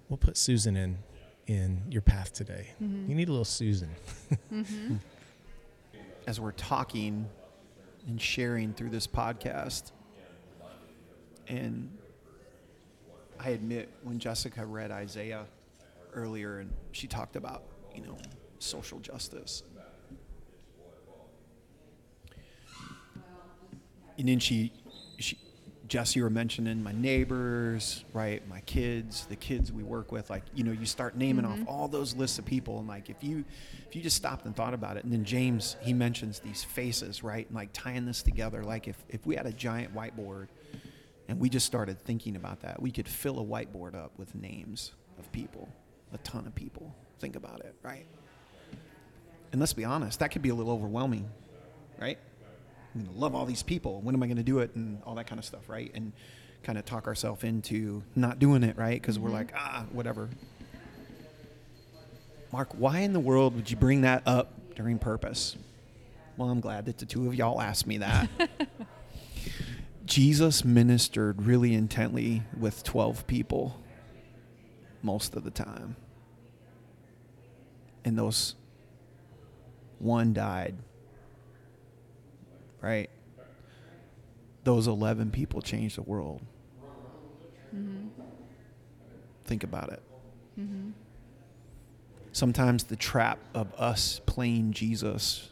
we'll 0.09 0.17
put 0.17 0.35
Susan 0.35 0.75
in, 0.75 0.97
in 1.47 1.81
your 1.89 2.01
path 2.01 2.33
today. 2.33 2.73
Mhm. 2.83 3.07
You 3.07 3.15
need 3.15 3.29
a 3.29 3.31
little 3.31 3.45
Susan. 3.45 3.95
Mm-hmm. 4.51 4.95
As 6.27 6.41
we're 6.41 6.51
talking 6.51 7.29
and 8.07 8.21
sharing 8.21 8.73
through 8.73 8.89
this 8.89 9.07
podcast, 9.07 9.93
and 11.47 11.89
I 13.39 13.51
admit 13.51 13.89
when 14.03 14.19
Jessica 14.19 14.65
read 14.65 14.91
Isaiah 14.91 15.45
earlier 16.13 16.59
and 16.59 16.73
she 16.91 17.07
talked 17.07 17.37
about, 17.37 17.63
you 17.95 18.01
know, 18.01 18.17
social 18.59 18.99
justice. 18.99 19.63
And 24.17 24.27
then 24.27 24.39
she, 24.39 24.71
she 25.19 25.37
Jesse, 25.87 26.19
you 26.19 26.23
were 26.23 26.29
mentioning 26.29 26.83
my 26.83 26.91
neighbors, 26.91 28.03
right? 28.11 28.45
My 28.49 28.59
kids, 28.61 29.25
the 29.27 29.35
kids 29.37 29.71
we 29.71 29.83
work 29.83 30.11
with. 30.11 30.29
Like, 30.29 30.43
you 30.53 30.63
know, 30.65 30.71
you 30.73 30.85
start 30.85 31.15
naming 31.15 31.45
Mhm. 31.45 31.61
off 31.61 31.67
all 31.67 31.87
those 31.87 32.13
lists 32.15 32.37
of 32.39 32.45
people, 32.45 32.79
and 32.79 32.87
like, 32.87 33.09
if 33.09 33.23
you 33.23 33.45
if 33.87 33.95
you 33.95 34.01
just 34.01 34.17
stopped 34.17 34.45
and 34.45 34.53
thought 34.53 34.73
about 34.73 34.97
it, 34.97 35.05
and 35.05 35.13
then 35.13 35.23
James 35.23 35.77
he 35.79 35.93
mentions 35.93 36.39
these 36.39 36.61
faces, 36.63 37.23
right? 37.23 37.47
And 37.47 37.55
like 37.55 37.69
tying 37.71 38.05
this 38.05 38.21
together. 38.21 38.63
Like, 38.63 38.87
if 38.89 39.01
if 39.07 39.25
we 39.25 39.35
had 39.35 39.45
a 39.45 39.53
giant 39.53 39.95
whiteboard, 39.95 40.47
and 41.29 41.39
we 41.39 41.47
just 41.49 41.65
started 41.65 41.99
thinking 42.01 42.35
about 42.35 42.61
that, 42.61 42.81
we 42.81 42.91
could 42.91 43.07
fill 43.07 43.39
a 43.39 43.45
whiteboard 43.45 43.95
up 43.95 44.11
with 44.17 44.35
names 44.35 44.91
of 45.17 45.31
people, 45.31 45.69
a 46.11 46.17
ton 46.19 46.45
of 46.47 46.53
people. 46.55 46.93
Think 47.19 47.35
about 47.37 47.61
it, 47.61 47.75
right? 47.81 48.05
And 49.53 49.61
let's 49.61 49.73
be 49.73 49.85
honest, 49.85 50.19
that 50.19 50.31
could 50.31 50.41
be 50.41 50.49
a 50.49 50.55
little 50.55 50.73
overwhelming, 50.73 51.29
right? 51.97 52.17
I'm 52.97 53.03
going 53.05 53.13
to 53.15 53.19
love 53.21 53.35
all 53.35 53.45
these 53.45 53.61
people. 53.63 54.01
When 54.01 54.15
am 54.15 54.23
I 54.23 54.27
going 54.27 54.37
to 54.37 54.43
do 54.43 54.59
it? 54.59 54.73
And 54.75 55.01
all 55.03 55.13
that 55.15 55.27
kind 55.27 55.37
of 55.37 55.45
stuff, 55.45 55.69
right? 55.69 55.91
And 55.93 56.13
kind 56.63 56.77
of 56.79 56.85
talk 56.85 57.05
ourselves 57.07 57.43
into 57.43 58.01
not 58.15 58.39
doing 58.39 58.63
it, 58.63 58.75
right? 58.77 58.99
Because 58.99 59.19
we're 59.19 59.29
Mhm. 59.29 59.33
like, 59.33 59.53
ah, 59.55 59.85
whatever. 59.91 60.29
Mark, 62.51 62.69
why 62.73 62.99
in 62.99 63.13
the 63.13 63.19
world 63.19 63.55
would 63.55 63.69
you 63.69 63.77
bring 63.77 64.01
that 64.01 64.23
up 64.25 64.53
during 64.75 64.97
purpose? 64.97 65.55
Well, 66.37 66.49
I'm 66.49 66.59
glad 66.59 66.85
that 66.85 66.97
the 66.97 67.05
two 67.05 67.27
of 67.27 67.35
y'all 67.35 67.61
asked 67.61 67.85
me 67.85 67.97
that. 67.97 68.29
Jesus 70.05 70.63
ministered 70.65 71.43
really 71.43 71.73
intently 71.73 72.43
with 72.57 72.83
12 72.83 73.27
people 73.27 73.79
most 75.03 75.35
of 75.35 75.43
the 75.43 75.51
time. 75.51 75.97
And 78.05 78.17
those 78.17 78.55
one 79.99 80.33
died. 80.33 80.75
Right? 82.81 83.09
Those 84.63 84.87
11 84.87 85.31
people 85.31 85.61
changed 85.61 85.97
the 85.97 86.01
world. 86.01 86.41
Mhm. 87.73 88.09
Think 89.45 89.63
about 89.63 89.91
it. 89.93 90.03
Mhm. 90.59 90.93
Sometimes 92.31 92.85
the 92.85 92.95
trap 92.95 93.39
of 93.53 93.73
us 93.75 94.21
playing 94.25 94.73
Jesus 94.73 95.51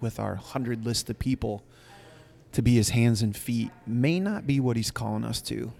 with 0.00 0.18
our 0.18 0.34
hundred 0.34 0.84
list 0.84 1.08
of 1.08 1.18
people 1.18 1.62
to 2.52 2.62
be 2.62 2.74
his 2.74 2.90
hands 2.90 3.22
and 3.22 3.36
feet 3.36 3.70
may 3.86 4.20
not 4.20 4.46
be 4.46 4.60
what 4.60 4.76
he's 4.76 4.90
calling 4.90 5.24
us 5.24 5.40
to. 5.42 5.72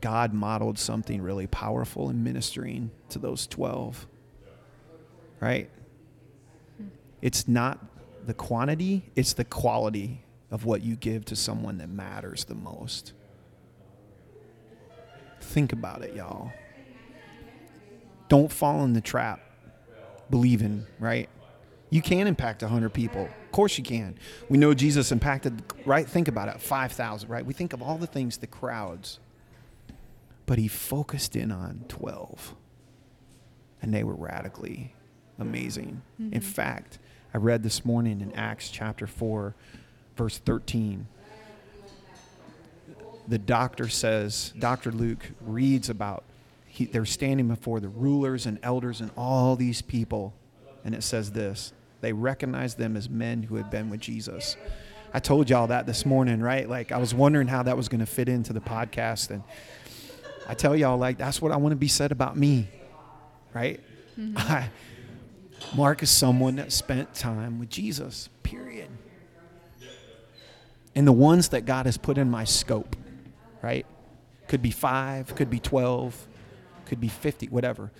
God 0.00 0.32
modeled 0.32 0.78
something 0.78 1.20
really 1.20 1.46
powerful 1.46 2.08
in 2.08 2.22
ministering 2.22 2.90
to 3.08 3.18
those 3.18 3.46
12. 3.46 4.06
Right? 5.40 5.68
It's 7.20 7.48
not 7.48 7.84
the 8.24 8.34
quantity, 8.34 9.10
it's 9.16 9.32
the 9.32 9.44
quality 9.44 10.24
of 10.50 10.64
what 10.64 10.82
you 10.82 10.96
give 10.96 11.24
to 11.26 11.36
someone 11.36 11.78
that 11.78 11.88
matters 11.88 12.44
the 12.44 12.54
most. 12.54 13.12
Think 15.40 15.72
about 15.72 16.02
it, 16.02 16.14
y'all. 16.14 16.52
Don't 18.28 18.52
fall 18.52 18.84
in 18.84 18.92
the 18.92 19.00
trap 19.00 19.40
believing, 20.30 20.86
right? 20.98 21.28
You 21.90 22.02
can 22.02 22.26
impact 22.26 22.62
100 22.62 22.90
people. 22.90 23.22
Of 23.46 23.52
course 23.52 23.78
you 23.78 23.84
can. 23.84 24.18
We 24.50 24.58
know 24.58 24.74
Jesus 24.74 25.10
impacted, 25.10 25.62
right? 25.86 26.06
Think 26.06 26.28
about 26.28 26.48
it 26.48 26.60
5,000, 26.60 27.28
right? 27.30 27.46
We 27.46 27.54
think 27.54 27.72
of 27.72 27.80
all 27.80 27.96
the 27.96 28.06
things, 28.06 28.38
the 28.38 28.46
crowds. 28.46 29.20
But 30.44 30.58
he 30.58 30.68
focused 30.68 31.34
in 31.34 31.50
on 31.50 31.84
12. 31.88 32.54
And 33.80 33.94
they 33.94 34.04
were 34.04 34.14
radically 34.14 34.94
amazing. 35.38 36.02
In 36.18 36.30
Mhm. 36.30 36.42
fact, 36.42 36.98
I 37.34 37.38
read 37.38 37.62
this 37.62 37.84
morning 37.84 38.20
in 38.22 38.32
Acts 38.32 38.70
chapter 38.70 39.06
4, 39.06 39.54
verse 40.16 40.38
13. 40.38 41.06
The 43.26 43.38
doctor 43.38 43.88
says, 43.88 44.54
Dr. 44.58 44.90
Luke 44.90 45.30
reads 45.42 45.90
about 45.90 46.24
he, 46.66 46.86
they're 46.86 47.04
standing 47.04 47.48
before 47.48 47.80
the 47.80 47.88
rulers 47.88 48.46
and 48.46 48.58
elders 48.62 49.00
and 49.02 49.10
all 49.16 49.56
these 49.56 49.82
people. 49.82 50.32
And 50.84 50.94
it 50.94 51.02
says 51.02 51.32
this 51.32 51.72
they 52.00 52.12
recognized 52.12 52.78
them 52.78 52.96
as 52.96 53.10
men 53.10 53.42
who 53.42 53.56
had 53.56 53.70
been 53.70 53.90
with 53.90 54.00
Jesus. 54.00 54.56
I 55.12 55.20
told 55.20 55.50
y'all 55.50 55.66
that 55.66 55.86
this 55.86 56.06
morning, 56.06 56.40
right? 56.40 56.68
Like, 56.68 56.92
I 56.92 56.98
was 56.98 57.14
wondering 57.14 57.48
how 57.48 57.62
that 57.64 57.76
was 57.76 57.88
going 57.88 58.00
to 58.00 58.06
fit 58.06 58.28
into 58.28 58.52
the 58.52 58.60
podcast. 58.60 59.30
And 59.30 59.42
I 60.46 60.54
tell 60.54 60.76
y'all, 60.76 60.98
like, 60.98 61.18
that's 61.18 61.42
what 61.42 61.50
I 61.50 61.56
want 61.56 61.72
to 61.72 61.76
be 61.76 61.88
said 61.88 62.12
about 62.12 62.36
me, 62.36 62.68
right? 63.52 63.80
Mm-hmm. 64.18 64.38
I, 64.52 64.70
Mark 65.76 66.02
is 66.02 66.10
someone 66.10 66.56
that 66.56 66.72
spent 66.72 67.14
time 67.14 67.58
with 67.58 67.68
Jesus, 67.68 68.28
period. 68.42 68.88
And 70.94 71.06
the 71.06 71.12
ones 71.12 71.48
that 71.50 71.66
God 71.66 71.86
has 71.86 71.96
put 71.96 72.18
in 72.18 72.30
my 72.30 72.44
scope, 72.44 72.96
right? 73.62 73.86
Could 74.48 74.62
be 74.62 74.70
five, 74.70 75.34
could 75.34 75.50
be 75.50 75.60
12, 75.60 76.26
could 76.86 77.00
be 77.00 77.08
50, 77.08 77.46
whatever. 77.48 77.92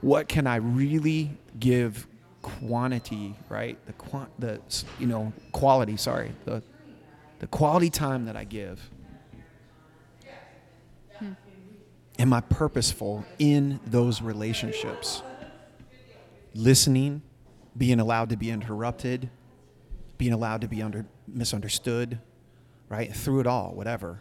What 0.00 0.28
can 0.28 0.46
I 0.46 0.56
really 0.56 1.36
give 1.58 2.06
quantity, 2.42 3.34
right? 3.48 3.78
The 3.86 3.92
quant, 3.92 4.30
the 4.38 4.60
you 4.98 5.06
know 5.06 5.32
quality. 5.52 5.96
Sorry, 5.96 6.32
the 6.44 6.62
the 7.40 7.46
quality 7.46 7.90
time 7.90 8.26
that 8.26 8.36
I 8.36 8.44
give. 8.44 8.90
Hmm. 11.18 11.32
Am 12.18 12.32
I 12.32 12.40
purposeful 12.40 13.24
in 13.38 13.80
those 13.86 14.22
relationships? 14.22 15.22
Listening, 16.54 17.22
being 17.76 18.00
allowed 18.00 18.30
to 18.30 18.36
be 18.36 18.50
interrupted, 18.50 19.30
being 20.18 20.32
allowed 20.32 20.60
to 20.62 20.68
be 20.68 20.82
under 20.82 21.06
misunderstood, 21.26 22.18
right? 22.88 23.14
Through 23.14 23.40
it 23.40 23.46
all, 23.46 23.72
whatever. 23.74 24.20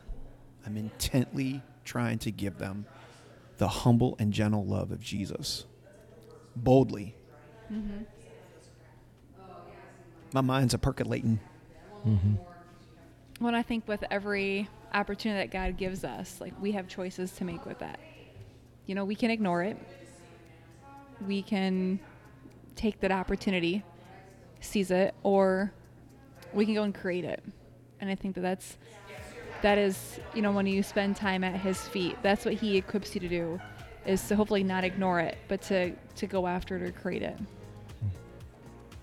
I'm 0.66 0.78
intently 0.78 1.62
trying 1.84 2.20
to 2.20 2.32
give 2.32 2.58
them 2.58 2.86
the 3.58 3.68
humble 3.68 4.16
and 4.20 4.32
gentle 4.32 4.66
love 4.66 4.92
of 4.92 5.02
Jesus. 5.02 5.66
Boldly. 6.56 7.16
Mhm. 7.72 8.06
My 10.34 10.42
mind's 10.42 10.74
a 10.74 10.78
percolating. 10.78 11.40
Mm-hmm. 12.06 12.36
Well, 13.42 13.56
I 13.56 13.64
think 13.64 13.88
with 13.88 14.04
every 14.12 14.70
opportunity 14.94 15.40
that 15.42 15.52
God 15.52 15.78
gives 15.78 16.04
us, 16.04 16.40
like 16.40 16.54
we 16.62 16.74
have 16.74 16.88
choices 16.88 17.32
to 17.34 17.46
make 17.46 17.66
with 17.66 17.80
that. 17.80 18.00
You 18.86 18.96
know, 18.96 19.06
we 19.06 19.16
can 19.16 19.32
ignore 19.32 19.64
it. 19.64 19.78
We 21.26 21.42
can 21.42 22.00
take 22.80 23.02
that 23.02 23.12
opportunity, 23.12 23.84
seize 24.62 24.90
it, 24.90 25.14
or 25.24 25.74
we 26.54 26.66
can 26.66 26.74
go 26.74 26.84
and 26.84 26.96
create 26.96 27.26
it. 27.26 27.44
And 28.00 28.10
I 28.10 28.16
think 28.16 28.36
that 28.36 28.42
that's 28.42 28.78
that 29.62 29.78
is, 29.78 30.22
you 30.34 30.42
know, 30.42 30.54
when 30.54 30.66
you 30.66 30.82
spend 30.82 31.18
time 31.18 31.44
at 31.44 31.60
His 31.60 31.82
feet, 31.90 32.18
that's 32.24 32.46
what 32.46 32.54
He 32.54 32.78
equips 32.78 33.14
you 33.14 33.20
to 33.22 33.28
do, 33.28 33.60
is 34.06 34.26
to 34.30 34.36
hopefully 34.38 34.64
not 34.64 34.86
ignore 34.86 35.20
it, 35.20 35.38
but 35.50 35.62
to 35.64 35.92
to 36.16 36.28
go 36.28 36.48
after 36.48 36.78
it 36.78 36.82
or 36.82 36.92
create 36.92 37.22
it. 37.22 37.38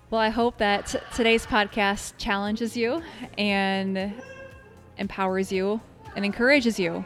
Well, 0.09 0.21
I 0.21 0.29
hope 0.29 0.57
that 0.57 0.87
t- 0.87 0.99
today's 1.13 1.45
podcast 1.45 2.13
challenges 2.17 2.75
you 2.75 3.03
and 3.37 4.13
empowers 4.97 5.51
you 5.51 5.79
and 6.15 6.25
encourages 6.25 6.79
you. 6.79 7.05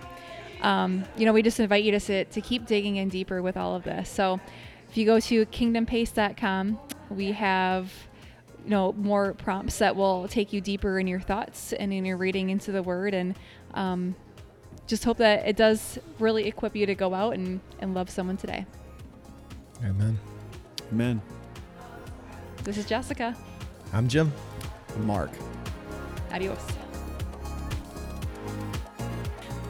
Um, 0.61 1.03
you 1.17 1.25
know, 1.25 1.33
we 1.33 1.41
just 1.41 1.59
invite 1.59 1.83
you 1.83 1.91
to 1.91 1.99
sit, 1.99 2.31
to 2.31 2.41
keep 2.41 2.67
digging 2.67 2.97
in 2.97 3.09
deeper 3.09 3.41
with 3.41 3.57
all 3.57 3.75
of 3.75 3.83
this. 3.83 4.07
So, 4.07 4.39
if 4.91 4.97
you 4.97 5.05
go 5.05 5.21
to 5.21 5.45
kingdompace.com, 5.45 6.77
we 7.09 7.31
have 7.31 7.91
you 8.65 8.71
know 8.71 8.91
more 8.91 9.33
prompts 9.33 9.79
that 9.79 9.95
will 9.95 10.27
take 10.27 10.51
you 10.51 10.59
deeper 10.59 10.99
in 10.99 11.07
your 11.07 11.21
thoughts 11.21 11.71
and 11.71 11.93
in 11.93 12.03
your 12.03 12.17
reading 12.17 12.49
into 12.49 12.73
the 12.73 12.83
Word, 12.83 13.13
and 13.13 13.39
um, 13.73 14.15
just 14.87 15.05
hope 15.05 15.17
that 15.17 15.47
it 15.47 15.55
does 15.55 15.97
really 16.19 16.45
equip 16.45 16.75
you 16.75 16.85
to 16.85 16.93
go 16.93 17.13
out 17.13 17.35
and, 17.35 17.61
and 17.79 17.93
love 17.93 18.09
someone 18.09 18.35
today. 18.35 18.65
Amen. 19.85 20.19
Amen. 20.91 21.21
This 22.65 22.77
is 22.77 22.85
Jessica. 22.85 23.35
I'm 23.93 24.09
Jim. 24.09 24.31
Mark. 24.97 25.31
Adios. 26.33 26.59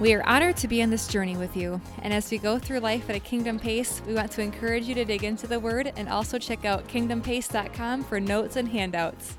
We 0.01 0.15
are 0.15 0.27
honored 0.27 0.57
to 0.57 0.67
be 0.67 0.81
on 0.81 0.89
this 0.89 1.07
journey 1.07 1.37
with 1.37 1.55
you. 1.55 1.79
And 2.01 2.11
as 2.11 2.31
we 2.31 2.39
go 2.39 2.57
through 2.57 2.79
life 2.79 3.07
at 3.07 3.15
a 3.15 3.19
kingdom 3.19 3.59
pace, 3.59 4.01
we 4.07 4.15
want 4.15 4.31
to 4.31 4.41
encourage 4.41 4.85
you 4.85 4.95
to 4.95 5.05
dig 5.05 5.23
into 5.23 5.45
the 5.45 5.59
word 5.59 5.93
and 5.95 6.09
also 6.09 6.39
check 6.39 6.65
out 6.65 6.87
kingdompace.com 6.87 8.05
for 8.05 8.19
notes 8.19 8.55
and 8.55 8.67
handouts. 8.67 9.37